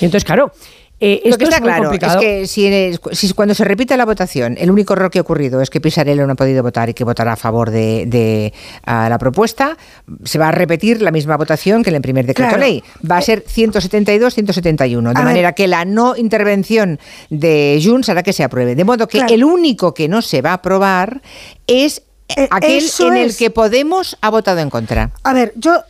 Y 0.00 0.04
entonces, 0.04 0.24
claro, 0.24 0.52
eh, 1.00 1.22
Lo 1.24 1.38
que 1.38 1.44
está 1.44 1.60
claro 1.60 1.90
es 1.92 2.16
que 2.16 2.46
si, 2.46 3.32
cuando 3.32 3.54
se 3.54 3.64
repite 3.64 3.96
la 3.96 4.04
votación, 4.04 4.56
el 4.58 4.70
único 4.70 4.92
error 4.92 5.10
que 5.10 5.18
ha 5.18 5.22
ocurrido 5.22 5.60
es 5.60 5.70
que 5.70 5.80
Pisarello 5.80 6.26
no 6.26 6.34
ha 6.34 6.36
podido 6.36 6.62
votar 6.62 6.88
y 6.90 6.94
que 6.94 7.04
votará 7.04 7.32
a 7.32 7.36
favor 7.36 7.70
de, 7.70 8.52
la 8.86 9.18
propuesta, 9.18 9.76
se 10.24 10.38
va 10.38 10.48
a 10.48 10.52
repetir 10.52 11.02
la 11.02 11.10
misma 11.10 11.36
votación 11.36 11.82
que 11.82 11.90
en 11.90 11.96
el 11.96 12.02
primer 12.02 12.26
decreto 12.26 12.56
ley. 12.56 12.82
Va 13.08 13.16
a 13.16 13.22
ser 13.22 13.44
172-171, 13.44 15.14
de 15.14 15.24
manera 15.24 15.52
que 15.52 15.66
la 15.66 15.84
no 15.84 16.16
intervención 16.16 16.98
de 17.30 17.80
Junts 17.82 18.08
hará 18.08 18.22
que 18.22 18.32
se 18.32 18.44
apruebe. 18.44 18.74
De 18.74 18.84
modo 18.84 19.08
que 19.08 19.20
el 19.20 19.44
único 19.44 19.94
que 19.94 20.08
no 20.08 20.22
se 20.22 20.42
va 20.42 20.50
a 20.50 20.54
aprobar 20.54 21.22
es 21.66 22.02
eh, 22.36 22.48
aquel 22.50 22.84
en 23.00 23.16
el 23.16 23.36
que 23.36 23.50
Podemos 23.50 24.16
ha 24.20 24.30
votado 24.30 24.60
en 24.60 24.70
contra. 24.70 25.10
A 25.22 25.32
ver, 25.32 25.52
yo 25.56 25.82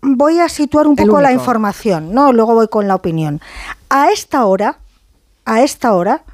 voy 0.00 0.38
a 0.38 0.48
situar 0.48 0.86
un 0.86 0.96
poco 0.96 1.20
la 1.20 1.32
información, 1.32 2.12
¿no? 2.12 2.32
Luego 2.32 2.54
voy 2.54 2.68
con 2.68 2.88
la 2.88 2.94
opinión. 2.94 3.40
A 3.88 4.10
esta 4.10 4.44
hora, 4.44 4.78
a 5.44 5.62
esta 5.62 5.94
hora, 5.94 6.24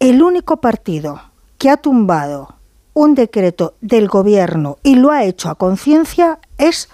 el 0.00 0.22
único 0.22 0.60
partido 0.60 1.20
que 1.58 1.70
ha 1.70 1.76
tumbado 1.76 2.54
un 2.94 3.14
decreto 3.14 3.74
del 3.80 4.08
gobierno 4.08 4.78
y 4.82 4.96
lo 4.96 5.10
ha 5.10 5.24
hecho 5.24 5.48
a 5.48 5.54
conciencia 5.54 6.38
es 6.56 6.88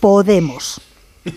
Podemos. 0.00 0.80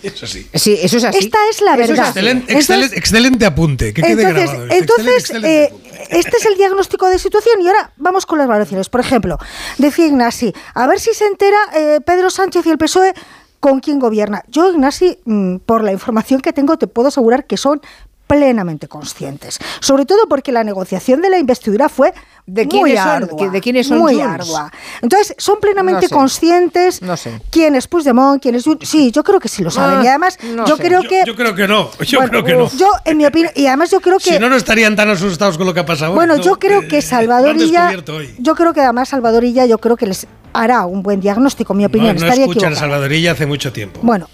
Eso 0.03 0.27
sí. 0.27 0.47
Sí, 0.53 0.77
eso 0.81 0.97
es 0.97 1.03
así. 1.03 1.17
Esta 1.19 1.37
es 1.49 1.61
la 1.61 1.75
verdad. 1.75 2.13
excelente, 2.47 3.45
apunte. 3.45 3.93
Que 3.93 4.01
quede 4.01 4.23
entonces, 4.23 4.51
entonces 4.69 5.31
eh, 5.43 5.73
este 6.11 6.37
es 6.37 6.45
el 6.45 6.57
diagnóstico 6.57 7.07
de 7.07 7.17
situación 7.17 7.61
y 7.61 7.67
ahora 7.67 7.91
vamos 7.97 8.25
con 8.25 8.37
las 8.37 8.47
valoraciones. 8.47 8.89
Por 8.89 9.01
ejemplo, 9.01 9.37
decía 9.77 10.05
Ignasi, 10.05 10.53
a 10.73 10.87
ver 10.87 10.99
si 10.99 11.13
se 11.13 11.25
entera 11.25 11.57
eh, 11.73 11.99
Pedro 12.05 12.29
Sánchez 12.29 12.65
y 12.65 12.69
el 12.69 12.77
PSOE 12.77 13.13
con 13.61 13.79
quién 13.79 13.99
gobierna. 13.99 14.43
Yo, 14.47 14.69
Ignasi, 14.69 15.19
mm, 15.23 15.57
por 15.57 15.83
la 15.83 15.91
información 15.91 16.41
que 16.41 16.51
tengo, 16.51 16.77
te 16.77 16.87
puedo 16.87 17.07
asegurar 17.07 17.45
que 17.45 17.57
son 17.57 17.81
plenamente 18.31 18.87
conscientes. 18.87 19.59
Sobre 19.81 20.05
todo 20.05 20.27
porque 20.29 20.53
la 20.53 20.63
negociación 20.63 21.21
de 21.21 21.29
la 21.29 21.37
investidura 21.37 21.89
fue 21.89 22.13
¿De 22.45 22.65
muy 22.65 22.95
ardua. 22.95 23.49
¿De 23.49 23.61
quiénes 23.61 23.87
son 23.87 23.99
Muy 23.99 24.21
ardua. 24.21 24.71
Entonces, 25.01 25.35
son 25.37 25.59
plenamente 25.59 26.07
conscientes 26.07 27.01
no 27.01 27.17
sé. 27.17 27.41
quién 27.51 27.75
es 27.75 27.87
Puigdemont, 27.87 28.41
quién 28.41 28.55
es 28.55 28.63
Sí, 28.83 29.11
yo 29.11 29.23
creo 29.23 29.39
que 29.39 29.49
sí 29.49 29.63
lo 29.63 29.69
saben. 29.69 29.99
Ah, 29.99 30.03
y 30.03 30.07
además, 30.07 30.37
yo 30.65 30.77
creo 30.77 31.01
que... 31.01 31.23
Yo 31.25 31.35
creo 31.35 31.53
que 31.53 31.67
no. 31.67 31.91
Yo 32.05 32.19
creo 32.19 32.43
que 32.43 32.53
no. 32.55 32.69
Yo, 32.71 32.89
en 33.03 33.17
mi 33.17 33.25
opinión... 33.25 33.51
Y 33.53 33.67
además 33.67 33.91
yo 33.91 33.99
creo 33.99 34.17
que... 34.17 34.31
Si 34.31 34.39
no, 34.39 34.49
no 34.49 34.55
estarían 34.55 34.95
tan 34.95 35.09
asustados 35.09 35.57
con 35.57 35.67
lo 35.67 35.73
que 35.73 35.81
ha 35.81 35.85
pasado. 35.85 36.13
Bueno, 36.13 36.37
yo 36.37 36.57
creo 36.57 36.87
que 36.87 37.01
Salvadorilla... 37.01 37.91
Yo 38.39 38.55
creo 38.55 38.73
que 38.73 38.79
además 38.79 39.09
Salvadorilla, 39.09 39.65
yo 39.65 39.77
creo 39.77 39.97
que 39.97 40.05
les 40.05 40.25
hará 40.53 40.85
un 40.85 41.03
buen 41.03 41.19
diagnóstico, 41.19 41.73
mi 41.73 41.83
opinión. 41.83 42.15
No, 42.15 42.21
no 42.21 42.27
Estaría 42.27 42.45
escuchan 42.45 42.73
a 42.73 42.75
Salvadorilla 42.77 43.33
hace 43.33 43.45
mucho 43.45 43.73
tiempo. 43.73 43.99
Bueno, 44.03 44.29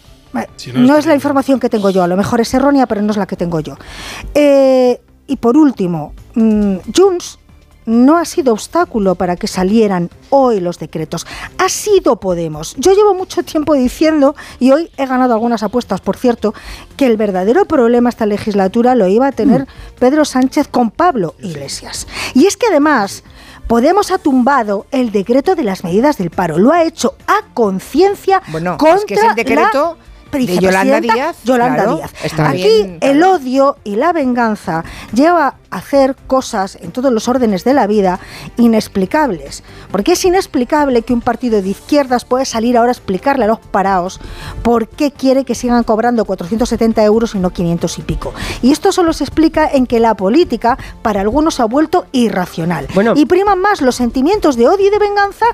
no, 0.74 0.98
es 0.98 1.06
la 1.06 1.16
información 1.16 1.60
que 1.60 1.70
tengo 1.70 1.90
yo, 1.90 2.04
a 2.04 2.08
lo 2.08 2.18
mejor 2.18 2.42
es 2.42 2.54
errónea, 2.54 2.86
pero 2.88 3.02
no 3.02 3.12
es 3.12 3.18
la 3.18 3.26
que 3.26 3.36
tengo 3.36 3.60
yo. 3.60 3.76
Eh, 4.34 5.00
y 5.28 5.38
por 5.38 5.58
último, 5.58 6.14
mmm, 6.36 6.78
Junts 6.96 7.40
no 7.88 8.18
ha 8.18 8.26
sido 8.26 8.52
obstáculo 8.52 9.16
para 9.16 9.38
que 9.38 9.48
salieran 9.48 10.10
hoy 10.30 10.60
los 10.60 10.78
decretos. 10.78 11.26
Ha 11.58 11.70
sido 11.70 12.18
Podemos. 12.18 12.76
Yo 12.78 12.94
llevo 12.94 13.14
mucho 13.14 13.44
tiempo 13.44 13.74
diciendo, 13.74 14.36
y 14.60 14.72
hoy 14.72 14.92
he 14.98 15.06
ganado 15.06 15.34
algunas 15.34 15.64
apuestas, 15.64 16.02
por 16.02 16.18
cierto, 16.18 16.54
que 16.98 17.06
el 17.06 17.16
verdadero 17.16 17.66
problema 17.66 18.10
esta 18.10 18.26
legislatura 18.26 18.94
lo 18.94 19.08
iba 19.08 19.28
a 19.28 19.32
tener 19.32 19.62
mm. 19.62 20.00
Pedro 20.00 20.26
Sánchez 20.26 20.68
con 20.68 20.92
Pablo 20.92 21.36
Iglesias. 21.40 22.08
Y 22.36 22.46
es 22.46 22.58
que 22.58 22.68
además... 22.68 23.24
Podemos 23.68 24.12
ha 24.12 24.18
tumbado 24.18 24.86
el 24.92 25.12
decreto 25.12 25.54
de 25.54 25.66
las 25.66 25.84
medidas 25.84 26.18
del 26.18 26.30
paro. 26.30 26.58
Lo 26.58 26.72
ha 26.72 26.84
hecho 26.84 27.16
a 27.28 27.54
conciencia 27.54 28.42
bueno, 28.48 28.78
contra 28.78 28.96
es 28.96 29.04
que 29.04 29.14
es 29.16 29.24
el 29.24 29.36
decreto 29.36 29.98
de 30.32 30.58
Yolanda 30.60 31.02
Díaz. 31.02 31.38
Yolanda 31.44 31.86
Díaz. 31.96 32.12
Aquí 32.40 32.98
el 33.02 33.24
odio 33.24 33.78
y 33.84 33.96
la 33.96 34.14
venganza 34.14 34.84
lleva 35.14 35.56
hacer 35.72 36.16
cosas 36.28 36.78
en 36.82 36.92
todos 36.92 37.12
los 37.12 37.28
órdenes 37.28 37.64
de 37.64 37.74
la 37.74 37.88
vida 37.88 38.20
inexplicables. 38.58 39.64
Porque 39.92 40.14
es 40.14 40.26
inexplicable 40.26 41.02
que 41.02 41.14
un 41.14 41.22
partido 41.22 41.62
de 41.62 41.70
izquierdas 41.70 42.26
pueda 42.26 42.46
salir 42.46 42.78
ahora 42.78 42.92
a 42.92 42.94
explicarle 42.94 43.46
a 43.46 43.48
los 43.48 43.60
paraos 43.60 44.20
por 44.64 44.88
qué 44.88 45.12
quiere 45.12 45.46
que 45.46 45.56
sigan 45.56 45.84
cobrando 45.84 46.26
470 46.26 47.04
euros 47.04 47.36
y 47.36 47.40
no 47.40 47.52
500 47.52 48.00
y 48.00 48.02
pico. 48.02 48.34
Y 48.62 48.72
esto 48.72 48.92
solo 48.92 49.14
se 49.14 49.24
explica 49.24 49.70
en 49.72 49.86
que 49.86 50.00
la 50.00 50.16
política 50.16 50.78
para 51.02 51.22
algunos 51.22 51.56
se 51.56 51.62
ha 51.62 51.66
vuelto 51.66 52.06
irracional. 52.12 52.88
y 53.16 53.26
priman 53.26 53.60
más 53.60 53.82
los 53.82 53.96
sentimientos 53.96 54.56
de 54.56 54.68
odio 54.68 54.88
y 54.88 54.90
de 54.90 55.00
venganza 55.00 55.46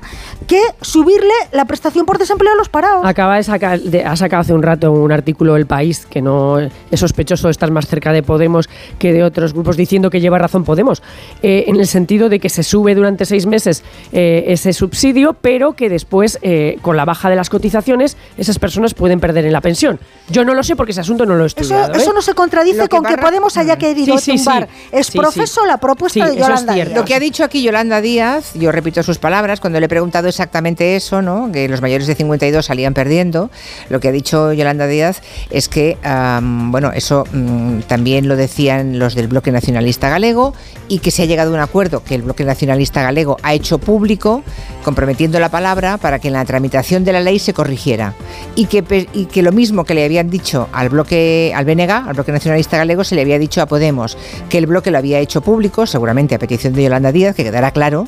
que 0.46 0.60
subirle 0.80 1.32
la 1.52 1.64
prestación 1.64 2.06
por 2.06 2.18
desempleo 2.18 2.52
a 2.52 2.56
los 2.56 2.68
parados. 2.68 3.04
Acaba 3.04 3.36
de 3.36 3.42
sacar, 3.42 3.80
ha 4.04 4.16
sacado 4.16 4.40
hace 4.42 4.52
un 4.52 4.62
rato 4.62 4.92
un 4.92 5.12
artículo 5.12 5.56
El 5.56 5.66
País 5.66 6.06
que 6.06 6.22
no 6.22 6.58
es 6.58 7.00
sospechoso 7.00 7.48
de 7.48 7.52
estar 7.52 7.70
más 7.70 7.86
cerca 7.86 8.12
de 8.12 8.22
Podemos 8.22 8.68
que 8.98 9.12
de 9.12 9.22
otros 9.22 9.52
grupos 9.52 9.76
diciendo 9.76 10.03
que 10.10 10.20
lleva 10.20 10.38
razón 10.38 10.64
Podemos, 10.64 11.02
eh, 11.42 11.64
en 11.66 11.76
el 11.76 11.86
sentido 11.86 12.28
de 12.28 12.40
que 12.40 12.48
se 12.48 12.62
sube 12.62 12.94
durante 12.94 13.24
seis 13.24 13.46
meses 13.46 13.82
eh, 14.12 14.44
ese 14.48 14.72
subsidio, 14.72 15.34
pero 15.34 15.74
que 15.74 15.88
después, 15.88 16.38
eh, 16.42 16.78
con 16.82 16.96
la 16.96 17.04
baja 17.04 17.28
de 17.28 17.36
las 17.36 17.50
cotizaciones, 17.50 18.16
esas 18.38 18.58
personas 18.58 18.94
pueden 18.94 19.20
perder 19.20 19.44
en 19.44 19.52
la 19.52 19.60
pensión. 19.60 20.00
Yo 20.30 20.44
no 20.44 20.54
lo 20.54 20.62
sé 20.62 20.76
porque 20.76 20.92
ese 20.92 21.02
asunto 21.02 21.26
no 21.26 21.34
lo 21.34 21.44
he 21.44 21.46
estudiado. 21.46 21.92
Eso, 21.94 22.12
no 22.12 22.22
se 22.22 22.34
contradice 22.34 22.88
con 22.88 23.04
que 23.04 23.18
Podemos 23.24 23.56
haya 23.56 23.76
querido 23.76 24.18
sí, 24.18 24.36
tumbar. 24.36 24.68
es 24.92 25.10
profeso 25.10 25.64
la 25.64 25.78
propuesta 25.78 26.28
de 26.28 26.36
Yolanda 26.36 26.74
Díaz. 26.74 26.92
Lo 26.92 27.04
que 27.04 27.14
ha 27.14 27.20
dicho 27.20 27.42
aquí 27.42 27.62
Yolanda 27.62 28.00
Díaz, 28.00 28.52
yo 28.54 28.70
repito 28.70 29.02
sus 29.02 29.18
palabras, 29.18 29.60
cuando 29.60 29.80
le 29.80 29.86
he 29.86 29.88
preguntado 29.88 30.28
exactamente 30.28 30.96
eso, 30.96 31.22
¿no? 31.22 31.50
que 31.52 31.68
los 31.68 31.80
mayores 31.80 32.06
de 32.06 32.14
52 32.14 32.64
salían 32.66 32.94
perdiendo, 32.94 33.50
lo 33.88 34.00
que 34.00 34.08
ha 34.08 34.12
dicho 34.12 34.52
Yolanda 34.52 34.86
Díaz 34.86 35.22
es 35.50 35.68
que, 35.68 35.96
bueno, 36.42 36.92
eso 36.92 37.24
mm, 37.32 37.80
también 37.80 38.28
lo 38.28 38.36
decían 38.36 38.98
los 38.98 39.14
del 39.14 39.28
Bloque 39.28 39.52
Nacionalista 39.52 39.93
Galego 39.98 40.54
y 40.88 40.98
que 40.98 41.10
se 41.10 41.22
ha 41.22 41.26
llegado 41.26 41.50
a 41.50 41.54
un 41.54 41.60
acuerdo 41.60 42.04
que 42.04 42.14
el 42.14 42.22
Bloque 42.22 42.44
Nacionalista 42.44 43.02
Galego 43.02 43.36
ha 43.42 43.54
hecho 43.54 43.78
público, 43.78 44.42
comprometiendo 44.84 45.40
la 45.40 45.50
palabra 45.50 45.96
para 45.96 46.18
que 46.18 46.28
en 46.28 46.34
la 46.34 46.44
tramitación 46.44 47.04
de 47.04 47.12
la 47.12 47.20
ley 47.20 47.38
se 47.38 47.54
corrigiera 47.54 48.14
y 48.54 48.66
que, 48.66 49.08
y 49.12 49.26
que 49.26 49.42
lo 49.42 49.52
mismo 49.52 49.84
que 49.84 49.94
le 49.94 50.04
habían 50.04 50.30
dicho 50.30 50.68
al 50.72 50.88
bloque, 50.88 51.52
al 51.54 51.64
BNG, 51.64 51.90
al 51.90 52.14
Bloque 52.14 52.32
Nacionalista 52.32 52.76
Galego, 52.76 53.04
se 53.04 53.14
le 53.14 53.22
había 53.22 53.38
dicho 53.38 53.62
a 53.62 53.66
Podemos, 53.66 54.18
que 54.48 54.58
el 54.58 54.66
bloque 54.66 54.90
lo 54.90 54.98
había 54.98 55.18
hecho 55.18 55.40
público, 55.40 55.86
seguramente 55.86 56.34
a 56.34 56.38
petición 56.38 56.74
de 56.74 56.82
Yolanda 56.82 57.12
Díaz, 57.12 57.34
que 57.34 57.44
quedará 57.44 57.70
claro 57.70 58.06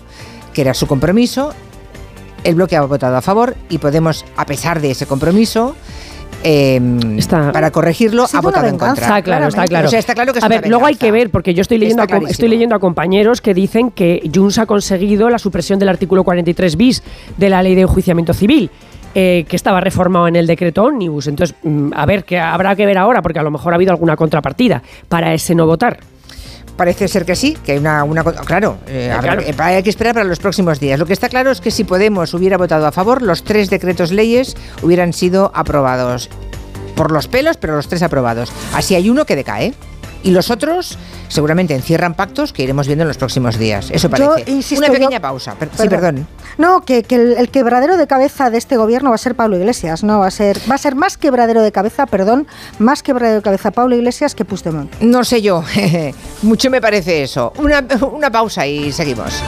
que 0.52 0.62
era 0.62 0.74
su 0.74 0.86
compromiso. 0.86 1.52
El 2.44 2.54
bloque 2.54 2.76
ha 2.76 2.82
votado 2.82 3.16
a 3.16 3.22
favor 3.22 3.56
y 3.68 3.78
Podemos, 3.78 4.24
a 4.36 4.46
pesar 4.46 4.80
de 4.80 4.92
ese 4.92 5.06
compromiso, 5.06 5.74
Em, 6.48 7.18
para 7.52 7.72
corregirlo 7.72 8.24
ha 8.32 8.40
votado 8.40 8.68
en 8.68 8.78
contra. 8.78 9.02
Está 9.02 9.20
claro, 9.20 9.48
está 9.48 9.64
claro. 9.64 9.88
está 9.88 10.14
claro 10.14 10.32
que 10.32 10.38
a 10.40 10.46
ver, 10.46 10.68
luego 10.68 10.86
hay 10.86 10.94
que 10.94 11.10
ver, 11.10 11.30
porque 11.30 11.54
yo 11.54 11.62
estoy 11.62 11.76
leyendo, 11.76 12.04
a, 12.04 12.06
estoy 12.28 12.48
leyendo 12.48 12.76
a 12.76 12.78
compañeros 12.78 13.40
que 13.40 13.52
dicen 13.52 13.90
que 13.90 14.30
Junts 14.32 14.58
ha 14.58 14.66
conseguido 14.66 15.28
la 15.28 15.40
supresión 15.40 15.80
del 15.80 15.88
artículo 15.88 16.22
43 16.22 16.76
bis 16.76 17.02
de 17.36 17.50
la 17.50 17.64
ley 17.64 17.74
de 17.74 17.80
enjuiciamiento 17.80 18.32
civil. 18.32 18.70
Eh, 19.18 19.46
que 19.48 19.56
estaba 19.56 19.80
reformado 19.80 20.28
en 20.28 20.36
el 20.36 20.46
decreto 20.46 20.84
Omnibus. 20.84 21.26
Entonces, 21.26 21.56
mm, 21.62 21.92
a 21.96 22.04
ver, 22.04 22.24
que 22.24 22.38
habrá 22.38 22.76
que 22.76 22.84
ver 22.84 22.98
ahora, 22.98 23.22
porque 23.22 23.38
a 23.38 23.42
lo 23.42 23.50
mejor 23.50 23.72
ha 23.72 23.76
habido 23.76 23.90
alguna 23.90 24.14
contrapartida 24.14 24.82
para 25.08 25.32
ese 25.32 25.54
no 25.54 25.66
votar. 25.66 25.98
Parece 26.76 27.08
ser 27.08 27.24
que 27.24 27.34
sí, 27.34 27.56
que 27.64 27.72
hay 27.72 27.78
una... 27.78 28.04
una 28.04 28.22
claro, 28.22 28.78
eh, 28.86 29.10
eh, 29.46 29.54
hay 29.58 29.82
que 29.82 29.90
esperar 29.90 30.14
para 30.14 30.26
los 30.26 30.38
próximos 30.38 30.78
días. 30.78 30.98
Lo 30.98 31.06
que 31.06 31.14
está 31.14 31.28
claro 31.28 31.50
es 31.50 31.60
que 31.60 31.70
si 31.70 31.84
Podemos 31.84 32.34
hubiera 32.34 32.58
votado 32.58 32.86
a 32.86 32.92
favor, 32.92 33.22
los 33.22 33.44
tres 33.44 33.70
decretos 33.70 34.12
leyes 34.12 34.56
hubieran 34.82 35.12
sido 35.12 35.50
aprobados. 35.54 36.28
Por 36.94 37.12
los 37.12 37.28
pelos, 37.28 37.56
pero 37.56 37.76
los 37.76 37.88
tres 37.88 38.02
aprobados. 38.02 38.52
Así 38.74 38.94
hay 38.94 39.08
uno 39.08 39.24
que 39.24 39.36
decae. 39.36 39.74
Y 40.26 40.32
los 40.32 40.50
otros 40.50 40.98
seguramente 41.28 41.72
encierran 41.72 42.14
pactos 42.14 42.52
que 42.52 42.64
iremos 42.64 42.88
viendo 42.88 43.02
en 43.02 43.08
los 43.08 43.16
próximos 43.16 43.58
días. 43.58 43.90
Eso 43.92 44.10
parece. 44.10 44.44
Una 44.76 44.88
pequeña 44.88 45.20
pausa. 45.20 45.54
sí, 45.78 45.88
perdón. 45.88 46.26
No, 46.58 46.84
que, 46.84 47.04
el, 47.08 47.48
quebradero 47.50 47.96
de 47.96 48.08
cabeza 48.08 48.50
de 48.50 48.58
este 48.58 48.76
gobierno 48.76 49.10
va 49.10 49.14
a 49.14 49.18
ser 49.18 49.36
Pablo 49.36 49.56
Iglesias, 49.56 50.02
no 50.02 50.18
va 50.18 50.26
a 50.26 50.30
ser 50.32 50.58
va 50.68 50.74
a 50.74 50.78
ser 50.78 50.96
más 50.96 51.16
quebradero 51.16 51.62
de 51.62 51.70
cabeza, 51.70 52.06
perdón, 52.06 52.48
más 52.80 53.04
quebradero 53.04 53.36
de 53.36 53.42
cabeza 53.42 53.70
Pablo 53.70 53.94
Iglesias 53.94 54.34
que 54.34 54.44
Puigdemont. 54.44 54.92
No 55.00 55.22
sé 55.22 55.42
yo, 55.42 55.62
mucho 56.42 56.70
me 56.70 56.80
parece 56.80 57.22
eso. 57.22 57.52
Una, 57.58 57.84
una 58.10 58.30
pausa 58.30 58.66
y 58.66 58.90
seguimos. 58.90 59.42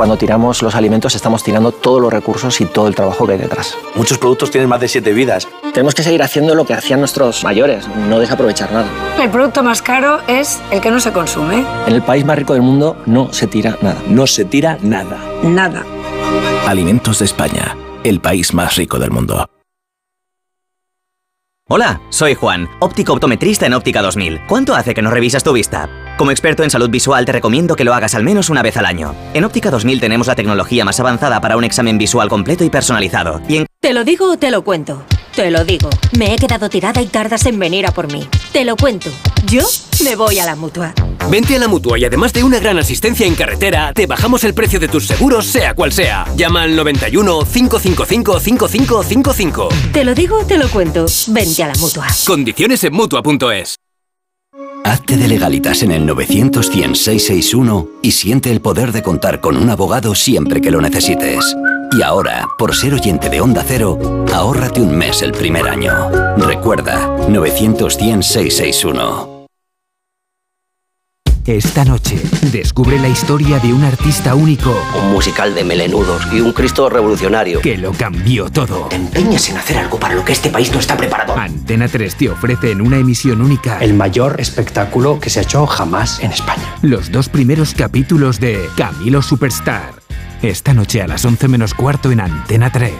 Cuando 0.00 0.16
tiramos 0.16 0.62
los 0.62 0.74
alimentos 0.74 1.14
estamos 1.14 1.44
tirando 1.44 1.72
todos 1.72 2.00
los 2.00 2.10
recursos 2.10 2.58
y 2.62 2.64
todo 2.64 2.88
el 2.88 2.94
trabajo 2.94 3.26
que 3.26 3.34
hay 3.34 3.38
detrás. 3.38 3.76
Muchos 3.94 4.16
productos 4.16 4.50
tienen 4.50 4.66
más 4.66 4.80
de 4.80 4.88
siete 4.88 5.12
vidas. 5.12 5.46
Tenemos 5.74 5.94
que 5.94 6.02
seguir 6.02 6.22
haciendo 6.22 6.54
lo 6.54 6.64
que 6.64 6.72
hacían 6.72 7.00
nuestros 7.00 7.44
mayores, 7.44 7.86
no 8.08 8.18
desaprovechar 8.18 8.72
nada. 8.72 8.88
El 9.22 9.28
producto 9.28 9.62
más 9.62 9.82
caro 9.82 10.20
es 10.26 10.58
el 10.70 10.80
que 10.80 10.90
no 10.90 11.00
se 11.00 11.12
consume. 11.12 11.66
En 11.86 11.92
el 11.92 12.00
país 12.00 12.24
más 12.24 12.38
rico 12.38 12.54
del 12.54 12.62
mundo 12.62 12.96
no 13.04 13.30
se 13.34 13.46
tira 13.46 13.76
nada. 13.82 14.00
No 14.08 14.26
se 14.26 14.46
tira 14.46 14.78
nada. 14.80 15.18
Nada. 15.42 15.84
Alimentos 16.66 17.18
de 17.18 17.26
España, 17.26 17.76
el 18.02 18.22
país 18.22 18.54
más 18.54 18.76
rico 18.76 18.98
del 18.98 19.10
mundo. 19.10 19.50
Hola, 21.68 22.00
soy 22.08 22.34
Juan, 22.36 22.70
óptico 22.78 23.12
optometrista 23.12 23.66
en 23.66 23.74
Óptica 23.74 24.00
2000. 24.00 24.46
¿Cuánto 24.48 24.74
hace 24.74 24.94
que 24.94 25.02
no 25.02 25.10
revisas 25.10 25.44
tu 25.44 25.52
vista? 25.52 25.90
Como 26.20 26.32
experto 26.32 26.62
en 26.62 26.68
salud 26.68 26.90
visual 26.90 27.24
te 27.24 27.32
recomiendo 27.32 27.76
que 27.76 27.82
lo 27.82 27.94
hagas 27.94 28.14
al 28.14 28.22
menos 28.22 28.50
una 28.50 28.60
vez 28.60 28.76
al 28.76 28.84
año. 28.84 29.14
En 29.32 29.42
Óptica 29.42 29.70
2000 29.70 30.00
tenemos 30.00 30.26
la 30.26 30.34
tecnología 30.34 30.84
más 30.84 31.00
avanzada 31.00 31.40
para 31.40 31.56
un 31.56 31.64
examen 31.64 31.96
visual 31.96 32.28
completo 32.28 32.62
y 32.62 32.68
personalizado. 32.68 33.40
Y 33.48 33.64
¿Te 33.80 33.94
lo 33.94 34.04
digo 34.04 34.32
o 34.32 34.36
te 34.36 34.50
lo 34.50 34.62
cuento? 34.62 35.02
Te 35.34 35.50
lo 35.50 35.64
digo. 35.64 35.88
Me 36.18 36.34
he 36.34 36.36
quedado 36.36 36.68
tirada 36.68 37.00
y 37.00 37.06
tardas 37.06 37.46
en 37.46 37.58
venir 37.58 37.86
a 37.86 37.92
por 37.92 38.12
mí. 38.12 38.28
Te 38.52 38.66
lo 38.66 38.76
cuento. 38.76 39.08
Yo 39.46 39.66
me 40.04 40.14
voy 40.14 40.38
a 40.38 40.44
la 40.44 40.56
mutua. 40.56 40.92
Vente 41.30 41.56
a 41.56 41.58
la 41.58 41.68
mutua 41.68 41.98
y 41.98 42.04
además 42.04 42.34
de 42.34 42.44
una 42.44 42.58
gran 42.58 42.78
asistencia 42.78 43.26
en 43.26 43.34
carretera, 43.34 43.94
te 43.94 44.06
bajamos 44.06 44.44
el 44.44 44.52
precio 44.52 44.78
de 44.78 44.88
tus 44.88 45.06
seguros, 45.06 45.46
sea 45.46 45.72
cual 45.72 45.90
sea. 45.90 46.26
Llama 46.36 46.64
al 46.64 46.76
91 46.76 47.46
555 47.50 48.40
5555. 48.40 49.68
Te 49.90 50.04
lo 50.04 50.14
digo, 50.14 50.44
te 50.44 50.58
lo 50.58 50.68
cuento. 50.68 51.06
Vente 51.28 51.64
a 51.64 51.68
la 51.68 51.74
mutua. 51.76 52.08
Condiciones 52.26 52.84
en 52.84 52.92
mutua.es. 52.92 53.76
Hazte 54.84 55.16
de 55.16 55.28
legalitas 55.28 55.82
en 55.82 55.92
el 55.92 56.06
900 56.06 56.70
y 58.02 58.12
siente 58.12 58.50
el 58.50 58.60
poder 58.60 58.92
de 58.92 59.02
contar 59.02 59.40
con 59.40 59.56
un 59.56 59.70
abogado 59.70 60.14
siempre 60.14 60.60
que 60.60 60.70
lo 60.70 60.80
necesites. 60.80 61.56
Y 61.92 62.02
ahora, 62.02 62.46
por 62.58 62.74
ser 62.74 62.94
oyente 62.94 63.28
de 63.28 63.40
Onda 63.40 63.64
Cero, 63.66 63.98
ahórrate 64.32 64.80
un 64.80 64.96
mes 64.96 65.22
el 65.22 65.32
primer 65.32 65.68
año. 65.68 65.92
Recuerda, 66.36 67.26
900 67.28 67.98
Esta 71.46 71.84
noche, 71.84 72.20
descubre 72.52 72.98
la 72.98 73.08
historia 73.08 73.58
de 73.58 73.72
un 73.72 73.82
artista 73.82 74.34
único. 74.34 74.76
Un 75.02 75.12
musical 75.12 75.54
de 75.54 75.64
melenudos 75.64 76.22
y 76.32 76.40
un 76.40 76.52
Cristo 76.52 76.88
revolucionario. 76.88 77.60
Que 77.60 77.76
lo 77.76 77.92
cambió 77.92 78.50
todo. 78.50 78.88
Empeñas 78.90 79.48
en 79.48 79.56
hacer 79.56 79.78
algo 79.78 79.98
para 79.98 80.14
lo 80.14 80.24
que 80.24 80.32
este 80.32 80.50
país 80.50 80.70
no 80.70 80.78
está 80.78 80.96
preparado. 80.96 81.36
Antena 81.36 81.88
3 81.88 82.14
te 82.14 82.30
ofrece 82.30 82.70
en 82.70 82.80
una 82.80 82.98
emisión 82.98 83.40
única. 83.40 83.78
El 83.78 83.94
mayor 83.94 84.40
espectáculo 84.40 85.18
que 85.18 85.30
se 85.30 85.40
ha 85.40 85.42
hecho 85.42 85.66
jamás 85.66 86.20
en 86.20 86.32
España. 86.32 86.76
Los 86.82 87.10
dos 87.10 87.28
primeros 87.28 87.74
capítulos 87.74 88.38
de 88.38 88.68
Camilo 88.76 89.22
Superstar 89.22 90.00
esta 90.42 90.72
noche 90.72 91.02
a 91.02 91.06
las 91.06 91.24
11 91.24 91.48
menos 91.48 91.74
cuarto 91.74 92.10
en 92.10 92.20
Antena 92.20 92.72
3. 92.72 92.92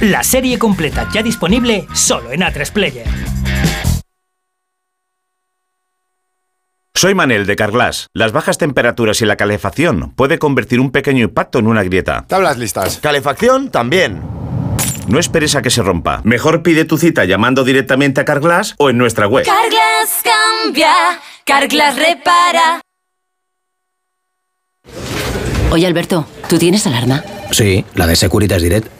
La 0.00 0.24
serie 0.24 0.58
completa 0.58 1.08
ya 1.12 1.22
disponible 1.22 1.86
solo 1.92 2.32
en 2.32 2.40
A3 2.40 2.72
Player. 2.72 3.06
Soy 6.94 7.14
Manel 7.14 7.46
de 7.46 7.56
Carglass. 7.56 8.08
Las 8.12 8.32
bajas 8.32 8.58
temperaturas 8.58 9.22
y 9.22 9.24
la 9.24 9.36
calefacción 9.36 10.12
puede 10.16 10.38
convertir 10.38 10.80
un 10.80 10.90
pequeño 10.90 11.24
impacto 11.24 11.58
en 11.58 11.66
una 11.66 11.82
grieta. 11.82 12.26
Tablas 12.28 12.58
listas. 12.58 12.98
Calefacción 12.98 13.70
también. 13.70 14.20
No 15.06 15.18
esperes 15.18 15.54
a 15.54 15.62
que 15.62 15.70
se 15.70 15.82
rompa. 15.82 16.20
Mejor 16.24 16.62
pide 16.62 16.84
tu 16.84 16.98
cita 16.98 17.24
llamando 17.24 17.64
directamente 17.64 18.20
a 18.20 18.24
Carglass 18.24 18.74
o 18.78 18.90
en 18.90 18.98
nuestra 18.98 19.26
web. 19.26 19.46
Carglass 19.46 20.22
cambia, 20.22 20.92
Carglass 21.44 21.96
repara. 21.96 22.80
Oye, 25.70 25.86
Alberto, 25.86 26.26
¿tú 26.48 26.58
tienes 26.58 26.86
alarma? 26.86 27.22
Sí, 27.52 27.84
la 27.94 28.06
de 28.06 28.16
Securitas 28.16 28.60
Direct. 28.60 28.99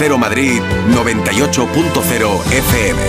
Cero 0.00 0.16
Madrid 0.16 0.62
98.0 0.94 2.52
FM. 2.52 3.02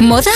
¿Moda? 0.00 0.30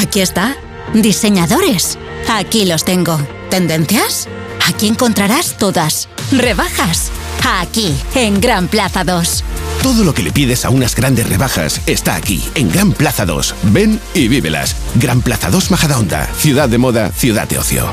Aquí 0.00 0.22
está. 0.22 0.56
Diseñadores. 0.94 1.98
Aquí 2.26 2.64
los 2.64 2.86
tengo. 2.86 3.20
¿Tendencias? 3.50 4.28
Aquí 4.66 4.88
encontrarás 4.88 5.58
todas. 5.58 6.08
¿Rebajas? 6.32 7.10
Aquí, 7.44 7.94
en 8.14 8.40
Gran 8.40 8.66
Plaza 8.66 9.04
2. 9.04 9.44
Todo 9.82 10.04
lo 10.04 10.14
que 10.14 10.22
le 10.22 10.32
pides 10.32 10.64
a 10.64 10.70
unas 10.70 10.96
grandes 10.96 11.28
rebajas 11.28 11.82
está 11.84 12.14
aquí, 12.14 12.42
en 12.54 12.72
Gran 12.72 12.92
Plaza 12.92 13.26
2. 13.26 13.56
Ven 13.64 14.00
y 14.14 14.28
vívelas. 14.28 14.74
Gran 14.94 15.20
Plaza 15.20 15.50
2 15.50 15.70
Majadahonda. 15.70 16.30
Ciudad 16.38 16.70
de 16.70 16.78
moda, 16.78 17.12
ciudad 17.12 17.46
de 17.46 17.58
ocio. 17.58 17.92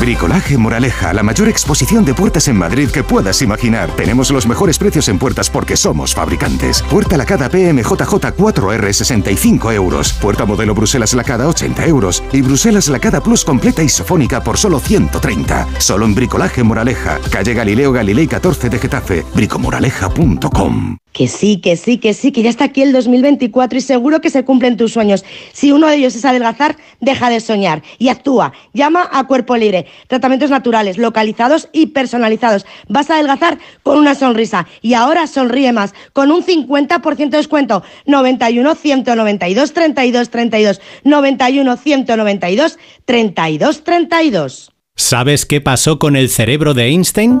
Bricolaje 0.00 0.58
Moraleja, 0.58 1.12
la 1.12 1.22
mayor 1.22 1.48
exposición 1.48 2.04
de 2.04 2.14
puertas 2.14 2.48
en 2.48 2.56
Madrid 2.56 2.90
que 2.90 3.02
puedas 3.02 3.42
imaginar. 3.42 3.90
Tenemos 3.96 4.30
los 4.30 4.46
mejores 4.46 4.78
precios 4.78 5.08
en 5.08 5.18
puertas 5.18 5.50
porque 5.50 5.76
somos 5.76 6.14
fabricantes. 6.14 6.82
Puerta 6.82 7.16
lacada 7.16 7.48
PMJJ 7.48 8.02
4R 8.36 8.92
65 8.92 9.72
euros. 9.72 10.12
Puerta 10.14 10.44
modelo 10.46 10.74
Bruselas 10.74 11.14
lacada 11.14 11.48
80 11.48 11.86
euros. 11.86 12.22
Y 12.32 12.42
Bruselas 12.42 12.88
lacada 12.88 13.22
Plus 13.22 13.44
completa 13.44 13.82
isofónica 13.82 14.42
por 14.42 14.58
solo 14.58 14.80
130. 14.80 15.68
Solo 15.78 16.06
en 16.06 16.14
Bricolaje 16.14 16.62
Moraleja, 16.62 17.18
calle 17.30 17.54
Galileo 17.54 17.92
Galilei 17.92 18.26
14 18.26 18.68
de 18.70 18.78
Getafe. 18.78 19.24
bricomoraleja.com. 19.34 20.96
Que 21.12 21.28
sí, 21.28 21.60
que 21.60 21.76
sí, 21.76 21.98
que 21.98 22.12
sí, 22.12 22.32
que 22.32 22.42
ya 22.42 22.50
está 22.50 22.64
aquí 22.64 22.82
el 22.82 22.92
2024 22.92 23.78
y 23.78 23.80
seguro 23.80 24.20
que 24.20 24.30
se 24.30 24.44
cumplen 24.44 24.76
tus 24.76 24.92
sueños. 24.92 25.24
Si 25.52 25.70
uno 25.70 25.86
de 25.86 25.94
ellos 25.94 26.16
es 26.16 26.24
adelgazar, 26.24 26.76
deja 27.00 27.30
de 27.30 27.38
soñar 27.38 27.84
y 27.98 28.08
actúa. 28.08 28.52
Llama 28.72 29.08
a 29.12 29.22
Cuerpo 29.24 29.56
Libre. 29.56 29.73
Tratamientos 30.06 30.50
naturales, 30.50 30.98
localizados 30.98 31.68
y 31.72 31.86
personalizados. 31.86 32.66
Vas 32.88 33.10
a 33.10 33.14
adelgazar 33.14 33.58
con 33.82 33.98
una 33.98 34.14
sonrisa. 34.14 34.66
Y 34.80 34.94
ahora 34.94 35.26
sonríe 35.26 35.72
más, 35.72 35.94
con 36.12 36.30
un 36.30 36.44
50% 36.44 37.30
de 37.30 37.36
descuento. 37.36 37.82
91 38.06 38.74
192 38.74 39.72
32 39.72 40.30
32. 40.30 40.80
91 41.04 41.76
192 41.76 42.78
32 43.04 43.84
32. 43.84 44.70
¿Sabes 44.96 45.44
qué 45.44 45.60
pasó 45.60 45.98
con 45.98 46.14
el 46.14 46.28
cerebro 46.28 46.72
de 46.72 46.84
Einstein? 46.84 47.40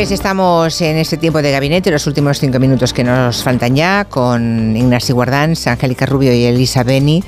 Pues 0.00 0.12
estamos 0.12 0.80
en 0.80 0.96
este 0.96 1.18
tiempo 1.18 1.42
de 1.42 1.52
gabinete, 1.52 1.90
los 1.90 2.06
últimos 2.06 2.40
cinco 2.40 2.58
minutos 2.58 2.94
que 2.94 3.04
nos 3.04 3.42
faltan 3.42 3.76
ya, 3.76 4.06
con 4.06 4.74
Ignacio 4.74 5.14
Guardans, 5.14 5.66
Angélica 5.66 6.06
Rubio 6.06 6.32
y 6.32 6.44
Elisa 6.44 6.84
Beni, 6.84 7.22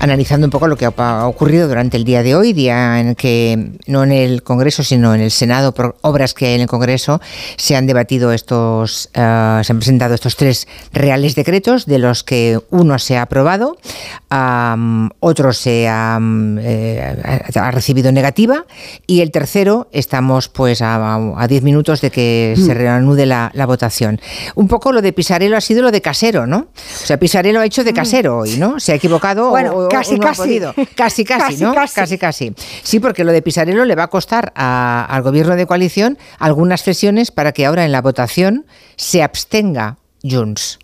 analizando 0.00 0.46
un 0.46 0.50
poco 0.50 0.66
lo 0.66 0.74
que 0.74 0.86
ha 0.86 1.26
ocurrido 1.26 1.68
durante 1.68 1.98
el 1.98 2.04
día 2.04 2.22
de 2.22 2.34
hoy, 2.34 2.54
día 2.54 2.98
en 2.98 3.14
que 3.14 3.72
no 3.86 4.04
en 4.04 4.12
el 4.12 4.42
Congreso, 4.42 4.82
sino 4.82 5.14
en 5.14 5.20
el 5.20 5.30
Senado, 5.32 5.74
por 5.74 5.98
obras 6.00 6.32
que 6.32 6.46
hay 6.46 6.54
en 6.54 6.62
el 6.62 6.66
Congreso, 6.66 7.20
se 7.58 7.76
han 7.76 7.86
debatido 7.86 8.32
estos, 8.32 9.10
uh, 9.10 9.62
se 9.62 9.72
han 9.72 9.76
presentado 9.76 10.14
estos 10.14 10.36
tres 10.36 10.66
reales 10.94 11.34
decretos, 11.34 11.84
de 11.84 11.98
los 11.98 12.24
que 12.24 12.58
uno 12.70 12.98
se 12.98 13.18
ha 13.18 13.22
aprobado, 13.22 13.76
um, 14.30 15.10
otro 15.20 15.52
se 15.52 15.88
ha, 15.90 16.16
um, 16.18 16.56
eh, 16.58 17.42
ha, 17.54 17.70
recibido 17.70 18.12
negativa 18.12 18.64
y 19.06 19.20
el 19.20 19.30
tercero 19.30 19.88
estamos 19.92 20.48
pues 20.48 20.80
a 20.80 21.46
10 21.46 21.62
minutos 21.62 22.00
de 22.00 22.13
que 22.14 22.54
se 22.56 22.72
reanude 22.74 23.26
la, 23.26 23.50
la, 23.54 23.66
votación. 23.66 24.20
Un 24.54 24.68
poco 24.68 24.92
lo 24.92 25.02
de 25.02 25.12
Pisarello 25.12 25.56
ha 25.56 25.60
sido 25.60 25.82
lo 25.82 25.90
de 25.90 26.00
casero, 26.00 26.46
¿no? 26.46 26.68
O 26.68 27.06
sea, 27.06 27.18
Pisarello 27.18 27.58
ha 27.58 27.64
hecho 27.64 27.82
de 27.82 27.92
casero 27.92 28.38
hoy, 28.38 28.56
¿no? 28.56 28.78
Se 28.78 28.92
ha 28.92 28.94
equivocado 28.94 29.50
bueno, 29.50 29.72
o, 29.74 29.88
casi, 29.88 30.14
o 30.14 30.18
no 30.18 30.22
casi. 30.22 30.58
Ha 30.58 30.72
casi, 30.72 30.84
casi, 30.94 31.24
casi, 31.24 31.64
¿no? 31.64 31.74
Casi. 31.74 31.94
casi, 31.96 32.18
casi. 32.18 32.54
Sí, 32.84 33.00
porque 33.00 33.24
lo 33.24 33.32
de 33.32 33.42
Pisarello 33.42 33.84
le 33.84 33.96
va 33.96 34.04
a 34.04 34.10
costar 34.10 34.52
a, 34.54 35.04
al 35.10 35.22
gobierno 35.22 35.56
de 35.56 35.66
coalición 35.66 36.16
algunas 36.38 36.82
sesiones 36.82 37.32
para 37.32 37.50
que 37.50 37.66
ahora 37.66 37.84
en 37.84 37.90
la 37.90 38.00
votación 38.00 38.64
se 38.94 39.24
abstenga 39.24 39.98
Junts. 40.22 40.78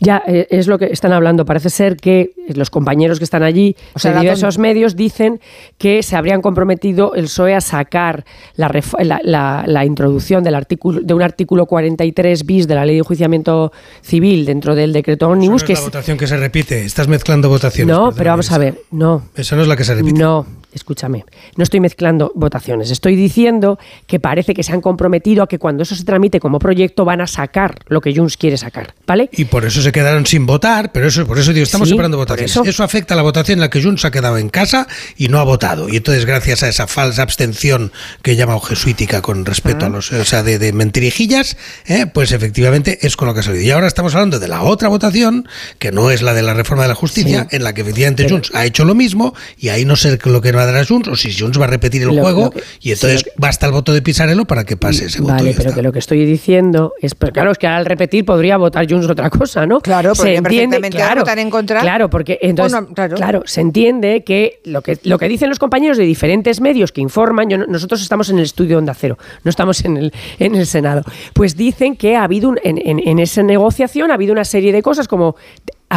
Ya 0.00 0.22
eh, 0.26 0.46
es 0.50 0.66
lo 0.66 0.78
que 0.78 0.86
están 0.86 1.12
hablando. 1.12 1.44
Parece 1.44 1.70
ser 1.70 1.96
que 1.96 2.32
los 2.54 2.70
compañeros 2.70 3.18
que 3.18 3.24
están 3.24 3.42
allí, 3.42 3.76
o 3.94 3.98
sea, 3.98 4.12
de 4.12 4.20
diversos 4.20 4.58
medios, 4.58 4.96
dicen 4.96 5.40
que 5.78 6.02
se 6.02 6.16
habrían 6.16 6.42
comprometido 6.42 7.14
el 7.14 7.24
PSOE 7.24 7.54
a 7.54 7.60
sacar 7.60 8.24
la, 8.56 8.70
la, 9.00 9.20
la, 9.22 9.64
la, 9.66 9.84
introducción 9.84 10.44
del 10.44 10.54
artículo, 10.54 11.00
de 11.00 11.14
un 11.14 11.22
artículo 11.22 11.66
43 11.66 12.44
bis 12.44 12.68
de 12.68 12.74
la 12.74 12.84
Ley 12.84 12.96
de 12.96 13.00
Enjuiciamiento 13.00 13.72
Civil 14.02 14.44
dentro 14.44 14.74
del 14.74 14.92
decreto 14.92 15.28
ómnibus. 15.28 15.62
No 15.62 15.72
es 15.72 15.78
la 15.78 15.84
votación 15.84 16.18
que 16.18 16.26
se 16.26 16.36
repite. 16.36 16.84
Estás 16.84 17.08
mezclando 17.08 17.48
votaciones. 17.48 17.94
No, 17.94 18.12
pero 18.12 18.30
vamos 18.30 18.50
a 18.50 18.58
ver. 18.58 18.80
No. 18.90 19.22
Esa 19.34 19.56
no 19.56 19.62
es 19.62 19.68
la 19.68 19.76
que 19.76 19.84
se 19.84 19.94
repite. 19.94 20.18
No, 20.18 20.46
escúchame. 20.72 21.24
No 21.56 21.64
estoy 21.64 21.80
mezclando 21.80 22.32
votaciones. 22.34 22.90
Estoy 22.90 23.16
diciendo 23.16 23.78
que 24.06 24.20
parece 24.20 24.54
que 24.54 24.62
se 24.62 24.72
han 24.72 24.80
comprometido 24.80 25.42
a 25.42 25.48
que 25.48 25.58
cuando 25.58 25.82
eso 25.82 25.94
se 25.94 26.04
tramite 26.04 26.40
como 26.40 26.58
proyecto 26.58 27.04
van 27.04 27.20
a 27.20 27.26
sacar 27.26 27.78
lo 27.86 28.00
que 28.00 28.14
Junts 28.14 28.36
quiere 28.36 28.56
sacar. 28.56 28.94
¿Vale? 29.06 29.28
Y 29.32 29.44
por 29.46 29.64
eso 29.64 29.82
se 29.82 29.92
quedaron 29.92 30.26
sin 30.26 30.46
votar, 30.46 30.92
pero 30.92 31.08
eso, 31.08 31.26
por 31.26 31.38
eso 31.38 31.52
digo, 31.52 31.64
estamos 31.64 31.88
sí, 31.88 31.92
separando 31.92 32.16
votaciones. 32.16 32.50
Eso. 32.50 32.64
eso. 32.64 32.82
afecta 32.82 33.14
a 33.14 33.16
la 33.16 33.22
votación 33.22 33.56
en 33.58 33.60
la 33.60 33.70
que 33.70 33.82
Junts 33.82 34.04
ha 34.04 34.10
quedado 34.10 34.38
en 34.38 34.48
casa 34.48 34.86
y 35.16 35.28
no 35.28 35.38
ha 35.38 35.44
votado. 35.44 35.88
Y 35.88 35.96
entonces, 35.96 36.24
gracias 36.24 36.62
a 36.62 36.68
esa 36.68 36.86
falsa 36.86 37.22
abstención 37.22 37.92
que 38.22 38.32
he 38.32 38.36
llamado 38.36 38.60
jesuítica 38.60 39.22
con 39.22 39.44
respecto 39.44 39.84
ah. 39.84 39.88
a 39.88 39.90
los, 39.90 40.12
o 40.12 40.24
sea, 40.24 40.42
de, 40.42 40.58
de 40.58 40.72
mentirijillas, 40.72 41.56
eh, 41.86 42.06
pues 42.06 42.32
efectivamente 42.32 42.98
es 43.02 43.16
con 43.16 43.28
lo 43.28 43.34
que 43.34 43.40
ha 43.40 43.42
salido. 43.42 43.64
Y 43.64 43.70
ahora 43.70 43.86
estamos 43.86 44.14
hablando 44.14 44.38
de 44.38 44.48
la 44.48 44.62
otra 44.62 44.88
votación, 44.88 45.48
que 45.78 45.92
no 45.92 46.10
es 46.10 46.22
la 46.22 46.34
de 46.34 46.42
la 46.42 46.54
reforma 46.54 46.82
de 46.82 46.88
la 46.88 46.94
justicia, 46.94 47.46
sí. 47.48 47.56
en 47.56 47.64
la 47.64 47.74
que 47.74 47.82
efectivamente 47.82 48.24
pero, 48.24 48.36
Junts 48.36 48.50
ha 48.54 48.64
hecho 48.64 48.84
lo 48.84 48.94
mismo 48.94 49.34
y 49.58 49.68
ahí 49.68 49.84
no 49.84 49.96
sé 49.96 50.18
lo 50.24 50.40
que 50.40 50.52
no 50.52 50.61
dará 50.66 50.84
Junts 50.84 51.08
o 51.08 51.16
si 51.16 51.32
Junts 51.32 51.60
va 51.60 51.64
a 51.64 51.68
repetir 51.68 52.02
el 52.02 52.08
Lo- 52.14 52.22
juego 52.22 52.44
lo 52.44 52.50
que- 52.50 52.62
y 52.80 52.92
entonces 52.92 53.20
sí, 53.22 53.30
basta 53.36 53.66
el 53.66 53.72
voto 53.72 53.92
de 53.92 54.02
Pisarello 54.02 54.44
para 54.44 54.64
que 54.64 54.76
pase 54.76 55.06
ese 55.06 55.20
voto. 55.20 55.32
y 55.34 55.36
Vale, 55.36 55.50
pero 55.56 55.68
está. 55.70 55.74
que 55.74 55.82
lo 55.82 55.92
que 55.92 55.98
estoy 55.98 56.24
diciendo 56.24 56.94
es, 57.00 57.14
pero 57.14 57.32
claro, 57.32 57.50
es 57.52 57.58
que 57.58 57.66
al 57.66 57.84
repetir 57.84 58.24
podría 58.24 58.56
votar 58.56 58.88
Junts 58.90 59.08
otra 59.08 59.30
cosa, 59.30 59.66
¿no? 59.66 59.80
Claro, 59.80 60.12
porque 60.14 60.40
perfectamente 60.42 60.90
votar 61.18 61.38
en 61.38 61.50
contra. 61.50 61.80
Claro, 61.80 62.08
porque 62.10 62.38
entonces, 62.42 62.78
claro. 62.94 63.16
claro. 63.16 63.42
se 63.46 63.60
entiende 63.60 64.24
que 64.24 64.60
lo 64.64 64.82
que 64.82 64.98
lo 65.04 65.18
que 65.18 65.28
dicen 65.28 65.48
los 65.48 65.58
compañeros 65.58 65.98
de 65.98 66.04
diferentes 66.04 66.60
medios 66.60 66.92
que 66.92 67.00
informan, 67.00 67.48
yo 67.50 67.58
nosotros 67.58 68.00
estamos 68.02 68.28
en 68.30 68.38
el 68.38 68.44
estudio 68.44 68.78
Onda 68.78 68.94
Cero, 68.94 69.18
no 69.44 69.48
estamos 69.50 69.84
en 69.84 69.96
el 69.96 70.12
en 70.38 70.54
el 70.54 70.66
Senado, 70.66 71.02
pues 71.32 71.56
dicen 71.56 71.96
que 71.96 72.16
ha 72.16 72.24
habido 72.24 72.48
un- 72.48 72.58
en, 72.62 72.78
en- 72.78 73.00
en 73.06 73.18
esa 73.18 73.42
negociación 73.42 74.10
ha 74.10 74.14
habido 74.14 74.32
una 74.32 74.44
serie 74.44 74.72
de 74.72 74.82
cosas 74.82 75.08
como 75.08 75.36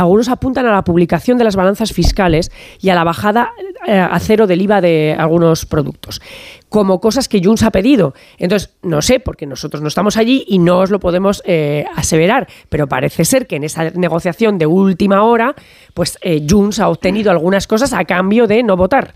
algunos 0.02 0.30
apuntan 0.30 0.66
a 0.66 0.72
la 0.72 0.84
publicación 0.84 1.38
de 1.38 1.44
las 1.44 1.56
balanzas 1.56 1.94
fiscales 1.94 2.52
y 2.82 2.90
a 2.90 2.96
la 2.96 3.04
bajada 3.04 3.54
eh, 3.88 3.98
a 3.98 4.20
cero 4.20 4.46
del 4.46 4.62
IVA 4.62 4.82
de 4.82 5.16
algunos 5.18 5.66
productos, 5.66 6.22
como 6.70 7.00
cosas 7.00 7.30
que 7.30 7.42
Junts 7.44 7.64
ha 7.64 7.72
pedido. 7.72 8.14
Entonces, 8.38 8.72
no 8.82 9.02
sé, 9.02 9.20
porque 9.20 9.46
nosotros 9.46 9.82
no 9.82 9.88
estamos 9.88 10.18
allí 10.18 10.44
y 10.48 10.60
no 10.60 10.80
os 10.80 10.90
lo 10.90 11.00
podemos 11.00 11.42
eh, 11.46 11.86
aseverar, 11.96 12.48
pero 12.70 12.88
parece 12.88 13.24
ser 13.24 13.48
que 13.48 13.56
en 13.56 13.64
esa 13.64 13.90
negociación 13.92 14.58
de 14.58 14.66
última 14.66 15.24
hora, 15.24 15.56
pues 15.94 16.18
eh, 16.22 16.46
Junts 16.48 16.80
ha 16.80 16.90
obtenido 16.90 17.32
algunas 17.32 17.68
cosas 17.68 17.94
a 17.94 18.04
cambio 18.06 18.48
de 18.48 18.64
no 18.64 18.76
votar. 18.76 19.14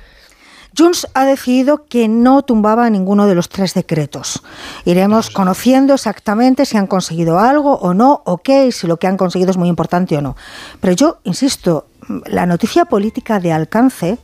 Junts 0.77 1.07
ha 1.13 1.25
decidido 1.25 1.85
que 1.85 2.07
no 2.07 2.41
tumbaba 2.41 2.89
ninguno 2.89 3.27
de 3.27 3.35
los 3.35 3.49
tres 3.49 3.73
decretos. 3.73 4.41
Iremos 4.85 5.29
conociendo 5.29 5.93
exactamente 5.93 6.65
si 6.65 6.77
han 6.77 6.87
conseguido 6.87 7.39
algo 7.39 7.75
o 7.75 7.93
no, 7.93 8.21
o 8.25 8.37
qué, 8.37 8.67
y 8.67 8.71
si 8.71 8.87
lo 8.87 8.97
que 8.97 9.07
han 9.07 9.17
conseguido 9.17 9.51
es 9.51 9.57
muy 9.57 9.69
importante 9.69 10.17
o 10.17 10.21
no. 10.21 10.35
Pero 10.79 10.93
yo, 10.93 11.17
insisto, 11.23 11.87
la 12.25 12.45
noticia 12.45 12.85
política 12.85 13.39
de 13.39 13.51
alcance 13.51 14.17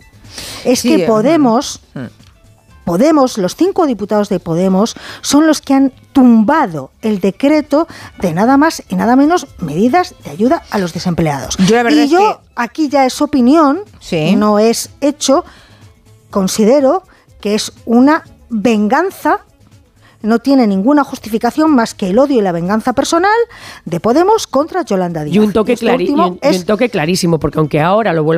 es 0.63 0.79
Sí, 0.79 0.89
que 0.89 1.03
eh, 1.03 1.07
Podemos, 1.07 1.81
Podemos, 2.85 3.39
los 3.39 3.55
cinco 3.55 3.87
diputados 3.87 4.29
de 4.29 4.39
Podemos, 4.39 4.95
son 5.21 5.47
los 5.47 5.59
que 5.59 5.73
han 5.73 5.91
tumbado 6.13 6.91
el 7.01 7.19
decreto 7.19 7.87
de 8.19 8.33
nada 8.33 8.57
más 8.57 8.83
y 8.89 8.95
nada 8.95 9.15
menos 9.15 9.47
medidas 9.57 10.13
de 10.23 10.29
ayuda 10.29 10.63
a 10.69 10.77
los 10.77 10.93
desempleados. 10.93 11.57
Yo 11.57 11.75
la 11.75 11.83
verdad 11.83 12.03
y 12.03 12.07
yo, 12.07 12.41
aquí 12.55 12.87
ya 12.87 13.05
es 13.05 13.21
opinión, 13.21 13.81
no 14.37 14.59
es 14.59 14.91
hecho, 15.01 15.43
considero 16.36 17.01
que 17.39 17.55
es 17.55 17.71
una 17.86 18.23
venganza, 18.49 19.39
no 20.21 20.39
tiene 20.39 20.67
ninguna 20.67 21.03
justificación 21.05 21.71
más 21.73 21.93
que 21.93 22.09
el 22.09 22.19
odio 22.19 22.39
y 22.39 22.41
la 22.41 22.51
venganza 22.51 22.91
personal 22.93 23.31
de 23.86 23.99
Podemos 24.01 24.47
contra 24.47 24.81
Yolanda 24.83 25.23
Díaz. 25.23 25.36
Y 25.36 25.39
un 25.39 25.53
toque, 25.53 25.73
y 25.73 25.75
un- 26.27 26.39
y 26.41 26.47
un 26.57 26.65
toque 26.65 26.89
clarísimo, 26.89 27.39
porque 27.39 27.59
aunque 27.59 27.79
ahora 27.79 28.11
lo 28.11 28.23
vuelva 28.23 28.33